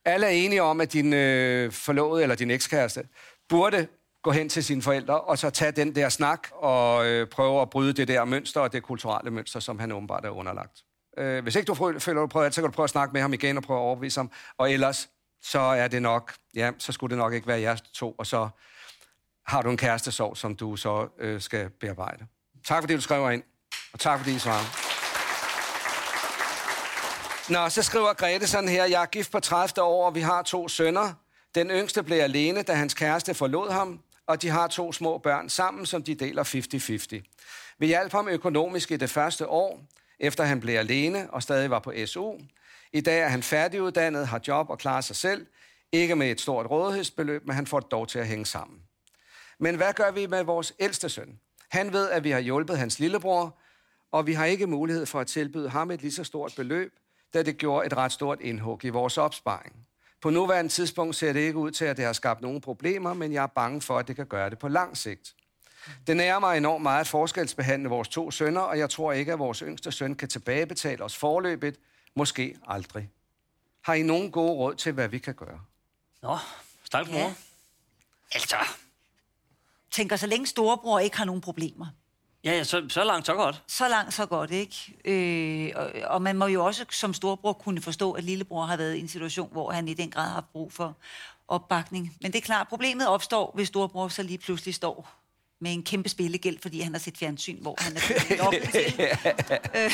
alle 0.06 0.26
er 0.26 0.30
enige 0.32 0.62
om, 0.64 0.82
at 0.82 0.94
din 0.94 1.14
øh, 1.14 1.72
forlovede 1.72 2.24
eller 2.24 2.36
din 2.36 2.52
ekskæreste 2.52 3.04
burde 3.50 3.88
gå 4.24 4.32
hen 4.32 4.50
til 4.50 4.64
sine 4.64 4.82
forældre 4.82 5.22
og 5.22 5.38
så 5.38 5.50
tage 5.50 5.72
den 5.72 5.96
der 5.96 6.10
snak 6.10 6.48
og 6.54 7.06
øh, 7.06 7.28
prøve 7.28 7.62
at 7.62 7.70
bryde 7.70 7.94
det 7.94 8.08
der 8.08 8.26
mønster 8.26 8.62
og 8.62 8.74
det 8.74 8.84
kulturelle 8.84 9.32
mønster, 9.32 9.60
som 9.60 9.80
han 9.80 9.92
åbenbart 9.92 10.26
er 10.26 10.30
underlagt. 10.30 10.84
Øh, 11.18 11.44
hvis 11.44 11.56
ikke 11.56 11.68
du 11.68 12.00
føler, 12.00 12.22
du 12.22 12.28
prøver 12.28 12.50
så 12.50 12.62
kan 12.62 12.70
du 12.70 12.76
prøve 12.76 12.84
at 12.84 12.90
snakke 12.90 13.14
med 13.14 13.22
ham 13.22 13.34
igen 13.34 13.58
og 13.58 13.64
prøve 13.64 13.80
at 13.80 13.84
overbevise 13.84 14.20
ham. 14.20 14.32
Og 14.58 14.72
ellers, 14.72 15.10
så 15.42 15.60
er 15.60 15.88
det 15.88 16.02
nok, 16.02 16.34
ja, 16.56 16.72
så 16.78 16.92
skulle 16.92 17.12
det 17.12 17.18
nok 17.18 17.34
ikke 17.34 17.48
være 17.48 17.62
jeres 17.62 17.82
to, 17.82 18.12
og 18.12 18.28
så 18.28 18.50
har 19.48 19.62
du 19.62 19.70
en 19.70 19.78
kærestesorg, 19.78 20.38
som 20.38 20.56
du 20.56 20.76
så 20.76 21.08
øh, 21.20 21.42
skal 21.42 21.70
bearbejde. 21.70 22.26
Tak 22.66 22.84
fordi 22.84 22.96
du 22.96 23.02
skriver 23.02 23.32
ind, 23.32 23.44
og 23.94 24.00
tak 24.00 24.20
fordi 24.20 24.36
I 24.36 24.40
svarer. 24.40 24.86
Nå, 27.50 27.70
så 27.70 27.84
skriver 27.84 28.14
Grete 28.14 28.48
sådan 28.48 28.70
her, 28.70 28.86
jeg 28.86 29.02
er 29.02 29.06
gift 29.06 29.32
på 29.32 29.40
30 29.40 29.82
år, 29.82 30.06
og 30.06 30.16
vi 30.16 30.22
har 30.22 30.42
to 30.42 30.68
sønner. 30.68 31.14
Den 31.56 31.70
yngste 31.70 32.04
blev 32.04 32.18
alene, 32.18 32.62
da 32.62 32.74
hans 32.74 32.94
kæreste 32.94 33.34
forlod 33.34 33.72
ham, 33.72 34.00
og 34.28 34.42
de 34.42 34.50
har 34.50 34.68
to 34.68 34.92
små 34.92 35.18
børn 35.18 35.50
sammen, 35.50 35.86
som 35.86 36.04
de 36.04 36.16
deler 36.16 36.44
50-50. 36.44 37.76
Vi 37.80 37.88
hjalp 37.88 38.12
ham 38.12 38.28
økonomisk 38.28 38.92
i 38.92 38.98
det 38.98 39.10
første 39.10 39.48
år, 39.48 39.82
efter 40.20 40.44
han 40.44 40.60
blev 40.60 40.76
alene 40.76 41.34
og 41.34 41.44
stadig 41.44 41.70
var 41.70 41.80
på 41.80 41.94
SU. 42.06 42.34
I 42.94 43.02
dag 43.02 43.20
er 43.20 43.28
han 43.28 43.44
færdiguddannet, 43.44 44.28
har 44.28 44.42
job 44.48 44.70
og 44.70 44.80
klarer 44.80 45.02
sig 45.02 45.16
selv. 45.16 45.46
Ikke 45.92 46.16
med 46.16 46.32
et 46.32 46.42
stort 46.42 46.66
rådighedsbeløb, 46.66 47.46
men 47.46 47.56
han 47.56 47.68
får 47.68 47.80
det 47.80 47.92
dog 47.92 48.08
til 48.08 48.20
at 48.20 48.28
hænge 48.28 48.46
sammen. 48.46 48.80
Men 49.60 49.76
hvad 49.76 49.94
gør 49.94 50.12
vi 50.12 50.26
med 50.28 50.44
vores 50.44 50.74
ældste 50.80 51.10
søn? 51.10 51.40
Han 51.70 51.94
ved, 51.94 52.10
at 52.10 52.24
vi 52.24 52.32
har 52.32 52.40
hjulpet 52.40 52.78
hans 52.78 53.00
lillebror, 53.00 53.58
og 54.12 54.28
vi 54.28 54.34
har 54.34 54.46
ikke 54.46 54.68
mulighed 54.68 55.06
for 55.06 55.20
at 55.20 55.28
tilbyde 55.28 55.70
ham 55.70 55.92
et 55.92 56.02
lige 56.02 56.12
så 56.12 56.24
stort 56.24 56.54
beløb, 56.56 56.94
da 57.34 57.44
det 57.44 57.58
gjorde 57.58 57.86
et 57.86 57.98
ret 57.98 58.12
stort 58.12 58.42
indhug 58.42 58.86
i 58.86 58.90
vores 58.90 59.18
opsparing. 59.18 59.76
På 60.22 60.30
nuværende 60.30 60.72
tidspunkt 60.72 61.16
ser 61.16 61.34
det 61.34 61.40
ikke 61.40 61.58
ud 61.58 61.72
til, 61.72 61.86
at 61.86 61.98
det 61.98 62.06
har 62.06 62.14
skabt 62.14 62.42
nogen 62.42 62.62
problemer, 62.62 63.14
men 63.14 63.34
jeg 63.34 63.44
er 63.44 63.48
bange 63.48 63.82
for, 63.82 64.00
at 64.00 64.08
det 64.08 64.16
kan 64.16 64.26
gøre 64.26 64.50
det 64.50 64.60
på 64.60 64.68
lang 64.68 64.98
sigt. 64.98 65.36
Det 66.08 66.18
nærer 66.18 66.40
mig 66.40 66.58
enormt 66.58 66.84
meget 66.84 67.00
at 67.00 67.08
forskelsbehandle 67.08 67.90
vores 67.90 68.08
to 68.08 68.32
sønner, 68.32 68.62
og 68.62 68.78
jeg 68.80 68.90
tror 68.90 69.12
ikke, 69.12 69.34
at 69.34 69.40
vores 69.40 69.60
yngste 69.60 69.92
søn 69.92 70.16
kan 70.16 70.30
tilbagebetale 70.30 71.04
os 71.04 71.16
forløbet. 71.16 71.76
Måske 72.16 72.58
aldrig. 72.68 73.10
Har 73.82 73.94
I 73.94 74.02
nogen 74.02 74.32
gode 74.32 74.52
råd 74.52 74.76
til, 74.76 74.92
hvad 74.92 75.08
vi 75.08 75.18
kan 75.18 75.34
gøre? 75.34 75.60
Nå, 76.22 76.38
stakkels 76.84 77.14
mor. 77.14 77.20
Ja. 77.20 77.34
Altså, 78.32 78.56
Tænker, 79.92 80.16
så 80.16 80.28
længe 80.28 80.48
storebror 80.48 81.00
ikke 81.00 81.18
har 81.18 81.26
nogen 81.26 81.42
problemer, 81.42 81.86
ja, 82.44 82.52
ja, 82.52 82.64
så, 82.64 82.86
så 82.90 83.04
langt, 83.04 83.26
så 83.26 83.34
godt. 83.34 83.64
så 83.68 83.88
langt, 83.88 84.14
så 84.14 84.26
godt, 84.26 84.52
ikke? 84.52 84.96
Øh, 85.06 85.72
og, 85.76 85.92
og 86.04 86.22
man 86.22 86.36
må 86.36 86.46
jo 86.46 86.66
også 86.66 86.86
som 86.92 87.14
storebror 87.14 87.54
kunne 87.54 87.82
forstå, 87.82 88.12
at 88.12 88.24
lillebror 88.24 88.66
har 88.66 88.78
været 88.78 88.96
i 88.96 89.00
en 89.00 89.08
situation, 89.08 89.50
hvor 89.52 89.72
han 89.72 89.88
i 89.88 89.94
den 89.94 90.12
grad 90.12 90.24
har 90.24 90.34
haft 90.34 90.52
brug 90.52 90.74
for 90.74 90.96
opbakning. 91.48 92.18
Men 92.22 92.32
det 92.32 92.38
er 92.38 92.42
klart, 92.42 92.68
problemet 92.68 93.08
opstår, 93.08 93.52
hvis 93.56 93.68
storebror 93.68 94.08
så 94.08 94.24
lige 94.24 94.38
pludselig 94.38 94.76
står 94.76 95.10
med 95.66 95.74
en 95.74 95.84
kæmpe 95.84 96.10
spillegæld, 96.10 96.58
fordi 96.62 96.80
han 96.82 96.94
har 96.94 97.00
set 97.00 97.18
fjernsyn, 97.18 97.62
hvor 97.62 97.76
han 97.80 97.96
er 97.98 98.02
blevet 98.08 98.44
lukket 98.44 98.70
til. 98.72 98.94
Øh, 99.76 99.92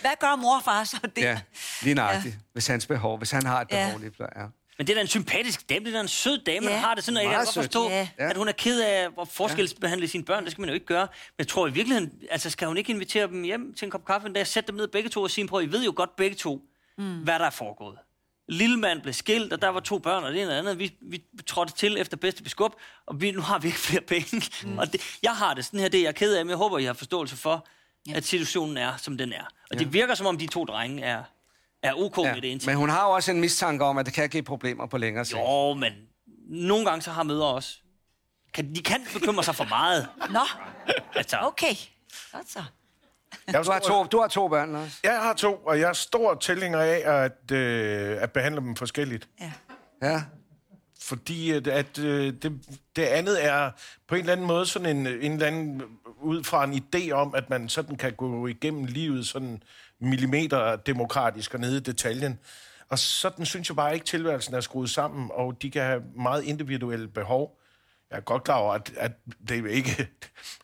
hvad 0.00 0.20
gør 0.20 0.36
mor 0.36 0.56
og 0.56 0.64
far 0.64 0.84
så 0.84 0.96
der? 1.16 1.22
Ja, 1.22 1.40
lige 1.82 1.94
nøjagtigt. 1.94 2.34
Ja. 2.34 2.40
Hvis 2.52 2.66
hans 2.66 2.86
behov, 2.86 3.18
hvis 3.18 3.30
han 3.30 3.46
har 3.46 3.60
et 3.60 3.68
Ja. 3.70 3.84
behov, 3.86 4.00
lige 4.00 4.12
ja. 4.20 4.44
Men 4.78 4.86
det 4.86 4.92
er 4.92 4.94
da 4.94 5.00
en 5.00 5.06
sympatisk 5.06 5.68
dame, 5.68 5.84
det 5.84 5.90
er 5.90 5.96
da 5.96 6.00
en 6.00 6.08
sød 6.08 6.38
dame, 6.46 6.66
ja. 6.66 6.72
Der 6.72 6.78
har 6.78 6.94
det 6.94 7.04
sådan, 7.04 7.16
og 7.16 7.22
jeg 7.22 7.30
kan 7.30 7.38
godt 7.44 7.54
forstå, 7.54 7.88
Ja. 7.88 8.08
ja. 8.18 8.30
at 8.30 8.36
hun 8.36 8.48
er 8.48 8.52
ked 8.52 8.80
af 8.80 9.08
at 9.20 9.28
forskelsbehandle 9.28 10.08
sine 10.08 10.24
børn. 10.24 10.42
Det 10.44 10.52
skal 10.52 10.62
man 10.62 10.68
jo 10.68 10.74
ikke 10.74 10.86
gøre. 10.86 11.06
Men 11.10 11.38
jeg 11.38 11.48
tror 11.48 11.66
i 11.66 11.70
virkeligheden, 11.72 12.12
altså 12.30 12.50
skal 12.50 12.68
hun 12.68 12.76
ikke 12.76 12.92
invitere 12.92 13.26
dem 13.26 13.42
hjem 13.42 13.74
til 13.74 13.84
en 13.84 13.90
kop 13.90 14.04
kaffe 14.04 14.26
en 14.28 14.32
dag, 14.32 14.46
sætte 14.46 14.66
dem 14.66 14.76
ned 14.76 14.88
begge 14.88 15.08
to 15.10 15.22
og 15.22 15.30
sige, 15.30 15.46
prøv, 15.46 15.62
I 15.62 15.66
ved 15.66 15.84
jo 15.84 15.92
godt 15.96 16.16
begge 16.16 16.36
to, 16.36 16.60
mm. 16.98 17.18
hvad 17.18 17.38
der 17.38 17.44
er 17.46 17.50
foregået. 17.50 17.98
Lille 18.48 18.76
mand 18.76 19.02
blev 19.02 19.14
skilt, 19.14 19.52
og 19.52 19.62
der 19.62 19.68
var 19.68 19.80
to 19.80 19.98
børn, 19.98 20.24
og 20.24 20.32
det 20.32 20.42
ene 20.42 20.50
og 20.50 20.58
andet. 20.58 20.78
Vi, 20.78 20.92
vi 21.00 21.22
trådte 21.46 21.72
til 21.72 21.98
efter 21.98 22.16
bedste 22.16 22.42
beskub, 22.42 22.72
og 23.06 23.20
vi, 23.20 23.30
nu 23.30 23.40
har 23.40 23.58
vi 23.58 23.68
ikke 23.68 23.78
flere 23.78 24.00
penge. 24.00 24.42
Mm. 24.64 24.78
Og 24.78 24.92
det, 24.92 25.00
jeg 25.22 25.36
har 25.36 25.54
det 25.54 25.64
sådan 25.64 25.80
her, 25.80 25.88
det 25.88 26.00
er 26.00 26.04
jeg 26.04 26.14
ked 26.14 26.34
af, 26.34 26.44
men 26.44 26.50
jeg 26.50 26.56
håber, 26.56 26.78
I 26.78 26.84
har 26.84 26.92
forståelse 26.92 27.36
for, 27.36 27.66
ja. 28.08 28.12
at 28.12 28.24
situationen 28.24 28.76
er, 28.76 28.96
som 28.96 29.18
den 29.18 29.32
er. 29.32 29.44
Og 29.44 29.52
ja. 29.72 29.78
det 29.78 29.92
virker, 29.92 30.14
som 30.14 30.26
om 30.26 30.38
de 30.38 30.46
to 30.46 30.64
drenge 30.64 31.02
er, 31.02 31.22
er 31.82 31.94
ok 31.94 32.18
ja. 32.18 32.34
med 32.34 32.42
det 32.42 32.48
indtil. 32.48 32.68
Men 32.68 32.76
hun 32.76 32.88
har 32.88 33.04
jo 33.04 33.10
også 33.10 33.30
en 33.30 33.40
mistanke 33.40 33.84
om, 33.84 33.98
at 33.98 34.06
det 34.06 34.14
kan 34.14 34.28
give 34.28 34.42
problemer 34.42 34.86
på 34.86 34.98
længere 34.98 35.24
sigt. 35.24 35.38
Jo, 35.38 35.74
men 35.74 35.92
nogle 36.48 36.84
gange 36.84 37.02
så 37.02 37.10
har 37.10 37.22
mødre 37.22 37.46
også. 37.46 37.78
Kan, 38.54 38.74
de 38.74 38.82
kan 38.82 39.06
bekymre 39.12 39.44
sig 39.44 39.54
for 39.54 39.64
meget. 39.64 40.08
Nå, 40.30 40.40
Altså, 41.14 41.36
okay. 41.40 41.74
Godt 42.32 42.50
så. 42.50 42.62
Jeg 43.46 43.64
Du 43.64 43.70
har 43.70 43.78
to, 43.78 44.04
du 44.04 44.20
har 44.20 44.28
to 44.28 44.48
børn 44.48 44.74
også. 44.74 44.96
Jeg 45.04 45.20
har 45.22 45.32
to, 45.32 45.54
og 45.54 45.80
jeg 45.80 45.88
er 45.88 45.92
stor 45.92 46.34
tilhænger 46.34 46.78
af 46.78 47.24
at, 47.24 47.52
øh, 47.52 48.22
at 48.22 48.32
behandle 48.32 48.60
dem 48.60 48.76
forskelligt. 48.76 49.28
Ja. 49.40 49.52
Ja. 50.02 50.22
Fordi 51.00 51.50
at, 51.50 51.66
at 51.66 51.98
øh, 51.98 52.32
det, 52.42 52.60
det 52.96 53.02
andet 53.02 53.44
er 53.44 53.70
på 54.08 54.14
en 54.14 54.20
eller 54.20 54.32
anden 54.32 54.46
måde 54.46 54.66
sådan 54.66 54.96
en, 54.96 55.06
en 55.06 55.32
eller 55.32 55.46
anden, 55.46 55.82
ud 56.20 56.44
fra 56.44 56.64
en 56.64 56.82
idé 56.82 57.10
om, 57.10 57.34
at 57.34 57.50
man 57.50 57.68
sådan 57.68 57.96
kan 57.96 58.12
gå 58.12 58.46
igennem 58.46 58.84
livet 58.84 59.26
sådan 59.26 59.62
millimeter 60.00 60.76
demokratisk 60.76 61.54
og 61.54 61.60
nede 61.60 61.76
i 61.76 61.80
detaljen. 61.80 62.38
Og 62.88 62.98
sådan 62.98 63.46
synes 63.46 63.68
jeg 63.68 63.76
bare 63.76 63.94
ikke, 63.94 64.06
tilværelsen 64.06 64.54
er 64.54 64.60
skruet 64.60 64.90
sammen, 64.90 65.30
og 65.34 65.62
de 65.62 65.70
kan 65.70 65.82
have 65.82 66.02
meget 66.16 66.44
individuelle 66.44 67.08
behov. 67.08 67.57
Jeg 68.10 68.16
er 68.16 68.20
godt 68.20 68.44
klar 68.44 68.54
over, 68.56 68.74
at, 68.74 68.92
at 68.96 69.12
det 69.48 69.58
er 69.58 69.66
ikke, 69.70 69.96
det 69.96 70.08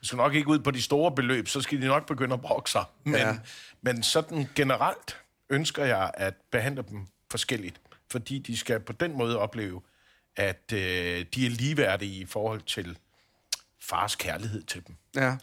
skal 0.02 0.16
nok 0.16 0.34
ikke 0.34 0.48
ud 0.48 0.58
på 0.58 0.70
de 0.70 0.82
store 0.82 1.12
beløb, 1.12 1.48
så 1.48 1.60
skal 1.60 1.82
de 1.82 1.86
nok 1.86 2.06
begynde 2.06 2.34
at 2.34 2.40
brokke 2.40 2.70
sig. 2.70 2.84
Men, 3.04 3.14
Ja. 3.14 3.28
ja. 3.28 3.38
men 3.82 4.02
sådan 4.02 4.48
generelt 4.54 5.16
ønsker 5.50 5.84
jeg 5.84 6.10
at 6.14 6.34
behandle 6.50 6.84
dem 6.90 7.06
forskelligt, 7.30 7.80
fordi 8.10 8.38
de 8.38 8.56
skal 8.56 8.80
på 8.80 8.92
den 8.92 9.12
måde 9.18 9.38
opleve, 9.38 9.82
at 10.36 10.72
øh, 10.72 10.78
de 11.34 11.46
er 11.46 11.50
ligeværdige 11.50 12.14
i 12.20 12.26
forhold 12.26 12.60
til 12.60 12.98
fars 13.80 14.16
kærlighed 14.16 14.62
til 14.62 14.86
dem. 14.86 14.96
Ja. 15.16 15.36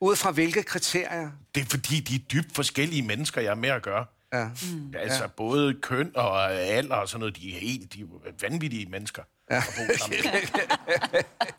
Ud 0.00 0.16
fra 0.16 0.30
hvilke 0.30 0.62
kriterier? 0.62 1.30
Det 1.54 1.60
er 1.60 1.64
fordi, 1.66 2.00
de 2.00 2.14
er 2.14 2.18
dybt 2.18 2.54
forskellige 2.54 3.02
mennesker, 3.02 3.40
jeg 3.40 3.50
er 3.50 3.54
med 3.54 3.68
at 3.68 3.82
gøre. 3.82 4.06
Ja. 4.32 4.48
Mm. 4.72 4.94
Altså 4.98 5.22
ja. 5.22 5.26
både 5.28 5.74
køn 5.74 6.12
og 6.14 6.52
alder 6.52 6.94
og 6.96 7.08
sådan 7.08 7.20
noget, 7.20 7.36
de 7.36 7.54
er 7.56 7.60
helt 7.60 7.92
de 7.92 8.00
er 8.00 8.06
vanvittige 8.40 8.86
mennesker. 8.86 9.22
Ja. 9.50 9.62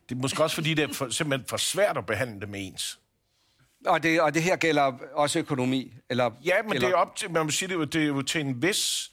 Det 0.09 0.15
er 0.15 0.19
måske 0.21 0.43
også 0.43 0.55
fordi, 0.55 0.73
det 0.73 0.89
er 0.89 0.93
for, 0.93 1.09
simpelthen 1.09 1.47
for 1.49 1.57
svært 1.57 1.97
at 1.97 2.05
behandle 2.05 2.41
dem 2.41 2.55
ens. 2.55 2.99
Og 3.85 4.03
det, 4.03 4.21
og 4.21 4.33
det 4.33 4.43
her 4.43 4.55
gælder 4.55 4.93
også 5.13 5.39
økonomi? 5.39 5.93
Eller, 6.09 6.31
Ja, 6.45 6.61
men 6.63 6.73
eller, 6.73 6.87
det 6.87 6.93
er 6.93 6.97
op 6.97 7.15
til, 7.15 7.31
man 7.31 7.45
må 7.45 7.51
sige, 7.51 7.67
det 7.67 7.73
er, 7.75 7.79
jo, 7.79 7.85
det 7.85 8.01
er 8.01 8.07
jo 8.07 8.21
til 8.21 8.41
en 8.41 8.61
vis, 8.61 9.11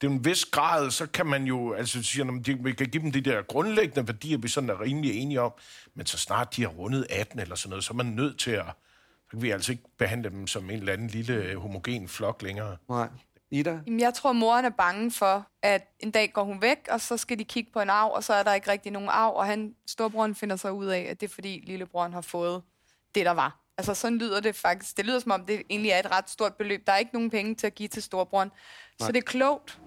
det 0.00 0.06
er 0.06 0.10
en 0.10 0.24
vis 0.24 0.44
grad, 0.44 0.90
så 0.90 1.06
kan 1.06 1.26
man 1.26 1.44
jo, 1.44 1.72
altså 1.72 2.02
siger, 2.02 2.24
når 2.24 2.34
de, 2.34 2.58
vi 2.64 2.72
kan 2.72 2.86
give 2.86 3.02
dem 3.02 3.12
de 3.12 3.20
der 3.20 3.42
grundlæggende 3.42 4.08
værdier, 4.08 4.38
vi 4.38 4.48
sådan 4.48 4.70
er 4.70 4.80
rimelig 4.80 5.14
enige 5.14 5.40
om, 5.40 5.52
men 5.94 6.06
så 6.06 6.18
snart 6.18 6.56
de 6.56 6.62
har 6.62 6.68
rundet 6.68 7.06
18 7.10 7.40
eller 7.40 7.54
sådan 7.54 7.70
noget, 7.70 7.84
så 7.84 7.92
er 7.92 7.96
man 7.96 8.06
nødt 8.06 8.38
til 8.38 8.50
at, 8.50 8.66
så 9.24 9.30
kan 9.30 9.42
vi 9.42 9.50
altså 9.50 9.72
ikke 9.72 9.84
behandle 9.98 10.30
dem 10.30 10.46
som 10.46 10.70
en 10.70 10.78
eller 10.78 10.92
anden 10.92 11.08
lille 11.08 11.56
homogen 11.56 12.08
flok 12.08 12.42
længere. 12.42 12.76
Nej. 12.88 13.08
Ida? 13.52 13.80
Jamen, 13.86 14.00
jeg 14.00 14.14
tror, 14.14 14.32
moren 14.32 14.64
er 14.64 14.70
bange 14.70 15.10
for, 15.10 15.46
at 15.62 15.88
en 16.00 16.10
dag 16.10 16.32
går 16.32 16.44
hun 16.44 16.62
væk, 16.62 16.88
og 16.90 17.00
så 17.00 17.16
skal 17.16 17.38
de 17.38 17.44
kigge 17.44 17.72
på 17.72 17.80
en 17.80 17.90
arv, 17.90 18.10
og 18.10 18.24
så 18.24 18.34
er 18.34 18.42
der 18.42 18.54
ikke 18.54 18.70
rigtig 18.70 18.92
nogen 18.92 19.08
arv, 19.08 19.34
og 19.36 19.46
han, 19.46 19.74
storebroren 19.86 20.34
finder 20.34 20.56
sig 20.56 20.72
ud 20.72 20.86
af, 20.86 21.06
at 21.10 21.20
det 21.20 21.30
er 21.30 21.34
fordi 21.34 21.64
lillebroren 21.66 22.12
har 22.12 22.20
fået 22.20 22.62
det, 23.14 23.26
der 23.26 23.30
var. 23.30 23.58
Altså 23.78 23.94
sådan 23.94 24.18
lyder 24.18 24.40
det 24.40 24.56
faktisk. 24.56 24.96
Det 24.96 25.06
lyder 25.06 25.18
som 25.18 25.30
om, 25.30 25.46
det 25.46 25.62
egentlig 25.70 25.90
er 25.90 25.98
et 25.98 26.10
ret 26.10 26.30
stort 26.30 26.54
beløb. 26.54 26.86
Der 26.86 26.92
er 26.92 26.96
ikke 26.96 27.14
nogen 27.14 27.30
penge 27.30 27.54
til 27.54 27.66
at 27.66 27.74
give 27.74 27.88
til 27.88 28.02
storebroren. 28.02 28.48
Nej. 28.48 29.06
Så 29.06 29.12
det 29.12 29.18
er 29.18 29.26
klogt 29.26 29.80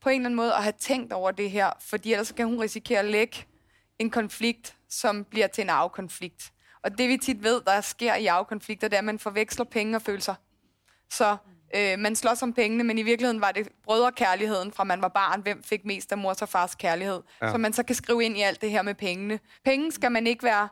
på 0.00 0.08
en 0.08 0.14
eller 0.14 0.26
anden 0.26 0.36
måde 0.36 0.54
at 0.54 0.62
have 0.62 0.74
tænkt 0.78 1.12
over 1.12 1.30
det 1.30 1.50
her, 1.50 1.70
fordi 1.80 2.12
ellers 2.12 2.32
kan 2.32 2.46
hun 2.46 2.60
risikere 2.60 2.98
at 2.98 3.04
lægge 3.04 3.46
en 3.98 4.10
konflikt, 4.10 4.76
som 4.88 5.24
bliver 5.24 5.46
til 5.46 5.62
en 5.62 5.70
afkonflikt. 5.70 6.52
Og 6.82 6.98
det 6.98 7.08
vi 7.08 7.16
tit 7.16 7.42
ved, 7.42 7.60
der 7.60 7.80
sker 7.80 8.14
i 8.14 8.26
afkonflikter, 8.26 8.88
det 8.88 8.96
er, 8.96 8.98
at 8.98 9.04
man 9.04 9.18
forveksler 9.18 9.64
penge 9.64 9.96
og 9.96 10.02
følelser. 10.02 10.34
Så 11.10 11.36
øh, 11.76 11.98
man 11.98 12.16
slås 12.16 12.42
om 12.42 12.52
pengene, 12.52 12.84
men 12.84 12.98
i 12.98 13.02
virkeligheden 13.02 13.40
var 13.40 13.52
det 13.52 13.68
brødrekærligheden 13.84 14.72
fra 14.72 14.84
man 14.84 15.02
var 15.02 15.08
barn, 15.08 15.40
hvem 15.40 15.62
fik 15.62 15.84
mest 15.84 16.12
af 16.12 16.18
mors 16.18 16.42
og 16.42 16.48
fars 16.48 16.74
kærlighed. 16.74 17.20
Ja. 17.42 17.52
Så 17.52 17.58
man 17.58 17.72
så 17.72 17.82
kan 17.82 17.94
skrive 17.94 18.24
ind 18.24 18.36
i 18.38 18.40
alt 18.42 18.60
det 18.60 18.70
her 18.70 18.82
med 18.82 18.94
pengene. 18.94 19.38
Penge 19.64 19.92
skal 19.92 20.12
man 20.12 20.26
ikke 20.26 20.44
være 20.44 20.68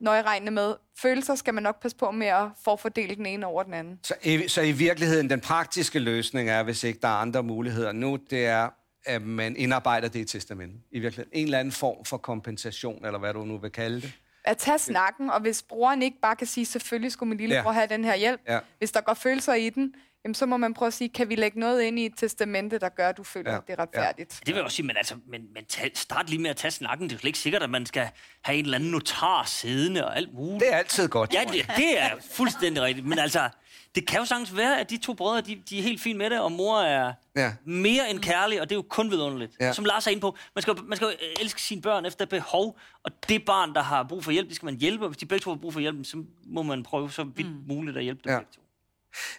nøjeregnende 0.00 0.52
med. 0.52 0.74
Følelser 0.98 1.34
skal 1.34 1.54
man 1.54 1.62
nok 1.62 1.82
passe 1.82 1.96
på 1.96 2.10
med 2.10 2.26
at 2.26 2.44
forfordele 2.64 3.14
den 3.14 3.26
ene 3.26 3.46
over 3.46 3.62
den 3.62 3.74
anden. 3.74 3.98
Så 4.02 4.14
i, 4.22 4.48
så 4.48 4.62
i 4.62 4.72
virkeligheden, 4.72 5.30
den 5.30 5.40
praktiske 5.40 5.98
løsning 5.98 6.50
er, 6.50 6.62
hvis 6.62 6.84
ikke 6.84 6.98
der 7.02 7.08
er 7.08 7.12
andre 7.12 7.42
muligheder 7.42 7.92
nu, 7.92 8.18
det 8.30 8.46
er, 8.46 8.68
at 9.04 9.22
man 9.22 9.56
indarbejder 9.56 10.08
det 10.08 10.18
i 10.18 10.24
testamentet. 10.24 10.80
I 10.90 10.98
virkeligheden. 10.98 11.30
En 11.38 11.44
eller 11.44 11.58
anden 11.58 11.72
form 11.72 12.04
for 12.04 12.16
kompensation, 12.16 13.06
eller 13.06 13.18
hvad 13.18 13.34
du 13.34 13.44
nu 13.44 13.58
vil 13.58 13.70
kalde 13.70 14.00
det. 14.00 14.12
At 14.44 14.56
tage 14.58 14.78
snakken, 14.78 15.30
og 15.30 15.40
hvis 15.40 15.62
broren 15.62 16.02
ikke 16.02 16.16
bare 16.22 16.36
kan 16.36 16.46
sige, 16.46 16.66
selvfølgelig 16.66 17.12
skulle 17.12 17.28
min 17.28 17.38
lillebror 17.38 17.70
Ja. 17.70 17.74
have 17.74 17.86
den 17.86 18.04
her 18.04 18.16
hjælp, 18.16 18.40
Ja. 18.48 18.58
hvis 18.78 18.92
der 18.92 19.00
går 19.00 19.14
følelser 19.14 19.54
i 19.54 19.70
den, 19.70 19.94
jamen, 20.24 20.34
så 20.34 20.46
må 20.46 20.56
man 20.56 20.74
prøve 20.74 20.86
at 20.86 20.92
sige, 20.94 21.08
kan 21.08 21.28
vi 21.28 21.34
lægge 21.34 21.60
noget 21.60 21.82
ind 21.82 21.98
i 21.98 22.06
et 22.06 22.12
testamente, 22.16 22.78
der 22.78 22.88
gør, 22.88 23.08
at 23.08 23.16
du 23.16 23.22
føler, 23.22 23.50
Ja. 23.50 23.54
ja. 23.54 23.60
at 23.60 23.66
det 23.66 23.72
er 23.78 23.82
retfærdigt? 23.82 24.30
Det 24.38 24.46
vil 24.46 24.54
jeg 24.54 24.64
også 24.64 24.76
sige, 24.76 24.86
men, 24.86 24.96
altså, 24.96 25.14
men, 25.28 25.40
men 25.54 25.64
tag, 25.64 25.90
start 25.94 26.30
lige 26.30 26.42
med 26.42 26.50
at 26.50 26.56
tage 26.56 26.70
snakken. 26.70 27.08
Det 27.08 27.12
er 27.12 27.16
jo 27.16 27.20
slet 27.20 27.28
ikke 27.28 27.38
sikkert, 27.38 27.62
at 27.62 27.70
man 27.70 27.86
skal 27.86 28.08
have 28.42 28.58
en 28.58 28.64
eller 28.64 28.78
anden 28.78 28.90
notar 28.90 29.44
siddende 29.44 30.04
og 30.04 30.16
alt 30.16 30.34
muligt. 30.34 30.60
Det 30.60 30.72
er 30.72 30.76
altid 30.76 31.08
godt. 31.08 31.34
Ja, 31.34 31.44
det, 31.52 31.66
det 31.76 32.00
er 32.00 32.10
fuldstændig 32.32 32.82
rigtigt. 32.82 33.06
Men 33.06 33.18
altså, 33.18 33.48
det 33.94 34.06
kan 34.06 34.18
jo 34.18 34.24
sagtens 34.24 34.56
være, 34.56 34.80
at 34.80 34.90
de 34.90 34.96
to 34.96 35.14
brødre, 35.14 35.40
de, 35.40 35.62
de 35.70 35.78
er 35.78 35.82
helt 35.82 36.00
fint 36.00 36.18
med 36.18 36.30
det, 36.30 36.40
og 36.40 36.52
mor 36.52 36.80
er 36.80 37.12
Ja. 37.36 37.52
mere 37.64 38.10
end 38.10 38.18
kærlig, 38.20 38.60
og 38.60 38.68
det 38.68 38.74
er 38.74 38.78
jo 38.78 38.84
kun 38.88 39.10
vidunderligt. 39.10 39.52
Ja. 39.60 39.66
Ja. 39.66 39.72
Som 39.72 39.84
Lars 39.84 40.06
er 40.06 40.10
inde 40.10 40.20
på, 40.20 40.36
man 40.54 40.62
skal, 40.62 40.74
man 40.84 40.96
skal 40.96 41.06
jo 41.06 41.12
elske 41.40 41.62
sine 41.62 41.82
børn 41.82 42.06
efter 42.06 42.26
behov, 42.26 42.78
og 43.02 43.10
det 43.28 43.44
barn, 43.44 43.74
der 43.74 43.82
har 43.82 44.02
brug 44.02 44.24
for 44.24 44.30
hjælp, 44.30 44.48
det 44.48 44.56
skal 44.56 44.66
man 44.66 44.76
hjælpe, 44.76 45.04
og 45.04 45.08
hvis 45.08 45.18
de 45.18 45.26
begge 45.26 45.42
to 45.42 45.50
har 45.50 45.56
brug 45.56 45.72
for 45.72 45.80
hjælp, 45.80 46.06
så 46.06 46.24
må 46.46 46.62
man 46.62 46.82
prøve 46.82 47.10
så 47.10 47.24
vidt 47.24 47.48
mm. 47.48 47.62
muligt 47.68 47.96
at 47.96 48.02
hjælpe 48.02 48.20
dem 48.24 48.32
Ja. 48.32 48.38
begge 48.38 48.52
to. 48.54 48.60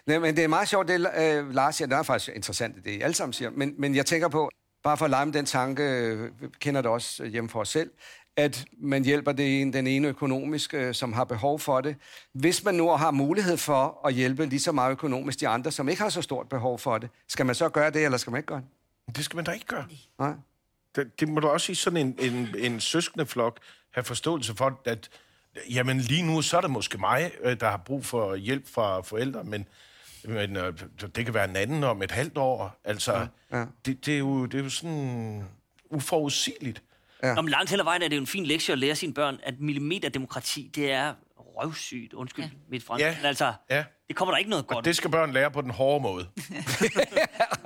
Nej, 0.06 0.18
men 0.18 0.36
det 0.36 0.44
er 0.44 0.48
meget 0.48 0.68
sjovt, 0.68 0.88
det 0.88 1.06
øh, 1.18 1.54
Lars 1.54 1.76
siger. 1.76 1.88
Det 1.88 1.98
er 1.98 2.02
faktisk 2.02 2.36
interessant, 2.36 2.84
det 2.84 2.90
I 2.90 3.00
alle 3.00 3.14
sammen 3.14 3.32
siger. 3.32 3.50
Men, 3.50 3.74
men 3.78 3.94
jeg 3.94 4.06
tænker 4.06 4.28
på, 4.28 4.50
bare 4.82 4.96
for 4.96 5.04
at 5.04 5.10
lege 5.10 5.26
med 5.26 5.34
den 5.34 5.46
tanke, 5.46 5.82
øh, 5.82 6.30
kender 6.58 6.82
det 6.82 6.90
også 6.90 7.24
hjemme 7.24 7.50
for 7.50 7.60
os 7.60 7.68
selv, 7.68 7.90
at 8.36 8.64
man 8.78 9.04
hjælper 9.04 9.32
det 9.32 9.72
den 9.72 9.86
ene 9.86 10.08
økonomisk, 10.08 10.74
øh, 10.74 10.94
som 10.94 11.12
har 11.12 11.24
behov 11.24 11.60
for 11.60 11.80
det. 11.80 11.96
Hvis 12.32 12.64
man 12.64 12.74
nu 12.74 12.90
har 12.90 13.10
mulighed 13.10 13.56
for 13.56 14.06
at 14.06 14.14
hjælpe 14.14 14.46
lige 14.46 14.60
så 14.60 14.72
meget 14.72 14.92
økonomisk 14.92 15.40
de 15.40 15.48
andre, 15.48 15.72
som 15.72 15.88
ikke 15.88 16.02
har 16.02 16.08
så 16.08 16.22
stort 16.22 16.48
behov 16.48 16.78
for 16.78 16.98
det, 16.98 17.10
skal 17.28 17.46
man 17.46 17.54
så 17.54 17.68
gøre 17.68 17.90
det, 17.90 18.04
eller 18.04 18.18
skal 18.18 18.30
man 18.30 18.38
ikke 18.38 18.46
gøre 18.46 18.62
det? 19.06 19.16
Det 19.16 19.24
skal 19.24 19.36
man 19.36 19.44
da 19.44 19.50
ikke 19.50 19.66
gøre. 19.66 19.86
Nej. 20.18 20.32
Det, 20.96 21.20
det 21.20 21.28
må 21.28 21.40
du 21.40 21.48
også 21.48 21.72
i 21.72 21.74
sådan 21.74 21.96
en, 21.96 22.16
en, 22.18 22.54
en 22.58 22.80
søskende 22.80 23.26
flok 23.26 23.58
have 23.92 24.04
forståelse 24.04 24.56
for, 24.56 24.80
at 24.84 25.10
jamen 25.70 25.98
lige 25.98 26.22
nu, 26.22 26.42
så 26.42 26.56
er 26.56 26.60
det 26.60 26.70
måske 26.70 26.98
mig, 26.98 27.30
øh, 27.42 27.60
der 27.60 27.70
har 27.70 27.76
brug 27.76 28.04
for 28.06 28.34
hjælp 28.36 28.68
fra 28.74 29.00
forældre, 29.00 29.44
men, 29.44 29.66
men 30.24 30.56
øh, 30.56 30.72
det 31.16 31.24
kan 31.24 31.34
være 31.34 31.48
en 31.50 31.56
anden 31.56 31.84
om 31.84 32.02
et 32.02 32.10
halvt 32.10 32.38
år. 32.38 32.80
Altså, 32.84 33.12
ja, 33.52 33.58
ja. 33.58 33.64
Det, 33.86 34.06
det, 34.06 34.14
er 34.14 34.18
jo, 34.18 34.46
det 34.46 34.60
er 34.60 34.64
jo 34.64 34.70
sådan 34.70 35.44
uforudsigeligt. 35.90 36.82
Ja. 37.22 37.34
Om 37.38 37.46
langt 37.46 37.70
hen 37.70 37.80
ad 37.80 37.84
vejen 37.84 38.02
er 38.02 38.08
det 38.08 38.16
jo 38.16 38.20
en 38.20 38.26
fin 38.26 38.46
lektie 38.46 38.72
at 38.72 38.78
lære 38.78 38.94
sine 38.96 39.14
børn, 39.14 39.38
at 39.42 39.54
millimeterdemokrati, 39.60 40.70
det 40.74 40.92
er 40.92 41.14
røvsygt, 41.38 42.12
undskyld 42.14 42.44
ja. 42.44 42.50
mit 42.70 42.84
fransk. 42.84 43.04
Ja. 43.04 43.16
Men 43.16 43.26
altså, 43.26 43.52
Ja. 43.70 43.84
det 44.08 44.16
kommer 44.16 44.32
der 44.34 44.38
ikke 44.38 44.50
noget 44.50 44.64
Og 44.64 44.74
godt. 44.74 44.84
det 44.84 44.96
skal 44.96 45.10
børn 45.10 45.32
lære 45.32 45.50
på 45.50 45.62
den 45.62 45.70
hårde 45.70 46.02
måde. 46.02 46.26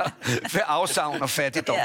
Ved 0.55 0.61
afsavn 0.67 1.23
og 1.23 1.31
fattigdom. 1.31 1.77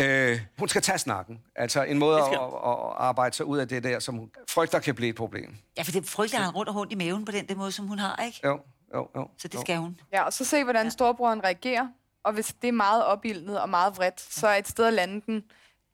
øh, 0.00 0.40
hun 0.58 0.68
skal 0.68 0.82
tage 0.82 0.98
snakken. 0.98 1.40
Altså 1.56 1.82
en 1.82 1.98
måde 1.98 2.18
at, 2.18 2.24
skal 2.24 2.38
at, 2.38 2.44
at 2.44 2.76
arbejde 2.96 3.36
sig 3.36 3.46
ud 3.46 3.58
af 3.58 3.68
det 3.68 3.84
der, 3.84 3.98
som 3.98 4.14
hun 4.14 4.30
frygter 4.48 4.78
kan 4.78 4.94
blive 4.94 5.08
et 5.08 5.16
problem. 5.16 5.56
Ja, 5.76 5.82
for 5.82 5.92
det 5.92 6.14
er 6.18 6.22
at 6.22 6.44
han 6.44 6.50
rundt 6.50 6.68
og 6.68 6.74
rundt 6.74 6.92
i 6.92 6.94
maven 6.94 7.24
på 7.24 7.32
den, 7.32 7.48
den 7.48 7.58
måde, 7.58 7.72
som 7.72 7.86
hun 7.86 7.98
har, 7.98 8.22
ikke? 8.26 8.40
Jo, 8.44 8.60
jo, 8.94 9.08
jo. 9.16 9.28
Så 9.38 9.48
det 9.48 9.60
skal 9.60 9.76
hun. 9.76 10.00
Ja, 10.12 10.22
og 10.22 10.32
så 10.32 10.44
se, 10.44 10.64
hvordan 10.64 10.90
storebroren 10.90 11.44
reagerer. 11.44 11.86
Og 12.24 12.32
hvis 12.32 12.54
det 12.62 12.68
er 12.68 12.72
meget 12.72 13.04
opildnet 13.04 13.60
og 13.60 13.68
meget 13.68 13.96
vredt, 13.96 14.20
så 14.20 14.46
er 14.46 14.54
et 14.54 14.68
sted 14.68 14.84
at 14.84 14.92
lande 14.92 15.20
den 15.26 15.42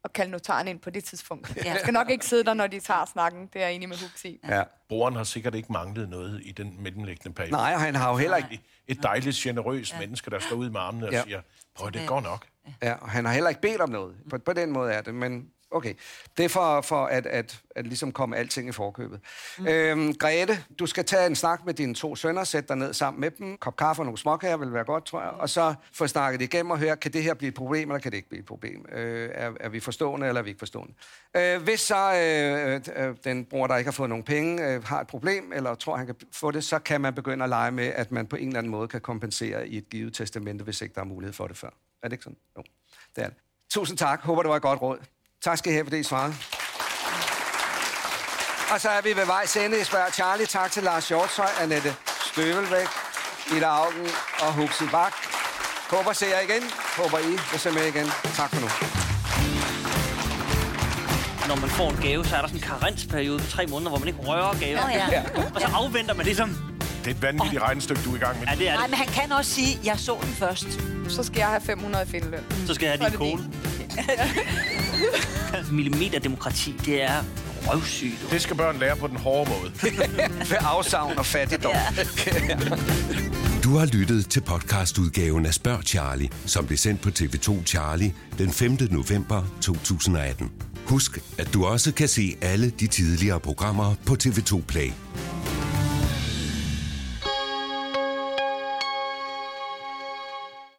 og 0.04 0.12
kalde 0.12 0.30
notaren 0.30 0.68
ind 0.68 0.80
på 0.80 0.90
det 0.90 1.04
tidspunkt. 1.04 1.56
Ja. 1.56 1.70
Jeg 1.70 1.78
skal 1.80 1.92
nok 1.92 2.10
ikke 2.10 2.26
sidde 2.26 2.44
der, 2.44 2.54
når 2.54 2.66
de 2.66 2.80
tager 2.80 3.04
snakken. 3.04 3.46
Det 3.52 3.62
er 3.62 3.66
jeg 3.66 3.74
enig 3.74 3.88
med 3.88 3.96
Hux 3.96 4.24
i. 4.24 4.38
Ja. 4.48 4.62
Broren 4.88 5.16
har 5.16 5.24
sikkert 5.24 5.54
ikke 5.54 5.72
manglet 5.72 6.08
noget 6.08 6.40
i 6.44 6.52
den 6.52 6.82
mellemliggende 6.82 7.34
periode. 7.34 7.52
Nej, 7.52 7.72
han 7.74 7.94
har 7.94 8.10
jo 8.10 8.16
heller 8.16 8.36
ikke... 8.36 8.60
Et 8.88 9.02
dejligt, 9.02 9.36
generøst 9.36 9.92
ja. 9.92 9.98
menneske, 9.98 10.30
der 10.30 10.38
står 10.38 10.56
ud 10.56 10.70
med 10.70 10.80
armene 10.80 11.06
og 11.06 11.12
Ja. 11.12 11.22
siger, 11.22 11.40
prøv, 11.74 11.90
det 11.90 12.08
går 12.08 12.20
nok. 12.20 12.46
Ja, 12.82 12.92
og 12.94 13.10
han 13.10 13.24
har 13.24 13.32
heller 13.32 13.48
ikke 13.48 13.60
bedt 13.60 13.80
om 13.80 13.88
noget. 13.88 14.14
På, 14.30 14.38
på 14.38 14.52
den 14.52 14.70
måde 14.70 14.92
er 14.92 15.00
det, 15.00 15.14
men 15.14 15.46
okay. 15.70 15.94
Det 16.36 16.44
er 16.44 16.48
for, 16.48 16.80
for 16.80 17.06
at, 17.06 17.26
at, 17.26 17.60
at 17.76 17.86
ligesom 17.86 18.12
komme 18.12 18.36
alting 18.36 18.68
i 18.68 18.72
forkøbet. 18.72 19.20
Mm. 19.58 19.66
Øhm, 19.66 20.14
Grete, 20.14 20.64
du 20.78 20.86
skal 20.86 21.04
tage 21.04 21.26
en 21.26 21.36
snak 21.36 21.66
med 21.66 21.74
dine 21.74 21.94
to 21.94 22.16
sønner, 22.16 22.44
sætte 22.44 22.68
dig 22.68 22.76
ned 22.76 22.92
sammen 22.92 23.20
med 23.20 23.30
dem, 23.30 23.56
kop 23.56 23.76
kaffe 23.76 24.02
og 24.02 24.06
nogle 24.06 24.18
småkager 24.18 24.56
vil 24.56 24.72
være 24.72 24.84
godt, 24.84 25.04
tror 25.04 25.20
jeg, 25.20 25.30
og 25.30 25.50
så 25.50 25.74
få 25.92 26.06
snakket 26.06 26.42
igennem 26.42 26.70
og 26.70 26.78
høre, 26.78 26.96
kan 26.96 27.12
det 27.12 27.22
her 27.22 27.34
blive 27.34 27.48
et 27.48 27.54
problem, 27.54 27.90
eller 27.90 28.00
kan 28.00 28.12
det 28.12 28.16
ikke 28.16 28.28
blive 28.28 28.40
et 28.40 28.46
problem? 28.46 28.86
Øh, 28.92 29.30
er, 29.34 29.52
er 29.60 29.68
vi 29.68 29.80
forstående, 29.80 30.26
eller 30.26 30.38
er 30.40 30.42
vi 30.42 30.50
ikke 30.50 30.58
forstående? 30.58 30.94
Øh, 31.36 31.62
hvis 31.62 31.80
så 31.80 32.14
øh, 32.14 33.06
øh, 33.06 33.16
den 33.24 33.44
bror, 33.44 33.66
der 33.66 33.76
ikke 33.76 33.88
har 33.88 33.92
fået 33.92 34.08
nogen 34.08 34.24
penge, 34.24 34.66
øh, 34.66 34.84
har 34.84 35.00
et 35.00 35.06
problem, 35.06 35.52
eller 35.52 35.74
tror, 35.74 35.96
han 35.96 36.06
kan 36.06 36.14
få 36.32 36.50
det, 36.50 36.64
så 36.64 36.78
kan 36.78 37.00
man 37.00 37.14
begynde 37.14 37.44
at 37.44 37.48
lege 37.48 37.70
med, 37.70 37.86
at 37.86 38.12
man 38.12 38.26
på 38.26 38.36
en 38.36 38.46
eller 38.46 38.58
anden 38.58 38.70
måde 38.70 38.88
kan 38.88 39.00
kompensere 39.00 39.68
i 39.68 39.76
et 39.76 39.88
givet 39.90 40.14
testamente, 40.14 40.64
hvis 40.64 40.80
ikke 40.80 40.94
der 40.94 41.00
er 41.00 41.04
mulighed 41.04 41.32
for 41.32 41.46
det 41.46 41.56
før. 41.56 41.70
Er 42.02 42.08
det 42.08 42.12
ikke 42.12 42.24
sådan? 42.24 42.38
Jo, 42.56 42.62
det 43.16 43.24
er 43.24 43.28
det. 43.28 43.36
Tusind 43.70 43.98
tak. 43.98 44.20
Håber, 44.20 44.42
det 44.42 44.50
var 44.50 44.56
et 44.56 44.62
godt 44.62 44.82
råd. 44.82 44.98
Tak 45.44 45.58
skal 45.58 45.72
I 45.72 45.74
have, 45.74 45.84
for 45.84 45.90
det 45.90 45.98
I 45.98 46.02
svarede. 46.02 46.34
Og 48.72 48.80
så 48.80 48.88
er 48.88 49.00
vi 49.02 49.16
ved 49.16 49.26
vejs 49.26 49.56
ende. 49.56 49.76
Jeg 49.78 49.86
spørger 49.86 50.10
Charlie. 50.10 50.46
Tak 50.46 50.70
til 50.72 50.82
Lars 50.82 51.08
Hjortøj, 51.08 51.46
Annette 51.60 51.94
Støvelbæk, 52.32 52.86
Ida 53.56 53.66
Augen 53.66 54.08
og 54.40 54.52
Huxi 54.52 54.84
Bak. 54.92 55.12
Håber 55.90 56.12
ser 56.12 56.26
jeg 56.26 56.44
igen. 56.48 56.62
Håber 56.96 57.18
I 57.18 57.30
vil 57.50 57.60
se 57.60 57.70
med 57.70 57.86
igen. 57.86 58.06
Tak 58.34 58.50
for 58.50 58.60
nu. 58.60 58.68
Når 61.48 61.56
man 61.60 61.70
får 61.70 61.90
en 61.90 61.96
gave, 61.96 62.24
så 62.24 62.36
er 62.36 62.40
der 62.40 62.48
sådan 62.48 62.62
en 62.62 62.68
karensperiode 62.68 63.38
på 63.38 63.50
tre 63.50 63.66
måneder, 63.66 63.90
hvor 63.90 63.98
man 63.98 64.08
ikke 64.08 64.20
rører 64.20 64.58
gaven. 64.60 64.80
Nå 64.82 64.88
ja. 64.88 65.22
Og 65.54 65.60
så 65.60 65.68
afventer 65.74 66.14
man 66.14 66.26
ligesom... 66.26 66.56
Det 67.04 67.06
er 67.06 67.10
et 67.10 67.22
vanvittigt 67.22 67.62
regnestykke, 67.62 68.02
du 68.04 68.12
er 68.12 68.16
i 68.16 68.18
gang 68.18 68.38
med. 68.38 68.46
Ja, 68.48 68.54
det 68.54 68.68
er 68.68 68.72
Nej, 68.74 68.82
det. 68.82 68.90
men 68.90 68.98
han 68.98 69.06
kan 69.06 69.32
også 69.32 69.50
sige, 69.50 69.80
jeg 69.84 69.98
så 69.98 70.18
den 70.22 70.34
først. 70.34 70.66
Så 71.08 71.22
skal 71.22 71.38
jeg 71.38 71.48
have 71.48 71.60
500 71.60 72.04
i 72.04 72.10
findeløn. 72.10 72.44
Så 72.66 72.74
skal 72.74 72.86
jeg 72.86 72.98
have 72.98 73.10
din 73.10 73.18
det 73.18 73.18
kone. 73.18 73.52
Millimeterdemokrati, 75.72 76.74
det 76.86 77.02
er 77.02 77.24
røvsygt. 77.66 78.26
Det 78.30 78.42
skal 78.42 78.56
børn 78.56 78.78
lære 78.78 78.96
på 78.96 79.06
den 79.06 79.16
hårde 79.16 79.50
måde. 79.50 79.72
Ved 80.50 80.56
afsavn 80.60 81.18
og 81.18 81.26
fattigdom. 81.26 81.72
Du 83.64 83.76
har 83.76 83.86
lyttet 83.86 84.26
til 84.30 84.40
podcastudgaven 84.40 85.46
af 85.46 85.54
Spørg 85.54 85.82
Charlie, 85.82 86.28
som 86.46 86.66
blev 86.66 86.78
sendt 86.78 87.00
på 87.00 87.08
TV2 87.08 87.64
Charlie 87.64 88.14
den 88.38 88.50
5. 88.50 88.76
november 88.90 89.42
2018. 89.62 90.50
Husk, 90.86 91.18
at 91.38 91.54
du 91.54 91.64
også 91.64 91.92
kan 91.92 92.08
se 92.08 92.36
alle 92.42 92.70
de 92.70 92.86
tidligere 92.86 93.40
programmer 93.40 93.94
på 94.06 94.16
TV2 94.22 94.62
Play. 94.68 94.90